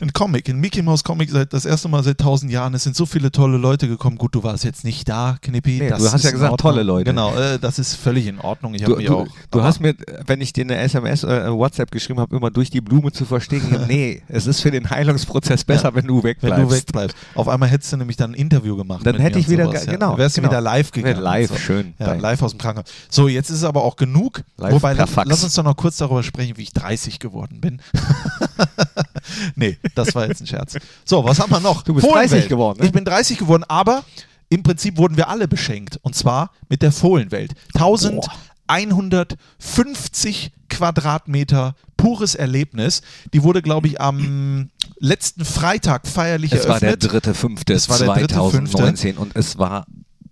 Ein 0.00 0.12
Comic, 0.12 0.48
ein 0.48 0.60
Mickey 0.60 0.80
Mouse 0.80 1.02
Comic 1.02 1.28
seit 1.28 1.52
das 1.52 1.64
erste 1.64 1.88
Mal 1.88 2.04
seit 2.04 2.18
tausend 2.18 2.52
Jahren. 2.52 2.72
Es 2.72 2.84
sind 2.84 2.94
so 2.94 3.04
viele 3.04 3.32
tolle 3.32 3.56
Leute 3.58 3.88
gekommen. 3.88 4.16
Gut, 4.16 4.32
du 4.32 4.44
warst 4.44 4.62
jetzt 4.62 4.84
nicht 4.84 5.08
da, 5.08 5.38
Knippi. 5.42 5.80
Nee, 5.80 5.88
das 5.88 6.00
du 6.04 6.12
hast 6.12 6.24
ja 6.24 6.30
gesagt, 6.30 6.60
tolle 6.60 6.84
Leute. 6.84 7.06
Genau, 7.10 7.34
äh, 7.34 7.58
das 7.58 7.80
ist 7.80 7.96
völlig 7.96 8.28
in 8.28 8.38
Ordnung. 8.38 8.74
Ich 8.74 8.82
habe 8.84 8.92
Du, 8.92 8.98
mich 8.98 9.06
du, 9.08 9.16
auch. 9.16 9.26
du 9.50 9.62
hast 9.64 9.80
mir, 9.80 9.96
wenn 10.24 10.40
ich 10.40 10.52
dir 10.52 10.62
eine 10.62 10.76
SMS, 10.76 11.24
äh, 11.24 11.50
WhatsApp 11.52 11.90
geschrieben 11.90 12.20
habe, 12.20 12.36
immer 12.36 12.52
durch 12.52 12.70
die 12.70 12.80
Blume 12.80 13.10
zu 13.10 13.24
verstehen, 13.24 13.62
nee, 13.88 14.22
es 14.28 14.46
ist 14.46 14.60
für 14.60 14.70
den 14.70 14.88
Heilungsprozess 14.88 15.64
besser, 15.64 15.88
Ja. 15.88 15.94
wenn 15.96 16.06
du 16.06 16.18
wenn 16.18 16.30
wegbleibst. 16.30 16.58
du 16.62 16.70
wegbleibst. 16.70 17.16
Auf 17.34 17.48
einmal 17.48 17.68
hättest 17.68 17.92
du 17.92 17.96
nämlich 17.96 18.16
dann 18.16 18.30
ein 18.30 18.34
Interview 18.34 18.76
gemacht. 18.76 19.04
Dann 19.04 19.16
hätte 19.18 19.40
ich 19.40 19.48
wieder 19.48 19.64
sowas, 19.64 19.86
ja. 19.86 19.92
genau, 19.94 20.16
Wärst 20.16 20.36
du 20.36 20.42
genau. 20.42 20.52
wieder 20.52 20.60
live 20.60 20.92
gegangen. 20.92 21.20
Live, 21.20 21.48
so. 21.50 21.56
schön. 21.56 21.94
Ja, 21.98 22.12
live 22.14 22.40
aus 22.42 22.52
dem 22.52 22.58
Krankenhaus. 22.58 22.88
So, 23.10 23.26
jetzt 23.26 23.50
ist 23.50 23.56
es 23.56 23.64
aber 23.64 23.82
auch 23.82 23.96
genug. 23.96 24.44
Live 24.58 24.74
Wobei, 24.74 24.92
lass, 24.92 25.10
lass 25.24 25.42
uns 25.42 25.54
doch 25.54 25.64
noch 25.64 25.76
kurz 25.76 25.96
darüber 25.96 26.22
sprechen, 26.22 26.56
wie 26.56 26.62
ich 26.62 26.72
30 26.72 27.18
geworden 27.18 27.60
bin. 27.60 27.80
nee, 29.54 29.76
das 29.94 30.14
war 30.14 30.26
jetzt 30.26 30.40
ein 30.40 30.46
Scherz. 30.46 30.76
So, 31.04 31.22
was 31.24 31.38
haben 31.40 31.50
wir 31.50 31.60
noch? 31.60 31.82
Du 31.82 31.92
bist 31.94 32.06
Fohlenwelt. 32.06 32.30
30 32.30 32.48
geworden, 32.48 32.78
ne? 32.80 32.86
Ich 32.86 32.92
bin 32.92 33.04
30 33.04 33.38
geworden, 33.38 33.64
aber 33.68 34.04
im 34.48 34.62
Prinzip 34.62 34.96
wurden 34.96 35.16
wir 35.16 35.28
alle 35.28 35.48
beschenkt. 35.48 35.98
Und 36.02 36.14
zwar 36.14 36.52
mit 36.68 36.82
der 36.82 36.92
Fohlenwelt. 36.92 37.54
1150 37.74 40.52
Quadratmeter 40.68 41.74
pures 41.96 42.34
Erlebnis. 42.34 43.02
Die 43.32 43.42
wurde, 43.42 43.62
glaube 43.62 43.88
ich, 43.88 43.98
am 44.00 44.70
letzten 44.98 45.44
Freitag 45.44 46.06
feierlich 46.06 46.52
es 46.52 46.68
war 46.68 46.80
der 46.80 46.90
eröffnet. 46.90 47.12
dritte, 47.12 47.34
fünfte 47.34 47.72
Es 47.72 47.88
war 47.88 47.98
der 47.98 48.14
dritte, 48.14 48.34
2019 48.34 49.16
und 49.16 49.34
es 49.36 49.58
war, 49.58 49.86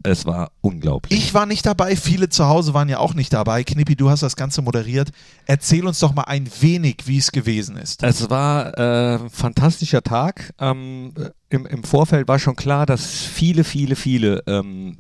es 0.07 0.25
war 0.27 0.51
unglaublich. 0.61 1.19
Ich 1.19 1.35
war 1.35 1.47
nicht 1.47 1.67
dabei, 1.67 1.97
viele 1.97 2.29
zu 2.29 2.47
Hause 2.47 2.75
waren 2.75 2.89
ja 2.89 2.99
auch 2.99 3.15
nicht 3.15 3.33
dabei. 3.33 3.65
Knippi, 3.65 3.97
du 3.97 4.09
hast 4.11 4.23
das 4.23 4.37
Ganze 4.37 4.63
moderiert. 4.63 5.11
Erzähl 5.47 5.87
uns 5.87 5.99
doch 5.99 6.15
mal 6.15 6.25
ein 6.25 6.49
wenig, 6.61 7.03
wie 7.07 7.19
es 7.19 7.33
gewesen 7.33 7.77
ist. 7.77 8.03
Es 8.03 8.31
war 8.31 8.77
äh, 8.79 9.17
ein 9.19 9.31
fantastischer 9.31 10.03
Tag. 10.03 10.53
Ähm, 10.59 11.13
im, 11.49 11.67
Im 11.67 11.85
Vorfeld 11.85 12.29
war 12.29 12.39
schon 12.39 12.57
klar, 12.57 12.87
dass 12.87 13.07
viele, 13.07 13.65
viele, 13.65 13.97
viele 13.97 14.43
ähm, 14.47 14.97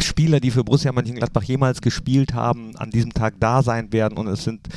Spieler, 0.00 0.38
die 0.40 0.50
für 0.50 0.62
Borussia 0.64 0.92
Mönchengladbach 0.92 1.42
jemals 1.42 1.80
gespielt 1.80 2.32
haben, 2.32 2.76
an 2.76 2.90
diesem 2.90 3.12
Tag 3.12 3.34
da 3.40 3.62
sein 3.62 3.92
werden. 3.92 4.16
Und 4.16 4.28
es 4.28 4.44
sind 4.44 4.68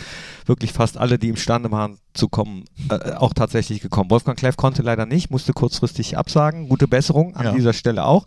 wirklich 0.45 0.73
fast 0.73 0.97
alle, 0.97 1.19
die 1.19 1.29
imstande 1.29 1.71
waren 1.71 1.97
zu 2.13 2.27
kommen, 2.27 2.65
äh, 2.89 3.11
auch 3.13 3.33
tatsächlich 3.33 3.81
gekommen. 3.81 4.09
Wolfgang 4.09 4.37
Kleff 4.37 4.57
konnte 4.57 4.81
leider 4.81 5.05
nicht, 5.05 5.29
musste 5.29 5.53
kurzfristig 5.53 6.17
absagen. 6.17 6.67
Gute 6.69 6.87
Besserung 6.87 7.35
an 7.35 7.45
Ja. 7.45 7.51
dieser 7.53 7.73
Stelle 7.73 8.05
auch. 8.05 8.25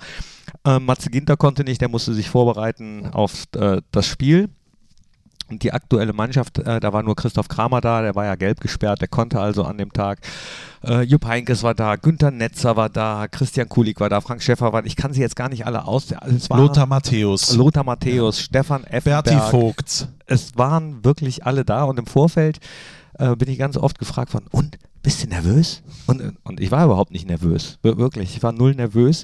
Ähm, 0.65 0.85
Matze 0.85 1.11
Ginter 1.11 1.37
konnte 1.37 1.65
nicht, 1.65 1.81
der 1.81 1.89
musste 1.89 2.15
sich 2.15 2.29
vorbereiten 2.29 3.11
auf 3.13 3.45
äh, 3.57 3.81
das 3.91 4.07
Spiel. 4.07 4.49
Und 5.51 5.63
die 5.63 5.73
aktuelle 5.73 6.15
Mannschaft, 6.15 6.59
äh, 6.59 6.81
da 6.81 6.93
war 6.95 7.03
nur 7.03 7.17
Christoph 7.17 7.49
Kramer 7.49 7.83
da, 7.83 8.01
der 8.01 8.15
war 8.15 8.25
ja 8.25 8.35
gelb 8.35 8.61
gesperrt, 8.61 9.03
der 9.03 9.09
konnte 9.09 9.41
also 9.41 9.65
an 9.65 9.77
dem 9.77 9.93
Tag. 9.93 10.21
Äh, 10.83 11.03
Jupp 11.03 11.27
Heinkes 11.27 11.63
war 11.63 11.75
da, 11.75 11.97
Günther 11.97 12.31
Netzer 12.31 12.77
war 12.77 12.89
da, 12.89 13.29
Christian 13.29 13.69
Kulik 13.69 14.01
war 14.01 14.09
da, 14.09 14.23
Frank 14.23 14.43
Schäffer 14.43 14.73
war 14.73 14.81
da. 14.81 14.87
Ich 14.87 14.97
kann 14.97 15.13
sie 15.13 15.21
jetzt 15.21 15.37
gar 15.37 15.51
nicht 15.51 15.67
alle 15.67 15.87
aus. 15.87 16.13
War 16.49 16.59
Lothar 16.59 16.87
Matthäus, 16.87 17.55
Lothar 17.55 17.85
Matthäus, 17.85 18.41
Stefan 18.41 18.85
Effenberg. 18.85 19.27
Berti 19.27 19.51
Vogts. 19.51 20.09
Es 20.25 20.57
waren 20.57 21.05
wirklich 21.05 21.45
alle 21.45 21.67
da 21.67 21.85
und 21.85 21.99
im 21.99 22.07
Vorfeld 22.07 22.59
äh, 23.19 23.37
bin 23.37 23.51
ich 23.51 23.59
ganz 23.59 23.77
oft 23.77 23.99
gefragt 23.99 24.33
worden, 24.33 24.47
und, 24.51 24.79
bist 25.05 25.23
du 25.23 25.29
nervös? 25.29 25.83
Und, 26.07 26.35
und 26.43 26.59
ich 26.61 26.73
war 26.73 26.85
überhaupt 26.85 27.13
nicht 27.13 27.29
nervös, 27.29 27.79
Wir- 27.83 27.99
wirklich. 27.99 28.35
Ich 28.37 28.43
war 28.43 28.51
null 28.51 28.75
nervös 28.75 29.23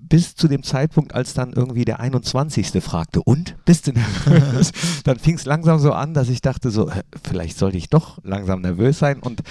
bis 0.00 0.36
zu 0.36 0.46
dem 0.46 0.62
Zeitpunkt, 0.62 1.14
als 1.14 1.34
dann 1.34 1.52
irgendwie 1.52 1.84
der 1.84 1.98
21. 2.00 2.80
fragte, 2.82 3.20
und, 3.22 3.56
bist 3.64 3.88
du 3.88 3.92
nervös? 3.92 4.72
dann 5.04 5.18
fing 5.18 5.34
es 5.34 5.46
langsam 5.46 5.80
so 5.80 5.92
an, 5.92 6.14
dass 6.14 6.28
ich 6.28 6.42
dachte 6.42 6.70
so, 6.70 6.90
vielleicht 7.24 7.58
sollte 7.58 7.76
ich 7.76 7.88
doch 7.88 8.18
langsam 8.22 8.60
nervös 8.60 8.98
sein 9.00 9.18
und 9.18 9.42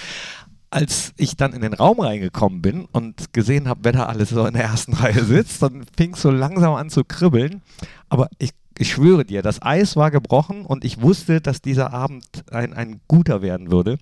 als 0.70 1.12
ich 1.16 1.36
dann 1.36 1.52
in 1.52 1.60
den 1.60 1.74
Raum 1.74 2.00
reingekommen 2.00 2.62
bin 2.62 2.86
und 2.86 3.32
gesehen 3.34 3.68
habe, 3.68 3.80
wer 3.82 3.92
da 3.92 4.06
alles 4.06 4.30
so 4.30 4.46
in 4.46 4.54
der 4.54 4.64
ersten 4.64 4.92
Reihe 5.02 5.24
sitzt, 5.24 5.62
dann 5.62 5.84
fing 5.96 6.14
es 6.14 6.22
so 6.22 6.30
langsam 6.30 6.74
an 6.74 6.90
zu 6.90 7.04
kribbeln. 7.04 7.60
Aber 8.08 8.28
ich, 8.38 8.52
ich 8.78 8.92
schwöre 8.92 9.24
dir, 9.24 9.42
das 9.42 9.60
Eis 9.60 9.96
war 9.96 10.10
gebrochen 10.12 10.64
und 10.64 10.84
ich 10.84 11.02
wusste, 11.02 11.40
dass 11.40 11.60
dieser 11.60 11.92
Abend 11.92 12.24
ein, 12.52 12.72
ein 12.72 13.00
guter 13.08 13.42
werden 13.42 13.70
würde 13.72 13.98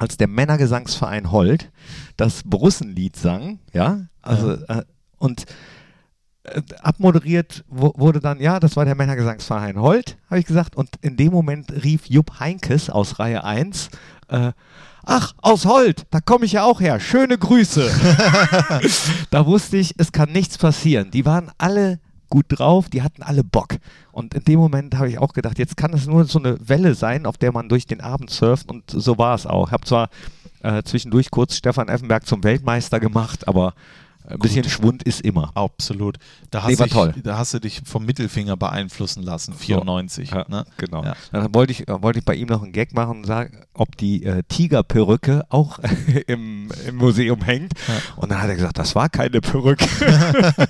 als 0.00 0.16
der 0.16 0.28
Männergesangsverein 0.28 1.30
Holt 1.30 1.70
das 2.16 2.42
Brussenlied 2.44 3.16
sang, 3.16 3.60
ja, 3.72 4.06
also 4.22 4.52
äh, 4.52 4.82
und 5.18 5.44
äh, 6.44 6.62
abmoderiert 6.80 7.64
wo, 7.68 7.92
wurde 7.96 8.20
dann, 8.20 8.40
ja, 8.40 8.60
das 8.60 8.76
war 8.76 8.86
der 8.86 8.94
Männergesangsverein 8.94 9.78
Holt, 9.78 10.16
habe 10.30 10.40
ich 10.40 10.46
gesagt, 10.46 10.74
und 10.74 10.88
in 11.02 11.18
dem 11.18 11.32
Moment 11.32 11.70
rief 11.84 12.06
Jupp 12.06 12.40
Heinkes 12.40 12.88
aus 12.88 13.18
Reihe 13.18 13.44
1, 13.44 13.90
äh, 14.28 14.52
ach, 15.04 15.34
aus 15.42 15.66
Holt, 15.66 16.06
da 16.10 16.20
komme 16.20 16.46
ich 16.46 16.52
ja 16.52 16.64
auch 16.64 16.80
her, 16.80 16.98
schöne 16.98 17.36
Grüße. 17.36 17.90
da 19.30 19.44
wusste 19.44 19.76
ich, 19.76 19.94
es 19.98 20.12
kann 20.12 20.32
nichts 20.32 20.56
passieren. 20.56 21.10
Die 21.10 21.26
waren 21.26 21.50
alle 21.58 22.00
gut 22.30 22.46
drauf, 22.48 22.88
die 22.88 23.02
hatten 23.02 23.22
alle 23.22 23.44
Bock. 23.44 23.76
Und 24.12 24.34
in 24.34 24.44
dem 24.44 24.58
Moment 24.58 24.96
habe 24.96 25.08
ich 25.08 25.18
auch 25.18 25.32
gedacht, 25.32 25.58
jetzt 25.58 25.76
kann 25.76 25.92
es 25.92 26.06
nur 26.06 26.24
so 26.24 26.38
eine 26.38 26.56
Welle 26.68 26.94
sein, 26.94 27.26
auf 27.26 27.36
der 27.36 27.52
man 27.52 27.68
durch 27.68 27.86
den 27.86 28.00
Abend 28.00 28.30
surft 28.30 28.70
und 28.70 28.84
so 28.88 29.18
war 29.18 29.34
es 29.34 29.46
auch. 29.46 29.68
Ich 29.68 29.72
habe 29.72 29.84
zwar 29.84 30.08
äh, 30.62 30.82
zwischendurch 30.82 31.30
kurz 31.30 31.56
Stefan 31.56 31.88
Effenberg 31.88 32.26
zum 32.26 32.44
Weltmeister 32.44 33.00
gemacht, 33.00 33.48
aber 33.48 33.74
ein 34.30 34.38
bisschen 34.38 34.64
Schwund 34.68 35.02
ist 35.02 35.20
immer. 35.22 35.50
Absolut. 35.54 36.18
Da 36.50 36.62
hast, 36.62 36.70
Nee, 36.70 36.78
war 36.78 36.86
dich, 36.86 36.92
toll. 36.94 37.14
da 37.22 37.38
hast 37.38 37.54
du 37.54 37.58
dich 37.60 37.82
vom 37.84 38.04
Mittelfinger 38.06 38.56
beeinflussen 38.56 39.22
lassen, 39.22 39.54
94. 39.54 40.30
Ja, 40.30 40.46
ne? 40.48 40.64
Genau. 40.76 41.04
Ja. 41.04 41.14
Dann 41.32 41.54
wollte 41.54 41.72
ich, 41.72 41.84
wollte 41.88 42.18
ich 42.20 42.24
bei 42.24 42.34
ihm 42.34 42.48
noch 42.48 42.62
einen 42.62 42.72
Gag 42.72 42.94
machen 42.94 43.18
und 43.18 43.24
sagen, 43.26 43.64
ob 43.74 43.96
die 43.96 44.24
äh, 44.24 44.42
Tigerperücke 44.48 45.44
auch 45.48 45.78
im, 46.26 46.68
im 46.86 46.96
Museum 46.96 47.42
hängt. 47.42 47.72
Und 48.16 48.30
dann 48.30 48.40
hat 48.40 48.48
er 48.48 48.56
gesagt, 48.56 48.78
das 48.78 48.94
war 48.94 49.08
keine 49.08 49.40
Perücke. 49.40 49.86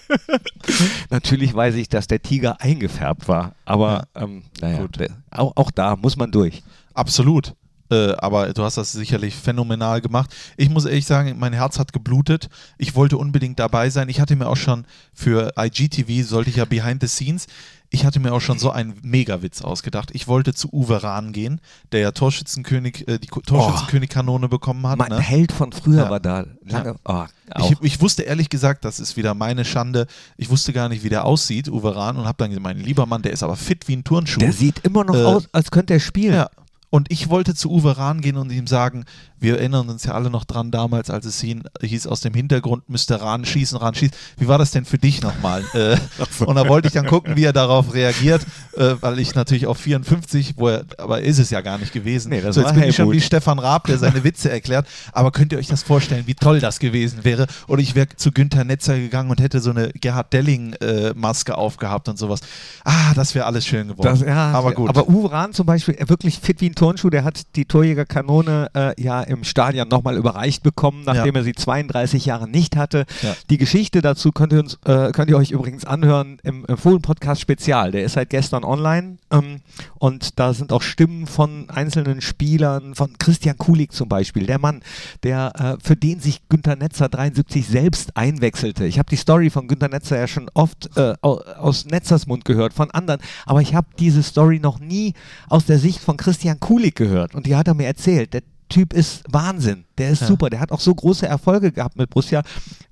Natürlich 1.11 1.55
weiß 1.55 1.75
ich, 1.77 1.89
dass 1.89 2.07
der 2.07 2.23
Tiger 2.23 2.61
eingefärbt 2.61 3.29
war. 3.29 3.55
Aber 3.65 4.07
ähm, 4.15 4.43
naja, 4.61 4.79
Gut. 4.83 4.99
auch, 5.31 5.53
auch 5.57 5.71
da 5.71 5.97
muss 5.97 6.17
man 6.17 6.31
durch. 6.31 6.63
Absolut. 6.95 7.55
Äh, 7.91 8.13
aber 8.19 8.53
du 8.53 8.63
hast 8.63 8.77
das 8.77 8.93
sicherlich 8.93 9.35
phänomenal 9.35 10.01
gemacht. 10.01 10.31
Ich 10.57 10.71
muss 10.71 10.85
ehrlich 10.85 11.07
sagen, 11.07 11.37
mein 11.39 11.53
Herz 11.53 11.79
hat 11.79 11.93
geblutet. 11.93 12.49
Ich 12.79 12.95
wollte 12.95 13.17
unbedingt 13.19 13.59
dabei 13.59 13.91
sein. 13.91 14.09
Ich 14.09 14.21
hatte 14.21 14.37
mir 14.37 14.49
auch 14.49 14.57
schon 14.57 14.85
für 15.13 15.53
IGTV, 15.59 16.27
sollte 16.27 16.51
ich 16.51 16.57
ja 16.57 16.65
Behind 16.65 17.01
the 17.03 17.09
Scenes, 17.09 17.47
ich 17.93 18.05
hatte 18.07 18.21
mir 18.21 18.33
auch 18.33 18.41
schon 18.41 18.57
so 18.61 18.71
einen 18.71 18.95
Megawitz 19.03 19.63
ausgedacht. 19.63 20.11
Ich 20.13 20.29
wollte 20.29 20.55
zu 20.55 20.73
Uwe 20.73 21.03
Rahn 21.03 21.33
gehen, 21.33 21.61
der 21.91 21.99
ja 21.99 22.13
Torschützenkönig, 22.13 23.09
äh, 23.09 23.19
die 23.19 23.27
Ko- 23.27 23.41
Torschützenkönig-Kanone 23.41 24.49
bekommen 24.49 24.87
hat. 24.87 24.97
Mein 24.99 25.09
ne? 25.11 25.19
Held 25.19 25.51
von 25.51 25.73
früher 25.73 26.05
Ja. 26.05 26.11
war 26.11 26.21
da. 26.21 26.45
Lange. 26.65 26.95
Oh, 27.05 27.25
auch. 27.53 27.71
Ich, 27.73 27.77
ich 27.83 28.01
wusste 28.01 28.23
ehrlich 28.23 28.49
gesagt, 28.49 28.85
das 28.85 29.01
ist 29.01 29.17
wieder 29.17 29.35
meine 29.35 29.65
Schande. 29.65 30.07
Ich 30.37 30.51
wusste 30.51 30.73
gar 30.73 30.89
nicht, 30.89 31.03
wie 31.03 31.09
der 31.09 31.25
aussieht, 31.25 31.69
Uwe 31.69 31.97
Rahn, 31.97 32.17
und 32.17 32.27
habe 32.27 32.37
dann 32.39 32.51
gesagt, 32.51 32.63
mein 32.63 32.79
lieber 32.79 33.07
Mann, 33.07 33.23
der 33.23 33.33
ist 33.33 33.43
aber 33.43 33.57
fit 33.57 33.89
wie 33.89 33.97
ein 33.97 34.05
Turnschuh. 34.05 34.39
der 34.39 34.53
sieht 34.53 34.85
immer 34.85 35.03
noch 35.03 35.17
Äh, 35.17 35.25
aus, 35.25 35.49
als 35.51 35.73
könnte 35.73 35.95
er 35.95 36.01
spielen. 36.01 36.35
Ja. 36.35 36.49
Und 36.91 37.11
ich 37.11 37.31
wollte 37.31 37.55
zu 37.55 37.71
Uwe 37.71 37.97
Rahn 37.97 38.21
gehen 38.21 38.37
und 38.37 38.51
ihm 38.51 38.67
sagen, 38.67 39.05
wir 39.39 39.59
erinnern 39.59 39.89
uns 39.89 40.05
ja 40.05 40.13
alle 40.13 40.29
noch 40.29 40.45
dran 40.45 40.71
damals, 40.71 41.09
als 41.09 41.25
es 41.25 41.41
hieß, 41.41 41.59
hieß 41.81 42.07
aus 42.09 42.21
dem 42.21 42.35
Hintergrund 42.35 42.89
müsste 42.91 43.21
Rahn 43.21 43.45
schießen, 43.45 43.79
Rahn 43.79 43.95
schießen. 43.95 44.15
Wie 44.37 44.49
war 44.49 44.59
das 44.59 44.73
denn 44.73 44.85
für 44.85 44.99
dich 44.99 45.23
nochmal? 45.23 45.65
äh, 45.75 45.97
und 46.45 46.57
da 46.57 46.69
wollte 46.69 46.89
ich 46.89 46.95
dann 46.95 47.07
gucken, 47.07 47.37
wie 47.37 47.45
er 47.45 47.53
darauf 47.53 47.95
reagiert, 47.95 48.43
äh, 48.77 48.95
weil 49.01 49.21
ich 49.21 49.35
natürlich 49.35 49.67
auf 49.67 49.79
54, 49.79 50.55
wo 50.57 50.69
er, 50.69 50.85
aber 50.99 51.23
ist 51.23 51.39
es 51.39 51.51
ja 51.51 51.61
gar 51.61 51.79
nicht 51.79 51.93
gewesen. 51.93 52.31
Nee, 52.31 52.41
das 52.41 52.57
so, 52.57 52.61
jetzt 52.61 52.75
bin 52.75 52.83
ich 52.83 52.97
schon 52.97 53.11
wie 53.13 53.21
Stefan 53.21 53.59
Raab, 53.61 53.87
der 53.87 53.99
seine 53.99 54.25
Witze 54.25 54.51
erklärt. 54.51 54.87
Aber 55.13 55.31
könnt 55.31 55.53
ihr 55.53 55.59
euch 55.59 55.69
das 55.69 55.85
vorstellen, 55.85 56.27
wie 56.27 56.35
toll 56.35 56.61
das 56.61 56.81
gewesen 56.81 57.25
wäre? 57.25 57.47
Oder 57.69 57.83
ich 57.83 57.95
wäre 57.95 58.09
zu 58.17 58.33
Günther 58.33 58.65
Netzer 58.65 58.99
gegangen 58.99 59.31
und 59.31 59.41
hätte 59.41 59.61
so 59.61 59.71
eine 59.71 59.91
Gerhard 59.93 60.33
Delling-Maske 60.33 61.57
aufgehabt 61.57 62.09
und 62.09 62.19
sowas. 62.19 62.41
Ah, 62.85 63.15
das 63.15 63.35
wäre 63.35 63.47
alles 63.47 63.65
schön 63.65 63.89
geworden. 63.89 64.09
Das, 64.09 64.21
ja, 64.21 64.53
aber 64.53 64.73
gut. 64.73 64.89
Aber 64.89 65.09
Uwe 65.09 65.31
Rahn 65.31 65.53
zum 65.53 65.67
Beispiel, 65.67 65.97
wirklich 66.09 66.41
fit 66.41 66.61
wie 66.61 66.71
ein 66.71 66.75
Turnschuh, 66.81 67.11
der 67.11 67.25
hat 67.25 67.43
die 67.57 67.67
Torjägerkanone 67.67 68.71
äh, 68.75 69.03
ja 69.03 69.21
im 69.23 69.45
Stadion 69.45 69.89
nochmal 69.89 70.17
überreicht 70.17 70.63
bekommen, 70.63 71.03
nachdem 71.05 71.35
Ja. 71.35 71.41
er 71.43 71.45
sie 71.45 71.53
32 71.53 72.25
Jahre 72.25 72.49
nicht 72.49 72.75
hatte. 72.77 73.05
Ja. 73.21 73.37
Die 73.51 73.59
Geschichte 73.59 74.01
dazu 74.01 74.33
könnt 74.33 74.55
ihr, 74.55 74.61
uns, 74.61 74.79
äh, 74.87 75.11
könnt 75.13 75.29
ihr 75.31 75.37
euch 75.37 75.51
übrigens 75.51 75.85
anhören 75.85 76.39
im, 76.43 76.65
im 76.67 76.77
Fohlen-Podcast 76.79 77.41
Spezial. 77.43 77.91
Der 77.93 78.05
ist 78.05 78.15
seit 78.15 78.31
gestern 78.31 78.65
online 78.65 79.19
ähm, 79.31 79.61
und 79.99 80.39
da 80.39 80.55
sind 80.55 80.73
auch 80.73 80.81
Stimmen 80.81 81.27
von 81.27 81.69
einzelnen 81.69 82.23
Spielern, 82.23 82.95
von 82.95 83.19
Christian 83.19 83.59
Kulik 83.59 83.93
zum 83.93 84.09
Beispiel, 84.09 84.47
der 84.47 84.59
Mann, 84.59 84.81
der 85.23 85.53
äh, 85.79 85.85
für 85.87 85.97
den 85.97 86.21
sich 86.21 86.49
Günter 86.49 86.77
Netzer 86.77 87.11
73 87.11 87.67
selbst 87.67 88.17
einwechselte. 88.17 88.87
Ich 88.87 88.99
habe 88.99 89.11
die 89.11 89.17
Story 89.17 89.51
von 89.51 89.69
Günter 89.69 89.89
Netzer 89.89 90.19
ja 90.19 90.27
schon 90.27 90.51
oft 90.55 90.97
äh, 90.97 91.13
au- 91.21 91.41
aus 91.59 91.85
Netzers 91.85 92.27
Mund 92.27 92.47
gehört, 92.47 92.73
von 92.73 92.91
anderen, 92.91 93.21
aber 93.45 93.61
ich 93.61 93.75
habe 93.75 93.89
diese 93.99 94.23
Story 94.23 94.61
noch 94.61 94.81
nie 94.81 95.13
aus 95.51 95.67
der 95.67 95.79
Sicht 95.79 95.99
von 96.01 96.17
Christian 96.17 96.59
Kulik 96.59 96.70
gehört 96.79 97.35
und 97.35 97.47
die 97.47 97.57
hat 97.57 97.69
er 97.69 97.75
mir 97.75 97.87
erzählt. 97.87 98.33
Der 98.35 98.43
Typ 98.69 98.93
ist 98.93 99.25
Wahnsinn, 99.29 99.85
der 99.99 100.11
ist 100.11 100.21
Ja. 100.23 100.27
super, 100.29 100.49
der 100.49 100.61
hat 100.61 100.71
auch 100.71 100.81
so 100.81 100.95
große 100.95 101.27
Erfolge 101.27 101.73
gehabt 101.73 101.97
mit 101.97 102.11
Borussia. 102.11 102.43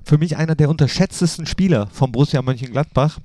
Für 0.04 0.18
mich 0.18 0.36
einer 0.36 0.56
der 0.56 0.68
unterschätztesten 0.68 1.46
Spieler 1.46 1.86
von 1.92 2.10
Borussia 2.10 2.42
Mönchengladbach. 2.42 3.18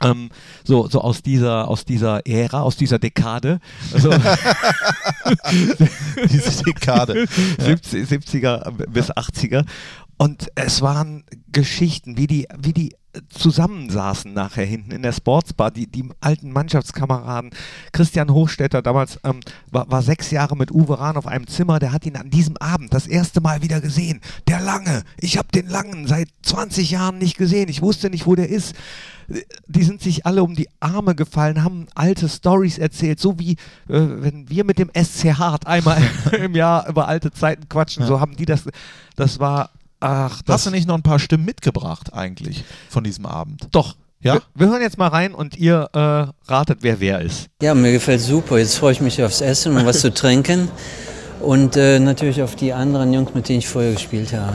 Ähm, 0.00 0.30
so, 0.64 0.88
so 0.88 1.00
aus 1.00 1.22
dieser, 1.22 1.68
aus 1.68 1.84
dieser 1.84 2.26
Ära, 2.26 2.62
aus 2.62 2.76
dieser 2.76 2.98
Dekade. 2.98 3.60
Also, 3.92 4.10
diese 6.30 6.64
Dekade. 6.64 7.26
70, 7.58 8.08
70er 8.08 8.70
bis 8.88 9.10
80er. 9.10 9.64
Und 10.18 10.48
es 10.54 10.82
waren 10.82 11.24
Geschichten, 11.50 12.16
wie 12.16 12.26
die, 12.26 12.46
wie 12.58 12.72
die 12.72 12.94
zusammensaßen 13.28 14.32
nachher 14.32 14.64
hinten 14.64 14.90
in 14.90 15.02
der 15.02 15.12
Sportsbar, 15.12 15.70
die, 15.70 15.86
die 15.86 16.08
alten 16.20 16.50
Mannschaftskameraden. 16.52 17.50
Christian 17.92 18.30
Hochstetter 18.30 18.80
damals 18.80 19.18
ähm, 19.24 19.40
war, 19.70 19.90
war 19.90 20.02
sechs 20.02 20.30
Jahre 20.30 20.56
mit 20.56 20.70
Uwe 20.70 20.98
Rahn 20.98 21.16
auf 21.16 21.26
einem 21.26 21.46
Zimmer, 21.46 21.78
der 21.78 21.92
hat 21.92 22.06
ihn 22.06 22.16
an 22.16 22.30
diesem 22.30 22.56
Abend 22.56 22.94
das 22.94 23.06
erste 23.06 23.40
Mal 23.40 23.62
wieder 23.62 23.80
gesehen. 23.80 24.20
Der 24.48 24.60
Lange, 24.60 25.02
ich 25.18 25.36
habe 25.36 25.48
den 25.54 25.68
Langen 25.68 26.06
seit 26.06 26.28
20 26.42 26.90
Jahren 26.90 27.18
nicht 27.18 27.36
gesehen, 27.36 27.68
ich 27.68 27.82
wusste 27.82 28.08
nicht, 28.08 28.26
wo 28.26 28.34
der 28.34 28.48
ist. 28.48 28.74
Die 29.66 29.84
sind 29.84 30.02
sich 30.02 30.26
alle 30.26 30.42
um 30.42 30.54
die 30.54 30.68
Arme 30.80 31.14
gefallen, 31.14 31.64
haben 31.64 31.86
alte 31.94 32.28
Stories 32.28 32.78
erzählt, 32.78 33.20
so 33.20 33.38
wie 33.38 33.52
äh, 33.52 33.56
wenn 33.88 34.48
wir 34.48 34.64
mit 34.64 34.78
dem 34.78 34.90
SC 34.94 35.34
Hart 35.34 35.66
einmal 35.66 36.02
im 36.32 36.54
Jahr 36.54 36.88
über 36.88 37.08
alte 37.08 37.30
Zeiten 37.30 37.68
quatschen, 37.68 38.04
so 38.04 38.20
haben 38.20 38.36
die 38.36 38.46
das, 38.46 38.64
das 39.16 39.38
war, 39.38 39.70
ach, 40.02 40.42
das 40.42 40.54
Hast 40.54 40.66
du 40.66 40.70
nicht 40.70 40.86
noch 40.88 40.96
ein 40.96 41.02
paar 41.02 41.18
Stimmen 41.18 41.44
mitgebracht 41.44 42.12
eigentlich 42.12 42.64
von 42.88 43.04
diesem 43.04 43.26
Abend? 43.26 43.68
Doch. 43.72 43.96
Ja? 44.20 44.34
Wir, 44.34 44.42
wir 44.54 44.66
hören 44.68 44.82
jetzt 44.82 44.98
mal 44.98 45.08
rein 45.08 45.34
und 45.34 45.56
ihr 45.56 45.88
äh, 45.92 46.50
ratet, 46.50 46.78
wer 46.82 47.00
wer 47.00 47.20
ist. 47.20 47.48
Ja, 47.60 47.74
mir 47.74 47.92
gefällt 47.92 48.20
super. 48.20 48.58
Jetzt 48.58 48.76
freue 48.76 48.92
ich 48.92 49.00
mich 49.00 49.22
aufs 49.22 49.40
Essen 49.40 49.76
und 49.76 49.84
was 49.86 50.00
zu 50.00 50.12
trinken. 50.12 50.68
Und 51.40 51.76
äh, 51.76 51.98
natürlich 51.98 52.40
auf 52.40 52.54
die 52.54 52.72
anderen 52.72 53.12
Jungs, 53.12 53.34
mit 53.34 53.48
denen 53.48 53.58
ich 53.58 53.68
vorher 53.68 53.92
gespielt 53.92 54.32
habe. 54.32 54.54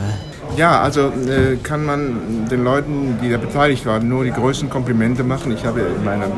Ja, 0.56 0.80
also 0.80 1.08
äh, 1.08 1.56
kann 1.62 1.84
man 1.84 2.48
den 2.50 2.64
Leuten, 2.64 3.18
die 3.22 3.30
da 3.30 3.36
beteiligt 3.36 3.84
waren, 3.84 4.08
nur 4.08 4.24
die 4.24 4.30
größten 4.30 4.70
Komplimente 4.70 5.22
machen. 5.22 5.52
Ich 5.52 5.64
habe 5.64 5.80
in 5.80 6.02
meinem 6.02 6.32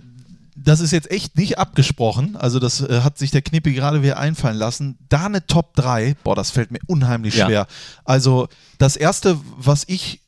das 0.66 0.80
ist 0.82 0.92
jetzt 0.92 1.10
echt 1.12 1.38
nicht 1.38 1.58
abgesprochen. 1.58 2.36
Also, 2.36 2.60
das 2.60 2.82
äh, 2.82 3.02
hat 3.02 3.18
sich 3.18 3.32
der 3.32 3.42
Knippi 3.42 3.74
gerade 3.74 4.02
wieder 4.04 4.18
einfallen 4.18 4.58
lassen. 4.58 4.98
Da 5.10 5.26
eine 5.26 5.46
Top 5.48 5.76
3, 5.76 6.16
boah, 6.24 6.36
das 6.36 6.52
fällt 6.52 6.72
mir 6.72 6.80
unheimlich 6.88 7.36
Ja. 7.36 7.46
schwer. 7.46 7.68
Also, 8.04 8.48
das 8.78 8.96
erste, 8.98 9.40
was 9.58 9.84
ich 9.88 10.22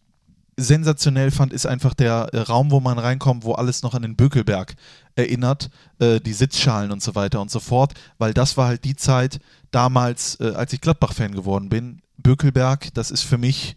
sensationell 0.60 1.30
fand, 1.32 1.54
ist 1.54 1.68
einfach 1.68 1.94
der 1.94 2.30
äh, 2.34 2.40
Raum, 2.40 2.72
wo 2.72 2.80
man 2.80 2.98
reinkommt, 2.98 3.44
wo 3.44 3.54
alles 3.54 3.84
noch 3.84 3.94
an 3.94 4.02
den 4.02 4.16
Bökelberg 4.16 4.76
erinnert, 5.16 5.70
äh, 6.00 6.20
die 6.20 6.34
Sitzschalen 6.34 6.92
und 6.92 7.04
so 7.04 7.14
weiter 7.16 7.42
und 7.42 7.52
so 7.52 7.60
fort, 7.60 7.94
weil 8.18 8.34
das 8.34 8.58
war 8.58 8.68
halt 8.68 8.84
die 8.84 8.96
Zeit 8.96 9.40
damals, 9.72 10.40
äh, 10.40 10.54
als 10.56 10.74
ich 10.74 10.82
Gladbach-Fan 10.82 11.34
geworden 11.34 11.70
bin. 11.70 12.02
Bökelberg, 12.18 12.92
das 12.96 13.12
ist 13.12 13.22
für 13.22 13.38
mich, 13.38 13.76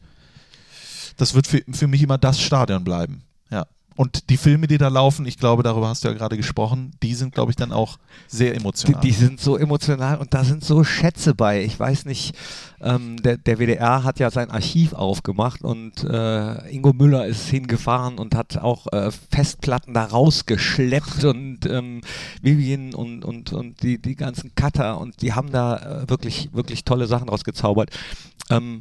das 1.18 1.34
wird 1.34 1.46
für, 1.46 1.62
für 1.70 1.86
mich 1.86 2.02
immer 2.02 2.16
das 2.18 2.40
Stadion 2.40 2.82
bleiben. 2.82 3.24
Ja. 3.50 3.66
Und 4.01 4.30
die 4.30 4.38
Filme, 4.38 4.66
die 4.66 4.78
da 4.78 4.88
laufen, 4.88 5.26
ich 5.26 5.36
glaube, 5.36 5.62
darüber 5.62 5.88
hast 5.88 6.05
du 6.05 6.09
ja 6.09 6.14
gerade 6.14 6.38
gesprochen, 6.38 6.92
die 7.03 7.14
sind, 7.14 7.34
glaube 7.34 7.53
ich, 7.53 7.57
dann 7.57 7.70
auch 7.70 7.98
sehr 8.28 8.53
Die, 8.53 8.57
emotional. 8.57 8.98
die 9.03 9.11
sind 9.11 9.38
so 9.42 9.59
emotional 9.59 10.16
und 10.16 10.32
da 10.32 10.42
sind 10.42 10.64
so 10.64 10.84
Schätze 10.84 11.34
bei. 11.34 11.62
Ich 11.62 11.78
weiß 11.78 12.07
nicht, 12.07 12.34
ähm, 12.80 13.20
der, 13.22 13.36
der 13.36 13.59
WDR 13.59 14.03
hat 14.03 14.18
ja 14.18 14.30
sein 14.30 14.51
Archiv 14.51 14.94
aufgemacht 14.94 15.61
und 15.61 16.03
äh, 16.03 16.70
Ingo 16.70 16.94
Müller 16.94 17.26
ist 17.26 17.51
hingefahren 17.51 18.18
und 18.18 18.34
hat 18.34 18.57
auch 18.57 18.86
äh, 18.90 19.11
Festplatten 19.11 19.92
da 19.92 20.07
rausgeschleppt 20.07 21.24
und 21.24 21.66
ähm, 21.66 22.01
Vivian 22.40 22.94
und, 22.94 23.22
und, 23.22 23.53
und 23.53 23.82
die, 23.82 24.01
die 24.01 24.16
ganzen 24.16 24.55
Cutter 24.55 24.98
und 24.98 25.20
die 25.20 25.34
haben 25.34 25.53
da 25.53 25.76
äh, 25.76 26.09
wirklich, 26.09 26.48
wirklich 26.55 26.84
tolle 26.84 27.07
Sachen 27.07 27.28
rausgezaubert. 27.28 27.90
Ähm, 28.48 28.80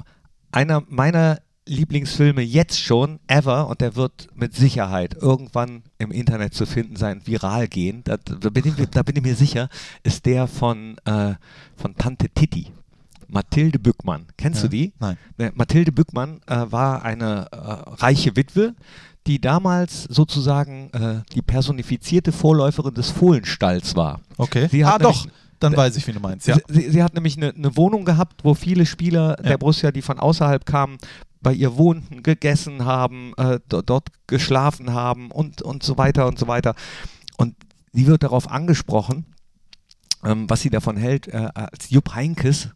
einer 0.53 0.81
meiner 0.87 1.39
Lieblingsfilme 1.69 2.41
jetzt 2.41 2.79
schon, 2.81 3.19
ever, 3.27 3.67
und 3.67 3.81
der 3.81 3.95
wird 3.95 4.27
mit 4.35 4.55
Sicherheit 4.55 5.15
irgendwann 5.19 5.83
im 5.97 6.11
Internet 6.11 6.53
zu 6.53 6.65
finden 6.65 6.95
sein, 6.95 7.21
viral 7.25 7.67
gehen, 7.67 8.01
da, 8.03 8.17
da, 8.17 8.49
bin, 8.49 8.65
ich, 8.67 8.73
da 8.89 9.03
bin 9.03 9.15
ich 9.15 9.23
mir 9.23 9.35
sicher, 9.35 9.69
ist 10.03 10.25
der 10.25 10.47
von, 10.47 10.97
äh, 11.05 11.35
von 11.75 11.95
Tante 11.95 12.29
Titti. 12.29 12.71
Mathilde 13.27 13.77
Bückmann. 13.77 14.25
Kennst 14.37 14.63
Ja? 14.63 14.67
du 14.67 14.75
die? 14.75 14.93
Nein. 14.99 15.15
Ne, 15.37 15.51
Mathilde 15.53 15.91
Bückmann 15.91 16.41
äh, 16.47 16.65
war 16.69 17.03
eine 17.03 17.45
äh, 17.51 17.55
reiche 18.03 18.35
Witwe, 18.35 18.73
die 19.27 19.39
damals 19.39 20.05
sozusagen 20.05 20.89
äh, 20.93 21.21
die 21.35 21.43
personifizierte 21.43 22.31
Vorläuferin 22.31 22.95
des 22.95 23.11
Fohlenstalls 23.11 23.95
war. 23.95 24.21
Okay. 24.37 24.67
Sie 24.71 24.83
hat 24.83 24.95
ah, 24.95 24.97
doch, 24.97 25.27
dann 25.59 25.77
weiß 25.77 25.95
ich, 25.97 26.07
wie 26.07 26.13
du 26.13 26.19
meinst. 26.19 26.47
Ja. 26.47 26.55
Sie, 26.55 26.81
sie, 26.81 26.89
sie 26.89 27.03
hat 27.03 27.13
nämlich 27.13 27.37
eine, 27.37 27.53
eine 27.53 27.77
Wohnung 27.77 28.03
gehabt, 28.03 28.43
wo 28.43 28.55
viele 28.55 28.87
Spieler 28.87 29.35
Ja. 29.37 29.49
der 29.49 29.57
Borussia, 29.59 29.91
die 29.91 30.01
von 30.01 30.17
außerhalb 30.17 30.65
kamen, 30.65 30.97
bei 31.41 31.53
ihr 31.53 31.77
wohnten, 31.77 32.23
gegessen 32.23 32.85
haben, 32.85 33.33
äh, 33.37 33.59
do, 33.67 33.81
dort 33.81 34.09
geschlafen 34.27 34.93
haben 34.93 35.31
und, 35.31 35.61
und 35.61 35.83
so 35.83 35.97
weiter 35.97 36.27
und 36.27 36.37
so 36.37 36.47
weiter. 36.47 36.75
Und 37.37 37.55
sie 37.93 38.07
wird 38.07 38.23
darauf 38.23 38.49
angesprochen, 38.49 39.25
ähm, 40.23 40.49
was 40.49 40.61
sie 40.61 40.69
davon 40.69 40.97
hält, 40.97 41.27
äh, 41.27 41.49
als 41.53 41.89
Jupp 41.89 42.13
Heinkes 42.13 42.69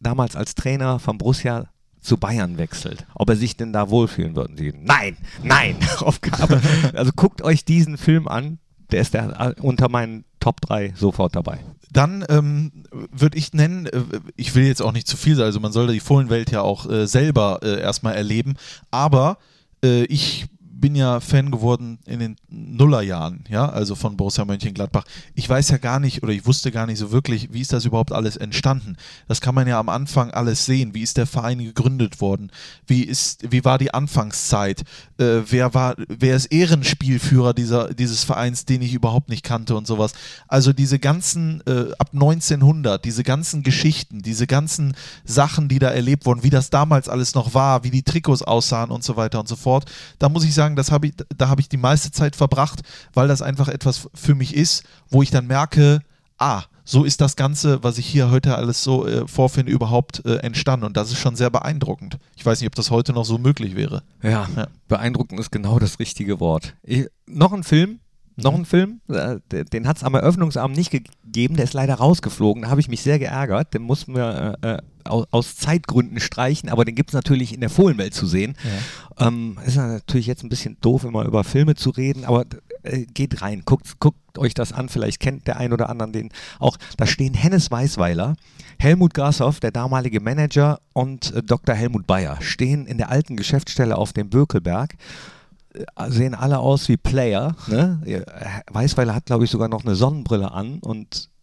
damals 0.00 0.36
als 0.36 0.54
Trainer 0.54 0.98
von 0.98 1.18
Borussia 1.18 1.68
zu 2.00 2.16
Bayern 2.16 2.58
wechselt. 2.58 3.06
Ob 3.14 3.28
er 3.30 3.36
sich 3.36 3.56
denn 3.56 3.72
da 3.72 3.90
wohlfühlen 3.90 4.36
würde. 4.36 4.72
Nein, 4.80 5.16
nein, 5.42 5.76
auf 5.98 6.20
Gabe. 6.20 6.60
Also 6.94 7.12
guckt 7.14 7.42
euch 7.42 7.64
diesen 7.64 7.98
Film 7.98 8.28
an, 8.28 8.58
der 8.90 9.00
ist 9.00 9.14
der, 9.14 9.54
äh, 9.56 9.60
unter 9.60 9.88
meinen 9.88 10.24
Top 10.40 10.60
3 10.60 10.94
sofort 10.96 11.36
dabei. 11.36 11.58
Dann 11.92 12.24
ähm, 12.28 12.72
würde 13.12 13.38
ich 13.38 13.52
nennen, 13.52 13.86
äh, 13.86 14.02
ich 14.36 14.54
will 14.54 14.64
jetzt 14.64 14.82
auch 14.82 14.92
nicht 14.92 15.06
zu 15.06 15.16
viel 15.16 15.34
sagen, 15.36 15.46
also 15.46 15.60
man 15.60 15.72
sollte 15.72 15.92
die 15.92 16.00
Fohlenwelt 16.00 16.50
ja 16.50 16.62
auch 16.62 16.88
äh, 16.88 17.06
selber 17.06 17.60
äh, 17.62 17.80
erstmal 17.80 18.14
erleben, 18.14 18.56
aber 18.90 19.38
äh, 19.82 20.04
ich 20.04 20.46
bin 20.80 20.94
ja 20.94 21.20
Fan 21.20 21.50
geworden 21.50 21.98
in 22.06 22.20
den 22.20 22.36
Nullerjahren, 22.48 23.44
ja, 23.48 23.68
also 23.68 23.94
von 23.94 24.16
Borussia 24.16 24.44
Mönchengladbach. 24.44 25.04
Ich 25.34 25.48
weiß 25.48 25.70
ja 25.70 25.78
gar 25.78 26.00
nicht 26.00 26.22
oder 26.22 26.32
ich 26.32 26.46
wusste 26.46 26.70
gar 26.70 26.86
nicht 26.86 26.98
so 26.98 27.12
wirklich, 27.12 27.52
wie 27.52 27.60
ist 27.60 27.72
das 27.72 27.84
überhaupt 27.84 28.12
alles 28.12 28.36
entstanden. 28.36 28.96
Das 29.26 29.40
kann 29.40 29.54
man 29.54 29.66
ja 29.66 29.78
am 29.78 29.88
Anfang 29.88 30.30
alles 30.30 30.64
sehen. 30.64 30.94
Wie 30.94 31.02
ist 31.02 31.16
der 31.16 31.26
Verein 31.26 31.58
gegründet 31.58 32.20
worden? 32.20 32.50
Wie 32.86 33.02
ist, 33.02 33.50
wie 33.50 33.64
war 33.64 33.78
die 33.78 33.92
Anfangszeit? 33.92 34.82
Äh, 35.18 35.40
wer 35.48 35.74
war, 35.74 35.96
wer 36.08 36.36
ist 36.36 36.46
Ehrenspielführer 36.46 37.54
dieser, 37.54 37.92
dieses 37.92 38.24
Vereins, 38.24 38.64
den 38.64 38.82
ich 38.82 38.94
überhaupt 38.94 39.28
nicht 39.28 39.44
kannte 39.44 39.76
und 39.76 39.86
sowas. 39.86 40.12
Also 40.46 40.72
diese 40.72 40.98
ganzen 40.98 41.62
äh, 41.66 41.92
ab 41.98 42.10
1900, 42.12 43.04
diese 43.04 43.24
ganzen 43.24 43.62
Geschichten, 43.62 44.22
diese 44.22 44.46
ganzen 44.46 44.94
Sachen, 45.24 45.68
die 45.68 45.78
da 45.78 45.90
erlebt 45.90 46.26
wurden, 46.26 46.42
wie 46.42 46.50
das 46.50 46.70
damals 46.70 47.08
alles 47.08 47.34
noch 47.34 47.54
war, 47.54 47.84
wie 47.84 47.90
die 47.90 48.02
Trikots 48.02 48.42
aussahen 48.42 48.90
und 48.90 49.04
so 49.04 49.16
weiter 49.16 49.40
und 49.40 49.48
so 49.48 49.56
fort. 49.56 49.86
Da 50.18 50.28
muss 50.28 50.44
ich 50.44 50.54
sagen, 50.54 50.67
das 50.76 50.90
habe 50.90 51.06
ich, 51.08 51.14
da 51.36 51.48
habe 51.48 51.60
ich 51.60 51.68
die 51.68 51.76
meiste 51.76 52.10
Zeit 52.10 52.36
verbracht, 52.36 52.80
weil 53.14 53.28
das 53.28 53.42
einfach 53.42 53.68
etwas 53.68 54.08
für 54.14 54.34
mich 54.34 54.54
ist, 54.54 54.84
wo 55.10 55.22
ich 55.22 55.30
dann 55.30 55.46
merke, 55.46 56.00
ah, 56.38 56.62
so 56.84 57.04
ist 57.04 57.20
das 57.20 57.36
Ganze, 57.36 57.82
was 57.84 57.98
ich 57.98 58.06
hier 58.06 58.30
heute 58.30 58.56
alles 58.56 58.82
so 58.82 59.06
äh, 59.06 59.28
vorfinde, 59.28 59.70
überhaupt 59.70 60.24
äh, 60.24 60.36
entstanden. 60.36 60.86
Und 60.86 60.96
das 60.96 61.10
ist 61.12 61.18
schon 61.18 61.36
sehr 61.36 61.50
beeindruckend. 61.50 62.16
Ich 62.36 62.46
weiß 62.46 62.60
nicht, 62.60 62.68
ob 62.68 62.74
das 62.74 62.90
heute 62.90 63.12
noch 63.12 63.24
so 63.26 63.36
möglich 63.36 63.76
wäre. 63.76 64.02
Ja, 64.22 64.48
Ja. 64.56 64.68
beeindruckend 64.88 65.38
ist 65.38 65.50
genau 65.52 65.78
das 65.78 65.98
richtige 65.98 66.40
Wort. 66.40 66.74
Ich, 66.82 67.06
noch 67.26 67.52
ein 67.52 67.62
Film, 67.64 68.00
noch 68.36 68.54
ein 68.54 68.64
Film, 68.64 69.00
äh, 69.08 69.36
de- 69.52 69.64
den 69.64 69.86
hat 69.86 69.98
es 69.98 70.04
am 70.04 70.14
Eröffnungsabend 70.14 70.78
nicht 70.78 70.90
gegeben, 70.90 71.56
der 71.56 71.64
ist 71.64 71.74
leider 71.74 71.96
rausgeflogen, 71.96 72.62
da 72.62 72.70
habe 72.70 72.80
ich 72.80 72.88
mich 72.88 73.02
sehr 73.02 73.18
geärgert, 73.18 73.74
den 73.74 73.82
mussten 73.82 74.14
wir 74.14 74.56
äh, 74.62 74.74
äh, 74.74 74.78
aus, 75.08 75.56
Zeitgründen 75.56 76.20
streichen, 76.20 76.68
aber 76.68 76.84
den 76.84 76.94
gibt 76.94 77.10
es 77.10 77.14
natürlich 77.14 77.52
in 77.54 77.60
der 77.60 77.70
Fohlenwelt 77.70 78.14
zu 78.14 78.26
sehen. 78.26 78.56
Ähm, 79.18 79.58
ist 79.66 79.76
ja 79.76 79.86
natürlich 79.86 80.26
jetzt 80.26 80.42
ein 80.44 80.48
bisschen 80.48 80.76
doof, 80.80 81.04
immer 81.04 81.24
über 81.24 81.44
Filme 81.44 81.74
zu 81.74 81.90
reden, 81.90 82.24
aber 82.24 82.44
äh, 82.82 83.06
geht 83.06 83.42
rein, 83.42 83.62
guckt, 83.64 83.98
guckt 83.98 84.38
euch 84.38 84.54
das 84.54 84.72
an, 84.72 84.88
vielleicht 84.88 85.20
kennt 85.20 85.46
der 85.46 85.56
ein 85.56 85.72
oder 85.72 85.88
andere 85.88 86.10
den 86.12 86.30
auch. 86.58 86.76
Da 86.96 87.06
stehen 87.06 87.34
Hennes 87.34 87.70
Weißweiler, 87.70 88.36
Helmut 88.78 89.14
Gassoff, 89.14 89.60
der 89.60 89.72
damalige 89.72 90.20
Manager 90.20 90.80
und 90.92 91.34
äh, 91.34 91.42
Dr. 91.42 91.74
Helmut 91.74 92.06
Bayer 92.06 92.40
stehen 92.40 92.86
in 92.86 92.98
der 92.98 93.10
alten 93.10 93.36
Geschäftsstelle 93.36 93.96
auf 93.96 94.12
dem 94.12 94.30
Bökelberg 94.30 94.94
äh, 95.74 96.10
sehen 96.10 96.34
alle 96.34 96.58
aus 96.58 96.88
wie 96.88 96.96
Player. 96.96 97.56
Ne? 97.66 98.00
Ja, 98.06 98.20
Weißweiler 98.70 99.14
hat, 99.14 99.26
glaube 99.26 99.44
ich, 99.44 99.50
sogar 99.50 99.68
noch 99.68 99.84
eine 99.84 99.96
Sonnenbrille 99.96 100.52
an 100.52 100.78
und 100.78 101.28
ja, 101.28 101.37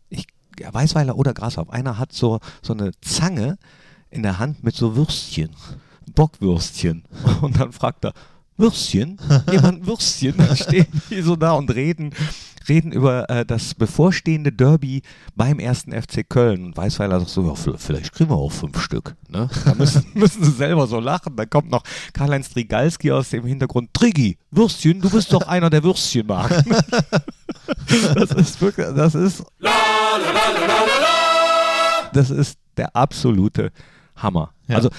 Weißweiler 0.60 1.16
oder 1.18 1.34
Grashoff, 1.34 1.70
einer 1.70 1.98
hat 1.98 2.14
so, 2.14 2.40
so 2.62 2.74
eine 2.74 2.92
Zange 3.02 3.58
in 4.10 4.24
der 4.24 4.40
Hand 4.40 4.64
mit 4.64 4.76
so 4.76 4.96
Würstchen, 4.96 5.52
Bockwürstchen. 6.14 7.04
Und 7.42 7.60
dann 7.60 7.72
fragt 7.72 8.06
er, 8.06 8.14
Würstchen? 8.58 9.20
Jemand 9.52 9.86
Würstchen? 9.86 10.38
Dann 10.38 10.56
stehen 10.56 10.88
die 11.10 11.22
so 11.22 11.36
da 11.36 11.54
und 11.54 11.74
reden, 11.74 12.14
reden 12.70 12.92
über 12.92 13.30
äh, 13.30 13.46
das 13.46 13.76
bevorstehende 13.76 14.52
Derby 14.52 15.02
beim 15.36 15.60
ersten 15.60 15.92
FC 15.92 16.28
Köln. 16.28 16.66
Und 16.66 16.78
Weißweiler 16.78 17.20
sagt 17.20 17.32
so, 17.32 17.44
ja, 17.44 17.76
vielleicht 17.78 18.14
kriegen 18.14 18.30
wir 18.30 18.38
auch 18.38 18.52
fünf 18.52 18.80
Stück. 18.82 19.16
Ne? 19.30 19.50
Da 19.66 19.76
müssen, 19.76 20.06
müssen 20.14 20.44
sie 20.44 20.52
selber 20.52 20.88
so 20.88 21.00
lachen. 21.00 21.36
Dann 21.36 21.50
kommt 21.50 21.70
noch 21.70 21.84
Karl-Heinz 22.14 22.50
Trigalski 22.50 23.12
aus 23.12 23.30
dem 23.30 23.46
Hintergrund. 23.46 23.94
Triggi, 23.94 24.38
Würstchen, 24.52 25.02
du 25.02 25.10
bist 25.10 25.32
doch 25.34 25.48
einer, 25.48 25.70
der 25.70 25.84
Würstchen 25.84 26.28
mag. 26.28 26.50
das 28.16 28.32
ist 28.32 28.62
wirklich, 28.62 28.88
das 28.96 29.16
ist, 29.16 29.44
das 32.14 32.30
ist 32.30 32.60
der 32.78 32.96
absolute 32.96 33.72
Hammer. 34.16 34.54
Ja. 34.68 34.78
Also 34.78 34.90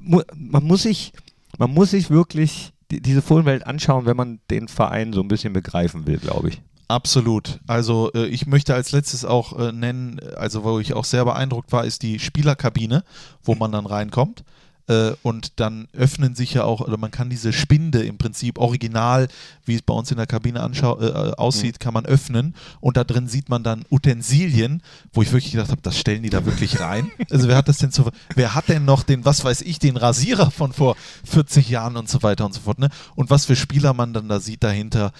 man 0.00 0.64
muss 0.64 0.82
sich, 0.82 1.12
man 1.58 1.72
muss 1.72 1.90
sich 1.90 2.10
wirklich 2.10 2.72
die, 2.90 3.00
diese 3.00 3.22
Fohlenwelt 3.22 3.66
anschauen, 3.66 4.06
wenn 4.06 4.16
man 4.16 4.40
den 4.50 4.68
Verein 4.68 5.12
so 5.12 5.20
ein 5.20 5.28
bisschen 5.28 5.52
begreifen 5.52 6.06
will, 6.06 6.18
glaube 6.18 6.50
ich. 6.50 6.62
Absolut. 6.92 7.58
Also 7.66 8.10
äh, 8.12 8.26
ich 8.26 8.46
möchte 8.46 8.74
als 8.74 8.92
letztes 8.92 9.24
auch 9.24 9.58
äh, 9.58 9.72
nennen, 9.72 10.20
also 10.36 10.62
wo 10.62 10.78
ich 10.78 10.92
auch 10.92 11.06
sehr 11.06 11.24
beeindruckt 11.24 11.72
war, 11.72 11.86
ist 11.86 12.02
die 12.02 12.18
Spielerkabine, 12.18 13.02
wo 13.42 13.54
man 13.54 13.72
dann 13.72 13.86
reinkommt. 13.86 14.44
Äh, 14.88 15.12
und 15.22 15.58
dann 15.58 15.88
öffnen 15.94 16.34
sich 16.34 16.52
ja 16.52 16.64
auch, 16.64 16.82
oder 16.82 16.98
man 16.98 17.10
kann 17.10 17.30
diese 17.30 17.54
Spinde 17.54 18.04
im 18.04 18.18
Prinzip 18.18 18.58
original, 18.58 19.28
wie 19.64 19.74
es 19.74 19.80
bei 19.80 19.94
uns 19.94 20.10
in 20.10 20.18
der 20.18 20.26
Kabine 20.26 20.58
äh, 20.58 21.06
äh, 21.06 21.32
aussieht, 21.36 21.80
kann 21.80 21.94
man 21.94 22.04
öffnen. 22.04 22.54
Und 22.80 22.98
da 22.98 23.04
drin 23.04 23.26
sieht 23.26 23.48
man 23.48 23.62
dann 23.62 23.86
Utensilien, 23.90 24.82
wo 25.14 25.22
ich 25.22 25.32
wirklich 25.32 25.52
gedacht 25.52 25.70
habe, 25.70 25.80
das 25.80 25.98
stellen 25.98 26.22
die 26.22 26.30
da 26.30 26.44
wirklich 26.44 26.80
rein. 26.80 27.10
Also 27.30 27.48
wer 27.48 27.56
hat 27.56 27.68
das 27.68 27.78
denn 27.78 27.90
so, 27.90 28.10
wer 28.34 28.54
hat 28.54 28.68
denn 28.68 28.84
noch 28.84 29.02
den, 29.04 29.24
was 29.24 29.42
weiß 29.42 29.62
ich, 29.62 29.78
den 29.78 29.96
Rasierer 29.96 30.50
von 30.50 30.74
vor 30.74 30.96
40 31.24 31.70
Jahren 31.70 31.96
und 31.96 32.10
so 32.10 32.22
weiter 32.22 32.44
und 32.44 32.52
so 32.52 32.60
fort, 32.60 32.78
ne? 32.78 32.90
Und 33.14 33.30
was 33.30 33.46
für 33.46 33.56
Spieler 33.56 33.94
man 33.94 34.12
dann 34.12 34.28
da 34.28 34.38
sieht 34.38 34.62
dahinter 34.62 35.12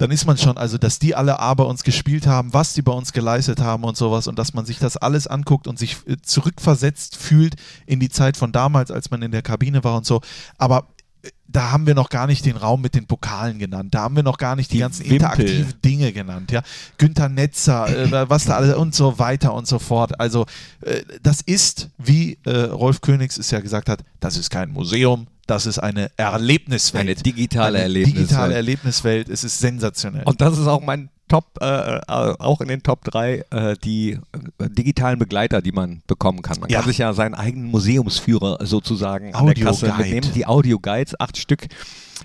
dann 0.00 0.10
ist 0.10 0.24
man 0.24 0.38
schon, 0.38 0.56
also 0.56 0.78
dass 0.78 0.98
die 0.98 1.14
alle 1.14 1.40
A 1.40 1.52
bei 1.52 1.64
uns 1.64 1.84
gespielt 1.84 2.26
haben, 2.26 2.54
was 2.54 2.72
die 2.72 2.80
bei 2.80 2.92
uns 2.92 3.12
geleistet 3.12 3.60
haben 3.60 3.84
und 3.84 3.98
sowas 3.98 4.28
und 4.28 4.38
dass 4.38 4.54
man 4.54 4.64
sich 4.64 4.78
das 4.78 4.96
alles 4.96 5.26
anguckt 5.26 5.68
und 5.68 5.78
sich 5.78 5.98
äh, 6.06 6.16
zurückversetzt 6.22 7.16
fühlt 7.16 7.56
in 7.84 8.00
die 8.00 8.08
Zeit 8.08 8.38
von 8.38 8.50
damals, 8.50 8.90
als 8.90 9.10
man 9.10 9.20
in 9.20 9.30
der 9.30 9.42
Kabine 9.42 9.84
war 9.84 9.98
und 9.98 10.06
so. 10.06 10.22
Aber 10.56 10.86
äh, 11.20 11.28
da 11.48 11.70
haben 11.70 11.86
wir 11.86 11.94
noch 11.94 12.08
gar 12.08 12.26
nicht 12.26 12.46
den 12.46 12.56
Raum 12.56 12.80
mit 12.80 12.94
den 12.94 13.06
Pokalen 13.06 13.58
genannt. 13.58 13.94
Da 13.94 14.00
haben 14.00 14.16
wir 14.16 14.22
noch 14.22 14.38
gar 14.38 14.56
nicht 14.56 14.70
die, 14.70 14.76
Die 14.76 14.80
ganzen 14.80 15.02
Wimpel. 15.02 15.16
interaktiven 15.16 15.74
Dinge 15.84 16.12
genannt. 16.14 16.50
Ja, 16.50 16.62
Günther 16.96 17.28
Netzer, 17.28 17.86
äh, 17.90 18.10
was 18.30 18.46
da 18.46 18.56
alles 18.56 18.74
und 18.76 18.94
so 18.94 19.18
weiter 19.18 19.52
und 19.52 19.66
so 19.66 19.78
fort. 19.78 20.18
Also 20.18 20.46
äh, 20.80 21.02
das 21.22 21.42
ist, 21.42 21.90
wie 21.98 22.38
äh, 22.46 22.56
Rolf 22.56 23.02
Königs 23.02 23.36
es 23.36 23.50
ja 23.50 23.60
gesagt 23.60 23.90
hat, 23.90 24.02
das 24.18 24.38
ist 24.38 24.48
kein 24.48 24.70
Museum, 24.70 25.26
das 25.50 25.66
ist 25.66 25.78
eine 25.78 26.10
Erlebniswelt. 26.16 27.02
Eine 27.04 27.14
digitale 27.16 27.78
Eine 27.78 27.82
Erlebniswelt. 27.84 28.28
Digitale 28.28 28.54
Erlebniswelt. 28.54 29.28
Es 29.28 29.44
ist 29.44 29.58
sensationell. 29.58 30.22
Und 30.24 30.40
das 30.40 30.56
ist 30.58 30.66
auch 30.66 30.80
mein 30.82 31.10
Top, 31.28 31.44
äh, 31.60 31.64
äh, 31.98 32.00
auch 32.06 32.60
in 32.60 32.66
den 32.68 32.82
Top 32.82 33.04
3, 33.04 33.44
äh, 33.50 33.76
die 33.84 34.12
äh, 34.58 34.68
digitalen 34.68 35.18
Begleiter, 35.18 35.62
die 35.62 35.70
man 35.70 36.02
bekommen 36.08 36.42
kann. 36.42 36.58
Man 36.60 36.70
Ja. 36.70 36.80
kann 36.80 36.88
sich 36.88 36.98
ja 36.98 37.12
seinen 37.12 37.34
eigenen 37.34 37.70
Museumsführer 37.70 38.58
sozusagen 38.66 39.32
an 39.34 39.46
der 39.46 39.54
Kasse 39.54 39.86
Audioguide. 39.92 40.14
mitnehmen. 40.16 40.34
Die 40.34 40.46
Audioguides, 40.46 41.20
acht 41.20 41.36
Stück 41.36 41.68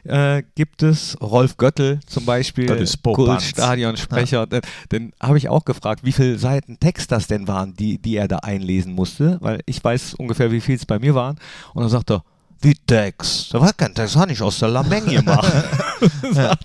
äh, 0.05 0.41
gibt 0.55 0.81
es. 0.81 1.17
Rolf 1.21 1.57
Göttel 1.57 1.99
zum 2.07 2.25
Beispiel, 2.25 2.65
Das 2.65 2.81
ist 2.81 2.97
Bobanz. 3.03 3.43
Stadionsprecher. 3.43 4.47
Den, 4.47 4.61
den 4.91 5.13
habe 5.21 5.37
ich 5.37 5.49
auch 5.49 5.65
gefragt, 5.65 6.03
wie 6.03 6.11
viele 6.11 6.37
Seiten 6.39 6.79
Text 6.79 7.11
das 7.11 7.27
denn 7.27 7.47
waren, 7.47 7.75
die, 7.75 7.99
die 7.99 8.15
er 8.17 8.27
da 8.27 8.37
einlesen 8.37 8.93
musste, 8.93 9.37
weil 9.41 9.61
ich 9.67 9.83
weiß 9.83 10.15
ungefähr, 10.15 10.51
wie 10.51 10.61
viel 10.61 10.75
es 10.75 10.85
bei 10.87 10.97
mir 10.99 11.13
waren. 11.15 11.37
Und 11.75 11.81
dann 11.83 11.89
sagt 11.89 12.09
er, 12.11 12.23
wie 12.61 12.73
Text? 12.73 13.53
Da 13.53 13.61
war 13.61 13.73
kein 13.73 13.93
Text, 13.93 14.15
das 14.15 14.21
habe 14.21 14.31
ich 14.31 14.41
aus 14.41 14.59
der 14.59 14.69
Lameng 14.69 15.05
gemacht. 15.05 15.51
er. 16.35 16.57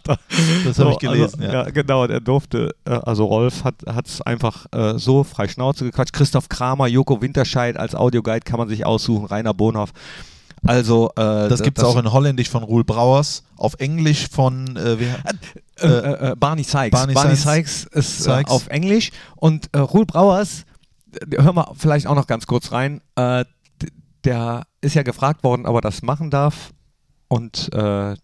Das 0.65 0.79
habe 0.79 0.93
ich 0.93 0.99
gelesen, 0.99 1.43
also, 1.43 1.53
ja. 1.57 1.65
genau, 1.71 2.07
der 2.07 2.21
durfte, 2.21 2.75
äh, 2.85 2.91
also 2.91 3.25
Rolf 3.25 3.65
hat 3.65 3.75
es 4.07 4.23
einfach 4.23 4.67
äh, 4.73 4.99
so 4.99 5.25
frei 5.25 5.49
Schnauze 5.49 5.85
gequatscht. 5.85 6.13
Christoph 6.13 6.49
Kramer, 6.49 6.87
Joko 6.87 7.21
Winterscheid 7.21 7.77
als 7.77 7.95
Audioguide 7.95 8.41
kann 8.41 8.59
man 8.59 8.69
sich 8.69 8.87
aussuchen, 8.87 9.27
Rainer 9.27 9.55
Bonhoff. 9.55 9.91
Also, 10.67 11.11
äh, 11.17 11.49
das 11.49 11.63
gibt 11.63 11.79
es 11.79 11.85
auch 11.85 11.97
in 11.97 12.13
Holländisch 12.13 12.51
von 12.51 12.63
Ruhl 12.63 12.85
Brauers, 12.85 13.45
auf 13.57 13.75
Englisch 13.79 14.29
von 14.31 14.77
äh, 14.77 14.99
wer? 14.99 15.17
äh, 15.81 15.87
äh, 15.87 16.31
äh, 16.33 16.37
Barney 16.37 16.65
Sykes. 16.65 16.91
Barney 16.91 17.15
Barney, 17.15 17.35
Sykes- 17.35 17.83
Sykes 17.83 17.85
ist 17.93 18.19
Sykes. 18.25 18.51
Äh, 18.51 18.55
auf 18.55 18.67
Englisch 18.69 19.11
und 19.37 19.71
äh, 19.73 19.79
Ruhl 19.79 20.05
Brauers, 20.05 20.65
hören 21.35 21.57
wir 21.57 21.73
vielleicht 21.79 22.07
auch 22.07 22.15
noch 22.15 22.27
ganz 22.27 22.47
kurz 22.47 22.73
rein, 22.73 23.01
äh, 23.17 23.45
der 24.25 24.67
ist 24.81 24.95
ja 24.95 25.03
gefragt 25.03 25.45
worden, 25.45 25.67
ob 25.67 25.77
er 25.77 25.81
das 25.81 26.03
machen 26.03 26.31
darf 26.31 26.73
und 27.29 27.73
äh, 27.73 28.15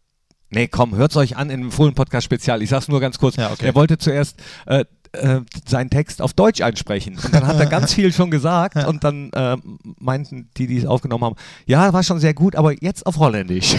Nee, 0.48 0.68
komm, 0.68 0.94
hört's 0.94 1.16
euch 1.16 1.36
an 1.36 1.50
in 1.50 1.60
dem 1.60 1.72
Fohlen-Podcast-Spezial. 1.72 2.62
Ich 2.62 2.70
sag's 2.70 2.86
nur 2.86 3.00
ganz 3.00 3.18
kurz. 3.18 3.34
Ja, 3.34 3.50
okay. 3.50 3.66
Er 3.66 3.74
wollte 3.74 3.98
zuerst 3.98 4.40
äh, 4.66 4.84
äh, 5.12 5.40
seinen 5.66 5.90
Text 5.90 6.22
auf 6.22 6.34
Deutsch 6.34 6.60
einsprechen. 6.60 7.18
Und 7.22 7.34
dann 7.34 7.46
hat 7.46 7.58
er 7.58 7.66
ganz 7.66 7.94
viel 7.94 8.12
schon 8.12 8.30
gesagt 8.30 8.76
und 8.86 9.02
dann 9.02 9.30
äh, 9.32 9.56
meinten 9.98 10.50
die, 10.56 10.66
die 10.66 10.78
es 10.78 10.86
aufgenommen 10.86 11.24
haben, 11.24 11.36
ja, 11.66 11.92
war 11.92 12.02
schon 12.02 12.20
sehr 12.20 12.34
gut, 12.34 12.54
aber 12.54 12.72
jetzt 12.82 13.06
auf 13.06 13.16
Holländisch. 13.18 13.76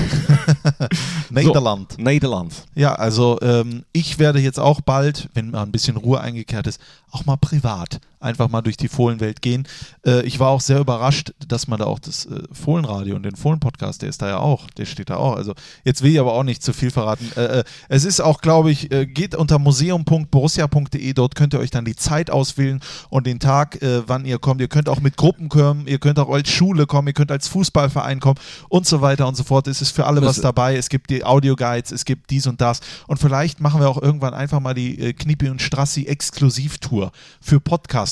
Nederland. 1.30 1.94
So, 1.94 2.02
Nederland. 2.02 2.66
Ja, 2.76 2.96
also 2.96 3.40
ähm, 3.42 3.84
ich 3.94 4.20
werde 4.20 4.40
jetzt 4.40 4.60
auch 4.60 4.82
bald, 4.82 5.30
wenn 5.34 5.52
mal 5.52 5.64
ein 5.64 5.72
bisschen 5.72 5.98
Ruhe 5.98 6.20
eingekehrt 6.20 6.68
ist, 6.68 6.82
auch 7.12 7.26
mal 7.26 7.38
privat 7.38 8.00
einfach 8.20 8.50
mal 8.50 8.62
durch 8.62 8.78
die 8.78 8.88
Fohlenwelt 8.88 9.42
gehen. 9.42 9.68
Äh, 10.06 10.26
ich 10.26 10.40
war 10.40 10.50
auch 10.50 10.62
sehr 10.62 10.80
überrascht, 10.80 11.34
dass 11.48 11.68
man 11.68 11.80
da 11.80 11.86
auch 11.86 12.00
das 12.00 12.26
äh, 12.26 12.42
Fohlenradio 12.52 13.16
und 13.16 13.24
den 13.24 13.36
Fohlen-Podcast, 13.36 14.02
der 14.02 14.10
ist 14.10 14.22
da 14.22 14.28
ja 14.28 14.40
auch, 14.40 14.70
der 14.72 14.86
steht 14.86 15.10
da 15.10 15.18
auch. 15.18 15.36
Also 15.36 15.54
jetzt 15.84 16.02
will 16.02 16.12
ich 16.12 16.20
aber 16.20 16.34
auch 16.34 16.44
nicht 16.44 16.64
zu 16.64 16.74
viel 16.74 16.90
verraten. 16.90 17.32
Äh, 17.36 17.60
äh, 17.60 17.64
es 17.90 18.06
ist 18.06 18.20
auch, 18.20 18.42
glaube 18.42 18.72
ich, 18.72 18.92
äh, 18.92 19.06
geht 19.06 19.36
unter 19.36 19.60
museum.borussia.de, 19.60 21.14
dort 21.14 21.36
könnt 21.36 21.54
ihr 21.54 21.60
euch 21.60 21.70
dann 21.70 21.86
die 21.86 21.96
Zeit 21.96 22.32
auswählen 22.32 22.80
und 23.10 23.28
den 23.28 23.40
Tag, 23.40 23.82
äh, 23.82 24.08
wann 24.08 24.26
ihr 24.26 24.40
kommt. 24.40 24.62
Ihr 24.62 24.68
könnt 24.68 24.90
auch 24.90 25.00
mit 25.00 25.16
Gruppen 25.18 25.50
kommen, 25.50 25.88
ihr 25.88 26.00
könnt 26.00 26.18
auch 26.20 26.30
als 26.30 26.50
Schule 26.50 26.88
kommen, 26.88 27.08
ihr 27.08 27.14
könnt 27.14 27.32
als 27.32 27.48
Fußballverein 27.48 28.20
kommen 28.20 28.40
und 28.70 28.88
so 28.88 29.02
weiter 29.02 29.28
und 29.28 29.36
so 29.36 29.44
fort. 29.44 29.68
Es 29.68 29.82
ist 29.82 29.92
für 29.92 30.06
alle 30.06 30.22
was 30.22 30.42
dabei. 30.42 30.76
Es 30.76 30.90
gibt 30.90 31.10
die 31.10 31.24
Audioguides, 31.24 31.92
es 31.92 32.06
gibt 32.06 32.32
dies 32.32 32.48
und 32.48 32.62
das. 32.62 32.80
Und 33.06 33.18
vielleicht 33.18 33.60
machen 33.60 33.80
wir 33.80 33.90
auch 33.90 34.02
irgendwann 34.02 34.34
einfach 34.34 34.60
mal 34.60 34.74
die 34.74 35.14
Knipi 35.14 35.50
und 35.50 35.62
Strassi 35.62 36.06
Exklusivtour 36.06 37.12
für 37.42 37.60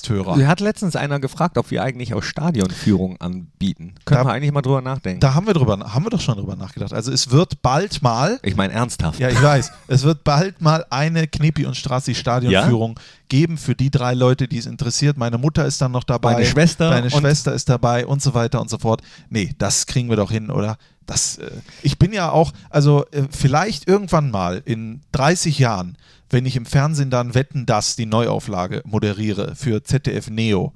Podcast-Hörer. 0.02 0.36
Mir 0.36 0.48
hat 0.48 0.60
letztens 0.60 0.96
einer 0.96 1.20
gefragt, 1.20 1.58
ob 1.58 1.72
wir 1.72 1.84
eigentlich 1.84 2.14
auch 2.14 2.24
Stadionführung 2.24 3.20
anbieten. 3.20 3.96
Können 4.06 4.22
Da- 4.24 4.28
wir 4.28 4.34
eigentlich 4.34 4.52
mal 4.52 4.62
drüber 4.62 4.82
nachdenken. 4.82 5.20
Da 5.20 5.34
haben 5.34 5.48
wir 5.48 5.54
drüber, 5.54 5.78
haben 5.94 6.06
wir 6.06 6.10
doch 6.10 6.22
schon 6.22 6.38
drüber 6.38 6.56
nachgedacht. 6.56 6.94
Also 6.94 7.12
es 7.12 7.32
wird 7.32 7.62
bald 7.62 8.02
mal, 8.02 8.40
ich 8.44 8.56
meine 8.56 8.74
ernsthaft. 8.74 9.20
ja 9.20 9.30
ich 9.30 9.42
weiß, 9.42 9.72
es 9.88 10.04
wird 10.04 10.24
bald 10.24 10.62
mal 10.62 10.86
eine 10.90 11.28
Knipi 11.28 11.66
und 11.66 11.76
Strassi 11.76 12.16
Stadionführung 12.16 13.00
geben 13.30 13.58
für 13.58 13.76
die 13.76 13.90
drei 13.90 14.14
Leute, 14.14 14.48
die 14.48 14.58
es 14.58 14.66
interessiert. 14.66 15.18
Meine 15.18 15.38
Mutter 15.38 15.66
ist 15.66 15.82
dann 15.82 15.92
noch 15.92 16.04
dabei. 16.04 16.34
Meine 16.34 16.46
Schwester 16.46 16.90
Deine 16.90 17.06
und- 17.08 17.12
Schwester 17.20 17.54
ist 17.54 17.70
dabei 17.70 18.06
und 18.06 18.22
so 18.22 18.34
weiter 18.34 18.62
und 18.62 18.70
so 18.70 18.78
fort. 18.78 19.02
Nee, 19.30 19.56
das 19.58 19.86
kriegen 19.86 20.10
wir 20.10 20.16
doch 20.18 20.32
hin, 20.32 20.50
oder? 20.52 20.78
Das, 21.08 21.38
äh, 21.38 21.52
ich 21.84 22.00
bin 22.00 22.14
ja 22.14 22.32
auch, 22.32 22.52
also 22.72 23.06
äh, 23.12 23.24
vielleicht 23.30 23.88
irgendwann 23.88 24.32
mal 24.32 24.62
in 24.66 25.02
30 25.12 25.60
Jahren, 25.60 25.98
wenn 26.30 26.46
ich 26.46 26.56
im 26.56 26.66
Fernsehen 26.66 27.10
dann 27.10 27.36
Wetten, 27.36 27.66
dass 27.66 27.96
die 27.96 28.06
Neuauflage 28.06 28.82
moderiere 28.86 29.56
für 29.56 29.84
ZDF 29.84 30.30
Neo, 30.30 30.74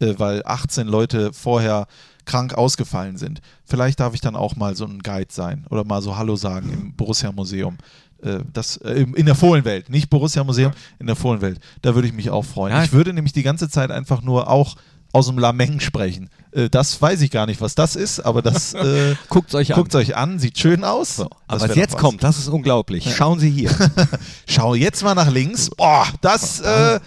äh, 0.00 0.14
weil 0.18 0.42
18 0.44 0.86
Leute 0.86 1.32
vorher 1.32 1.86
krank 2.24 2.54
ausgefallen 2.54 3.16
sind. 3.16 3.40
Vielleicht 3.64 4.00
darf 4.00 4.14
ich 4.14 4.20
dann 4.20 4.36
auch 4.36 4.54
mal 4.56 4.76
so 4.76 4.84
ein 4.84 5.00
Guide 5.00 5.32
sein 5.32 5.66
oder 5.70 5.84
mal 5.84 6.02
so 6.02 6.16
Hallo 6.16 6.36
sagen 6.36 6.72
im 6.72 6.94
Borussia 6.94 7.32
Museum. 7.32 7.78
Äh, 8.22 8.38
Das, 8.52 8.76
äh, 8.78 9.06
in 9.16 9.26
der 9.26 9.34
Fohlenwelt, 9.34 9.90
nicht 9.90 10.08
Borussia 10.08 10.44
Museum, 10.44 10.72
in 11.00 11.06
der 11.06 11.16
Fohlenwelt. 11.16 11.58
Da 11.82 11.94
würde 11.94 12.06
ich 12.06 12.14
mich 12.14 12.30
auch 12.30 12.44
freuen. 12.44 12.72
Ja, 12.72 12.84
ich 12.84 12.92
würde 12.92 13.12
nämlich 13.12 13.32
die 13.32 13.42
ganze 13.42 13.68
Zeit 13.68 13.90
einfach 13.90 14.22
nur 14.22 14.48
auch 14.48 14.76
aus 15.12 15.26
dem 15.26 15.38
Lameng 15.38 15.80
sprechen. 15.80 16.30
Äh, 16.52 16.68
Das 16.70 17.00
weiß 17.00 17.20
ich 17.20 17.30
gar 17.30 17.46
nicht, 17.46 17.60
was 17.60 17.74
das 17.74 17.96
ist, 17.96 18.20
aber 18.20 18.42
das 18.42 18.74
äh, 18.74 19.14
Guckt's 19.28 19.54
euch 19.54 19.70
an. 19.72 19.76
guckt 19.78 19.94
euch 19.94 20.16
an, 20.16 20.38
sieht 20.38 20.58
schön 20.58 20.84
aus. 20.84 21.16
So, 21.16 21.28
aber 21.46 21.68
was 21.68 21.76
jetzt 21.76 21.96
kommt, 21.98 22.22
das 22.22 22.38
ist 22.38 22.48
unglaublich. 22.48 23.14
Schauen 23.14 23.38
Sie 23.38 23.50
hier. 23.50 23.70
Schau 24.46 24.74
jetzt 24.74 25.02
mal 25.02 25.14
nach 25.14 25.30
links. 25.30 25.70
Boah, 25.70 26.06
das 26.20 26.60
äh, 26.60 26.98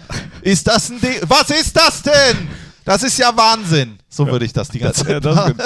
ist 0.42 0.66
das 0.68 0.90
ein 0.90 1.00
Ding. 1.00 1.16
Was 1.26 1.50
ist 1.50 1.76
das 1.76 2.02
denn? 2.02 2.48
Das 2.84 3.02
ist 3.02 3.18
ja 3.18 3.36
Wahnsinn. 3.36 3.98
So 4.16 4.26
würde 4.26 4.44
ich 4.44 4.52
das 4.52 4.68
die 4.68 4.78
ganze 4.78 5.04
Zeit 5.04 5.24
das. 5.24 5.52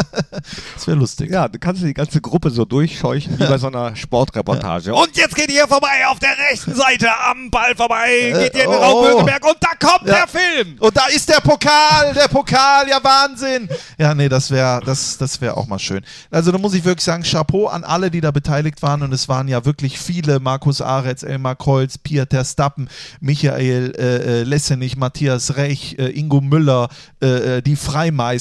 Das 0.74 0.86
wäre 0.86 0.96
lustig. 0.98 1.30
Ja, 1.30 1.48
du 1.48 1.59
kannst 1.59 1.82
die 1.82 1.92
ganze 1.92 2.20
Gruppe 2.20 2.51
so 2.51 2.64
durchscheuchen 2.64 3.38
wie 3.38 3.46
bei 3.46 3.59
so 3.59 3.66
einer 3.66 3.94
Sportreportage. 3.94 4.94
Und 4.94 5.16
jetzt 5.16 5.34
geht 5.34 5.51
ihr 5.53 5.68
vorbei 5.68 6.07
auf 6.09 6.18
der 6.18 6.36
rechten 6.51 6.74
Seite 6.74 7.09
am 7.28 7.51
Ball 7.51 7.74
vorbei, 7.76 8.32
geht 8.32 8.55
ihr 8.55 8.64
in 8.64 8.70
den 8.70 8.78
oh. 8.78 8.82
Raum 8.82 9.05
Mönckeberg 9.05 9.44
und 9.44 9.57
da 9.61 9.88
kommt 9.88 10.09
der 10.09 10.26
Film. 10.26 10.76
Und 10.78 10.96
da 10.96 11.07
ist 11.07 11.28
der 11.28 11.40
Pokal, 11.40 12.14
der 12.14 12.28
Pokal, 12.28 12.88
ja 12.88 13.03
Wahnsinn. 13.03 13.68
Ja, 13.98 14.14
nee, 14.14 14.28
das 14.28 14.51
wäre 14.51 14.80
das, 14.84 15.18
das 15.18 15.40
wär 15.40 15.57
auch 15.57 15.66
mal 15.66 15.78
schön. 15.78 16.03
Also 16.30 16.51
da 16.53 16.59
muss 16.59 16.74
ich 16.74 16.84
wirklich 16.84 17.05
sagen, 17.05 17.22
Chapeau 17.22 17.66
an 17.66 17.84
alle, 17.84 18.11
die 18.11 18.20
da 18.20 18.30
beteiligt 18.30 18.82
waren. 18.82 19.03
Und 19.03 19.12
es 19.12 19.28
waren 19.28 19.48
ja 19.48 19.64
wirklich 19.64 19.98
viele, 19.98 20.40
Markus 20.40 20.80
Aretz, 20.80 21.22
Elmar 21.22 21.57
Kreuz, 21.57 21.98
Pieter 21.98 22.44
Stappen, 22.44 22.88
Michael 23.20 23.92
äh, 23.96 24.40
äh, 24.40 24.42
Lessenich, 24.42 24.96
Matthias 24.96 25.57
Rech, 25.57 25.96
äh, 25.98 26.09
Ingo 26.11 26.40
Müller, 26.40 26.88
äh, 27.22 27.59
äh, 27.59 27.62
die 27.62 27.76
Freimeister, 27.76 28.39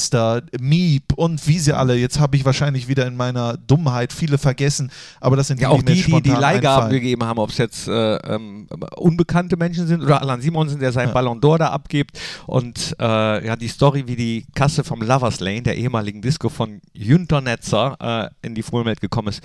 Miep 0.59 1.13
und 1.15 1.45
wie 1.47 1.59
sie 1.59 1.73
alle. 1.73 1.95
Jetzt 1.95 2.19
habe 2.19 2.37
ich 2.37 2.45
wahrscheinlich 2.45 2.87
wieder 2.87 3.05
in 3.05 3.15
meiner 3.15 3.57
Dummheit 3.57 4.13
viele 4.13 4.37
vergessen, 4.37 4.91
aber 5.19 5.35
das 5.35 5.47
sind 5.47 5.59
Ja, 5.59 5.69
die, 5.69 5.75
auch 5.75 5.77
mir 5.79 5.85
die, 5.85 5.93
die 5.93 6.01
die 6.03 6.09
spontan 6.09 6.41
Leihgaben 6.41 6.83
einfallen. 6.83 6.91
gegeben 6.91 7.23
haben, 7.23 7.39
ob 7.39 7.49
es 7.49 7.57
jetzt 7.57 7.87
äh, 7.87 8.15
ähm, 8.17 8.67
unbekannte 8.97 9.57
Menschen 9.57 9.87
sind 9.87 10.01
oder 10.01 10.21
Alan 10.21 10.41
Simonsen, 10.41 10.79
der 10.79 10.91
seinen 10.91 11.13
Ballon 11.13 11.39
d'Or 11.41 11.57
da 11.57 11.67
abgibt. 11.69 12.19
Und 12.47 12.95
äh, 12.99 13.45
ja, 13.45 13.55
die 13.55 13.67
Story, 13.67 14.05
wie 14.07 14.15
die 14.15 14.45
Kasse 14.55 14.83
vom 14.83 15.01
Lovers 15.01 15.39
Lane, 15.39 15.61
der 15.63 15.77
ehemaligen 15.77 16.21
Disco 16.21 16.49
von 16.49 16.81
Jünter 16.93 17.41
Netzer, 17.41 17.97
äh, 18.41 18.47
in 18.47 18.55
die 18.55 18.63
Fohlenwelt 18.63 19.01
gekommen 19.01 19.29
ist, 19.29 19.41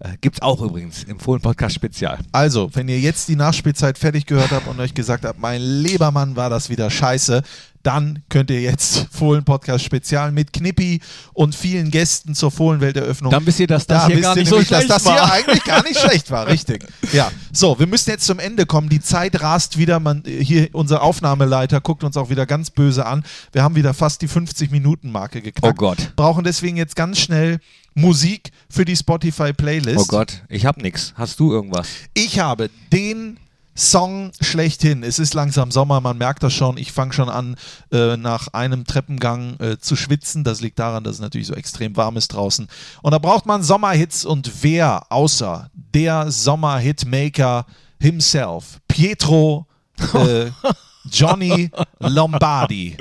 äh, 0.00 0.16
gibt 0.20 0.36
es 0.36 0.42
auch 0.42 0.60
übrigens 0.60 1.04
im 1.04 1.18
Fohlen-Podcast-Spezial. 1.20 2.18
Also, 2.32 2.68
wenn 2.74 2.88
ihr 2.88 2.98
jetzt 2.98 3.28
die 3.28 3.36
Nachspielzeit 3.36 3.96
fertig 3.96 4.26
gehört 4.26 4.50
habt 4.50 4.66
und 4.66 4.78
euch 4.80 4.92
gesagt 4.94 5.24
habt, 5.24 5.38
mein 5.38 5.60
lieber 5.62 6.10
Mann, 6.10 6.36
war 6.36 6.50
das 6.50 6.68
wieder 6.68 6.90
scheiße, 6.90 7.42
dann 7.84 8.22
könnt 8.28 8.50
ihr 8.50 8.60
jetzt 8.60 9.06
Fohlen-Podcast 9.12 9.84
Spezial 9.84 10.32
mit 10.32 10.52
Knippi 10.52 11.00
und 11.32 11.54
vielen 11.54 11.90
Gästen 11.90 12.34
zur 12.34 12.50
Fohlenwelteröffnung. 12.50 13.30
Dann 13.30 13.46
wisst 13.46 13.60
ihr, 13.60 13.66
dass 13.66 13.86
das 13.86 14.02
Da 14.02 14.08
hier 14.08 14.20
gar 14.20 14.34
nicht 14.34 14.48
so 14.48 14.56
nämlich, 14.56 14.68
dass 14.68 14.78
schlecht 14.84 14.90
das 14.90 15.04
war. 15.04 15.14
hier 15.14 15.32
eigentlich 15.32 15.64
gar 15.64 15.82
nicht 15.82 15.98
schlecht 16.00 16.30
war, 16.30 16.46
richtig. 16.46 16.84
Ja, 17.12 17.30
so, 17.52 17.78
wir 17.78 17.86
müssen 17.86 18.10
jetzt 18.10 18.26
zum 18.26 18.40
Ende 18.40 18.66
kommen. 18.66 18.88
Die 18.88 19.00
Zeit 19.00 19.40
rast 19.40 19.78
wieder. 19.78 20.00
Man, 20.00 20.24
hier, 20.26 20.68
unser 20.72 21.02
Aufnahmeleiter 21.02 21.80
guckt 21.80 22.02
uns 22.02 22.16
auch 22.16 22.28
wieder 22.28 22.44
ganz 22.46 22.70
böse 22.70 23.06
an. 23.06 23.22
Wir 23.52 23.62
haben 23.62 23.76
wieder 23.76 23.94
fast 23.94 24.22
die 24.22 24.28
50-Minuten-Marke 24.28 25.40
geknackt. 25.42 25.74
Oh 25.74 25.76
Gott. 25.76 26.12
Brauchen 26.16 26.42
deswegen 26.42 26.76
jetzt 26.76 26.96
ganz 26.96 27.20
schnell 27.20 27.60
Musik 27.94 28.50
für 28.68 28.84
die 28.84 28.96
Spotify-Playlist. 28.96 29.98
Oh 30.00 30.06
Gott, 30.06 30.42
ich 30.48 30.66
hab 30.66 30.78
nix. 30.78 31.12
Hast 31.16 31.38
du 31.38 31.52
irgendwas? 31.52 31.86
Ich 32.14 32.40
habe 32.40 32.70
den 32.92 33.38
Song 33.76 34.30
schlechthin. 34.40 35.02
Es 35.02 35.18
ist 35.18 35.34
langsam 35.34 35.70
Sommer, 35.70 36.00
man 36.00 36.16
merkt 36.16 36.42
das 36.42 36.52
schon. 36.52 36.76
Ich 36.76 36.92
fange 36.92 37.12
schon 37.12 37.28
an, 37.28 37.56
äh, 37.92 38.16
nach 38.16 38.48
einem 38.52 38.84
Treppengang 38.84 39.58
äh, 39.58 39.78
zu 39.78 39.96
schwitzen. 39.96 40.44
Das 40.44 40.60
liegt 40.60 40.78
daran, 40.78 41.02
dass 41.04 41.14
es 41.16 41.20
natürlich 41.20 41.48
so 41.48 41.54
extrem 41.54 41.96
warm 41.96 42.16
ist 42.16 42.28
draußen. 42.28 42.68
Und 43.02 43.10
da 43.12 43.18
braucht 43.18 43.46
man 43.46 43.62
Sommerhits 43.62 44.24
und 44.24 44.50
wer 44.62 45.10
außer 45.10 45.70
der 45.74 46.30
Sommerhitmaker 46.30 47.66
himself, 48.00 48.80
Pietro 48.88 49.66
äh, 50.14 50.46
Johnny 51.10 51.70
Lombardi. 51.98 52.96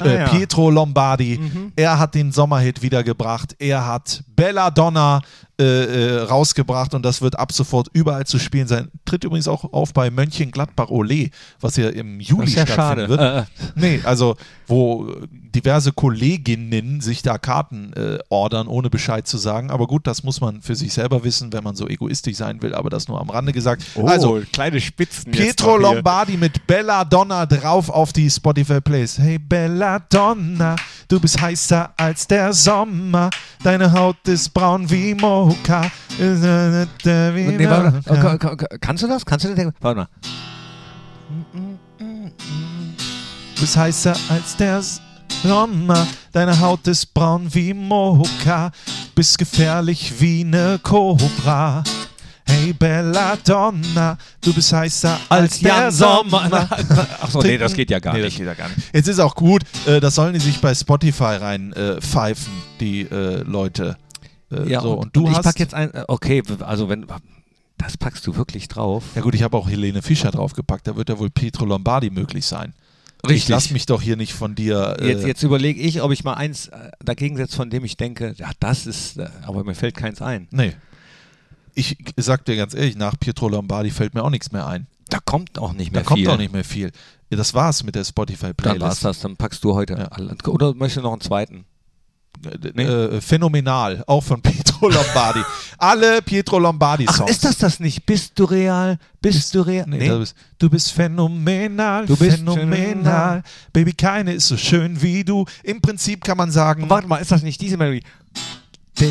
Ah, 0.00 0.04
Äh, 0.06 0.20
ja. 0.20 0.28
Pietro 0.30 0.70
Lombardi, 0.70 1.38
er 1.76 1.98
hat 1.98 2.14
den 2.14 2.32
Sommerhit 2.32 2.80
wiedergebracht. 2.80 3.54
Er 3.58 3.86
hat 3.86 4.24
Belladonna 4.34 5.20
äh, 5.60 5.64
äh, 5.64 6.18
rausgebracht 6.22 6.94
und 6.94 7.04
das 7.04 7.20
wird 7.22 7.38
ab 7.38 7.52
sofort 7.52 7.88
überall 7.92 8.24
zu 8.26 8.38
spielen 8.38 8.66
sein. 8.66 8.90
Tritt 9.04 9.24
übrigens 9.24 9.48
auch 9.48 9.72
auf 9.72 9.92
bei 9.92 10.10
Mönchengladbach 10.10 10.88
Ole, 10.88 11.30
was 11.60 11.76
ja 11.76 11.88
im 11.90 12.20
Juli 12.20 12.50
ja 12.52 12.66
stattfinden 12.66 13.06
schade. 13.06 13.08
wird. 13.08 13.20
Äh, 13.20 13.44
Nee, 13.74 14.00
also 14.04 14.36
wo 14.66 15.12
diverse 15.54 15.92
Kolleginnen 15.92 17.00
sich 17.00 17.22
da 17.22 17.38
Karten 17.38 17.92
äh, 17.94 18.18
ordern, 18.28 18.66
ohne 18.68 18.90
Bescheid 18.90 19.26
zu 19.26 19.36
sagen. 19.38 19.70
Aber 19.70 19.86
gut, 19.86 20.06
das 20.06 20.22
muss 20.24 20.40
man 20.40 20.62
für 20.62 20.74
sich 20.74 20.92
selber 20.92 21.24
wissen, 21.24 21.52
wenn 21.52 21.62
man 21.62 21.76
so 21.76 21.86
egoistisch 21.88 22.36
sein 22.36 22.62
will, 22.62 22.74
aber 22.74 22.90
das 22.90 23.08
nur 23.08 23.20
am 23.20 23.30
Rande 23.30 23.52
gesagt. 23.52 23.84
also, 24.06 24.36
Oh, 24.36 24.42
kleine 24.52 24.80
Spitzen. 24.80 25.30
Pietro 25.32 25.76
Lombardi 25.76 26.36
mit 26.36 26.66
Belladonna 26.66 27.44
drauf 27.46 27.88
auf 27.90 28.12
die 28.12 28.30
Spotify 28.30 28.80
Plays. 28.80 29.18
Hey 29.18 29.38
Belladonna, 29.38 30.76
du 31.08 31.20
bist 31.20 31.40
heißer 31.40 31.92
als 31.96 32.26
der 32.26 32.52
Sommer. 32.52 33.30
Deine 33.62 33.92
Haut 33.92 34.16
ist 34.26 34.48
braun 34.54 34.88
wie 34.90 35.14
Mocha. 35.14 35.90
Nee, 37.58 37.68
warte, 37.68 37.92
mal. 38.08 38.20
Ka- 38.20 38.38
ka- 38.38 38.56
ka- 38.56 38.76
kannst 38.80 39.02
du 39.02 39.06
das? 39.08 39.24
Kannst 39.26 39.44
du 39.44 39.54
den? 39.54 39.72
Warte 39.80 40.00
mal. 40.00 40.08
Du 43.54 43.60
bist 43.60 43.76
heißer 43.76 44.14
als 44.28 44.56
der 44.56 44.82
Sommer. 44.82 45.11
Deine 46.32 46.60
Haut 46.60 46.86
ist 46.86 47.12
braun 47.14 47.48
wie 47.52 47.72
Mocha. 47.74 48.70
Bist 49.14 49.38
gefährlich 49.38 50.12
wie 50.20 50.44
ne 50.44 50.78
Cobra. 50.82 51.82
Hey 52.46 52.72
Belladonna, 52.72 54.18
du 54.40 54.52
bist 54.52 54.72
heißer 54.72 55.18
als, 55.28 55.60
der 55.60 55.74
Jan 55.74 55.90
Sommer. 55.92 56.68
Achso, 57.20 57.40
nee, 57.42 57.56
das 57.56 57.72
geht 57.72 57.90
ja 57.90 57.98
gar 57.98 58.12
Nee, 58.14 58.20
nicht. 58.22 58.32
das 58.34 58.38
geht 58.38 58.46
ja 58.46 58.54
gar 58.54 58.68
nicht. 58.68 58.80
Jetzt 58.92 59.08
ist 59.08 59.20
auch 59.20 59.34
gut, 59.34 59.62
äh, 59.86 60.00
das 60.00 60.14
sollen 60.16 60.34
die 60.34 60.40
sich 60.40 60.60
bei 60.60 60.74
Spotify 60.74 61.36
rein 61.36 61.72
äh, 61.72 62.00
pfeifen, 62.00 62.52
die 62.80 63.02
äh, 63.02 63.42
Leute. 63.42 63.96
Äh, 64.50 64.68
Ja, 64.70 64.80
so, 64.82 64.92
und, 64.92 64.98
und, 64.98 65.16
du 65.16 65.28
ich 65.30 65.36
hast. 65.36 65.44
pack 65.44 65.58
jetzt 65.60 65.72
ein. 65.74 65.92
äh, 65.94 66.04
Okay, 66.08 66.42
also 66.60 66.88
wenn. 66.88 67.06
Das 67.78 67.96
packst 67.96 68.26
du 68.26 68.36
wirklich 68.36 68.68
drauf. 68.68 69.02
ja 69.16 69.22
gut, 69.22 69.34
ich 69.34 69.42
habe 69.42 69.56
auch 69.56 69.68
Helene 69.68 70.02
Fischer 70.02 70.30
draufgepackt, 70.30 70.86
da 70.86 70.94
wird 70.94 71.08
ja 71.08 71.18
wohl 71.18 71.30
Pietro 71.30 71.64
Lombardi 71.64 72.10
möglich 72.10 72.46
sein. 72.46 72.74
Ich 73.24 73.30
Richtig. 73.30 73.48
lass 73.50 73.70
mich 73.70 73.86
doch 73.86 74.02
hier 74.02 74.16
nicht 74.16 74.32
von 74.34 74.54
dir. 74.56 74.96
Äh, 75.00 75.08
Jetzt, 75.12 75.24
jetzt 75.26 75.42
überlege 75.44 75.80
ich, 75.80 76.02
ob 76.02 76.10
ich 76.10 76.24
mal 76.24 76.34
eins 76.34 76.66
äh, 76.68 76.90
dagegen 77.04 77.36
setze, 77.36 77.56
von 77.56 77.70
dem 77.70 77.84
ich 77.84 77.96
denke, 77.96 78.34
ja, 78.36 78.50
das 78.58 78.86
ist, 78.86 79.16
äh, 79.18 79.28
aber 79.46 79.62
mir 79.62 79.74
fällt 79.76 79.96
keins 79.96 80.20
ein. 80.20 80.48
Nee. 80.50 80.72
Ich 81.74 81.96
sag 82.16 82.44
dir 82.44 82.56
ganz 82.56 82.74
ehrlich, 82.74 82.96
nach 82.96 83.18
Pietro 83.18 83.48
Lombardi 83.48 83.90
fällt 83.90 84.14
mir 84.14 84.24
auch 84.24 84.30
nichts 84.30 84.50
mehr 84.50 84.66
ein. 84.66 84.88
Da 85.08 85.18
kommt 85.24 85.58
auch 85.58 85.72
nicht 85.72 85.92
Da 85.92 85.98
mehr 86.00 86.04
kommt 86.04 86.18
viel. 86.20 86.28
auch 86.30 86.36
nicht 86.36 86.52
mehr 86.52 86.64
viel. 86.64 86.90
Das 87.30 87.54
war's 87.54 87.84
mit 87.84 87.94
der 87.94 88.04
Spotify-Playlist. 88.04 88.82
Dann 88.82 88.88
war's 88.88 89.00
das, 89.00 89.20
dann 89.20 89.36
packst 89.36 89.62
du 89.62 89.74
heute. 89.74 89.94
Ja. 89.94 90.48
Oder 90.48 90.74
möchtest 90.74 90.98
du 90.98 91.02
noch 91.02 91.12
einen 91.12 91.20
zweiten? 91.20 91.64
Nee. 92.74 92.82
Äh, 92.84 93.20
phänomenal, 93.20 94.02
auch 94.06 94.22
von 94.22 94.42
Pietro 94.42 94.88
Lombardi. 94.88 95.40
Alle 95.78 96.20
Pietro 96.22 96.58
Lombardi-Songs. 96.58 97.30
ist 97.30 97.44
das 97.44 97.58
das 97.58 97.78
nicht? 97.78 98.04
Bist 98.04 98.32
du 98.36 98.44
real? 98.44 98.98
Bist 99.20 99.54
du 99.54 99.60
real? 99.60 99.84
Nee, 99.88 100.08
Du, 100.08 100.18
bist, 100.18 100.34
du 100.58 100.68
bist 100.70 100.92
phänomenal, 100.92 102.06
Du 102.06 102.16
bist 102.16 102.38
phänomenal. 102.38 102.76
phänomenal. 102.76 103.42
Baby, 103.72 103.92
keine 103.92 104.32
ist 104.34 104.48
so 104.48 104.56
schön 104.56 105.00
wie 105.00 105.22
du. 105.22 105.44
Im 105.62 105.80
Prinzip 105.80 106.24
kann 106.24 106.36
man 106.36 106.50
sagen, 106.50 106.90
Warte 106.90 107.06
mal, 107.06 107.18
ist 107.18 107.30
das 107.30 107.42
nicht 107.42 107.60
diese 107.60 107.76
Melodie? 107.76 108.02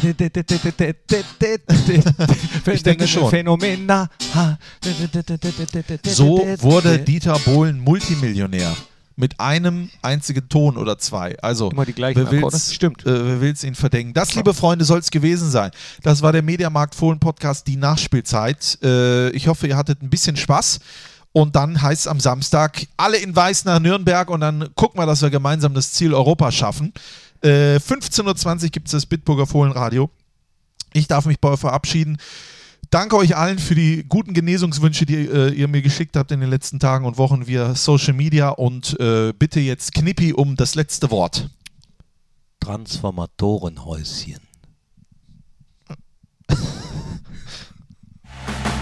Ich 2.72 2.84
denke 2.84 3.08
schon. 3.08 3.30
Phänomenal. 3.30 4.08
so 6.04 6.46
wurde 6.60 7.00
Dieter 7.06 7.38
Bohlen 7.40 7.80
Multimillionär. 7.80 8.76
Mit 9.16 9.40
einem 9.40 9.90
einzigen 10.02 10.48
Ton 10.50 10.78
oder 10.78 10.98
zwei. 10.98 11.38
Also, 11.40 11.70
Immer 11.70 11.86
die 11.86 11.94
gleichen 11.94 12.18
wer 12.18 12.32
will's, 12.32 12.74
Stimmt. 12.74 13.06
Äh, 13.06 13.26
wer 13.26 13.42
will's 13.42 13.64
ihn 13.64 13.76
verdenken? 13.76 14.14
Das, 14.14 14.36
liebe 14.36 14.54
Freunde, 14.54 14.86
soll 14.86 15.00
es 15.00 15.12
gewesen 15.12 15.50
sein. 15.50 15.72
Das 16.02 16.22
war 16.22 16.32
der 16.32 16.42
Mediamarkt 16.42 16.96
Fohlen 16.96 17.20
Podcast, 17.20 17.68
die 17.68 17.76
Nachspielzeit. 17.76 18.80
Äh, 18.84 19.30
ich 19.32 19.48
hoffe, 19.48 19.68
ihr 19.68 19.78
hattet 19.78 20.02
ein 20.02 20.10
bisschen 20.10 20.38
Spaß. 20.38 20.80
Und 21.34 21.56
dann 21.56 21.82
heißt 21.82 22.02
es 22.02 22.08
am 22.08 22.20
Samstag, 22.20 22.88
alle 22.98 23.18
in 23.18 23.36
Weiß 23.36 23.64
nach 23.66 23.80
Nürnberg 23.80 24.30
und 24.30 24.42
dann 24.42 24.70
gucken 24.76 25.00
wir, 25.00 25.06
dass 25.06 25.22
wir 25.22 25.30
gemeinsam 25.30 25.74
das 25.74 25.94
Ziel 25.94 26.14
Europa 26.14 26.52
schaffen. 26.52 26.94
Äh, 27.42 27.78
15.20 27.78 28.64
Uhr 28.64 28.70
gibt 28.70 28.88
es 28.88 28.92
das 28.92 29.06
Bitburger 29.06 29.48
Fohlenradio. 29.48 30.10
Ich 30.94 31.08
darf 31.08 31.26
mich 31.26 31.40
bei 31.40 31.50
euch 31.50 31.60
verabschieden. 31.60 32.18
Danke 32.92 33.16
euch 33.16 33.38
allen 33.38 33.58
für 33.58 33.74
die 33.74 34.04
guten 34.04 34.34
Genesungswünsche, 34.34 35.06
die 35.06 35.26
äh, 35.26 35.54
ihr 35.54 35.70
mir 35.70 35.82
geschickt 35.82 36.18
habt 36.18 36.30
in 36.34 36.42
den 36.42 36.50
letzten 36.50 36.78
Tagen 36.78 37.06
und 37.06 37.18
Wochen 37.18 37.48
via 37.48 37.74
Social 37.74 38.14
Media. 38.14 38.50
Und 38.50 39.00
äh, 39.00 39.32
bitte 39.32 39.62
jetzt 39.62 39.94
Knippi 39.94 40.34
um 40.34 40.58
das 40.58 40.76
letzte 40.76 41.10
Wort. 41.10 41.50
Transformatorenhäuschen. 42.60 44.40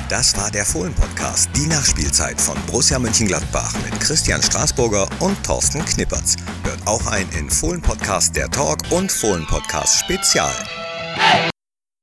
Das 0.10 0.36
war 0.36 0.50
der 0.50 0.66
Fohlen-Podcast, 0.66 1.52
die 1.56 1.68
Nachspielzeit 1.68 2.42
von 2.42 2.58
Borussia 2.66 2.98
Mönchengladbach 2.98 3.76
mit 3.84 4.00
Christian 4.00 4.42
Straßburger 4.42 5.08
und 5.20 5.38
Thorsten 5.44 5.86
Knippertz. 5.86 6.36
Hört 6.64 6.88
auch 6.88 7.06
ein 7.06 7.30
in 7.38 7.48
Fohlen-Podcast 7.48 8.36
der 8.36 8.50
Talk 8.50 8.80
und 8.90 9.12
Fohlen-Podcast 9.12 10.00
Spezial. 10.00 10.56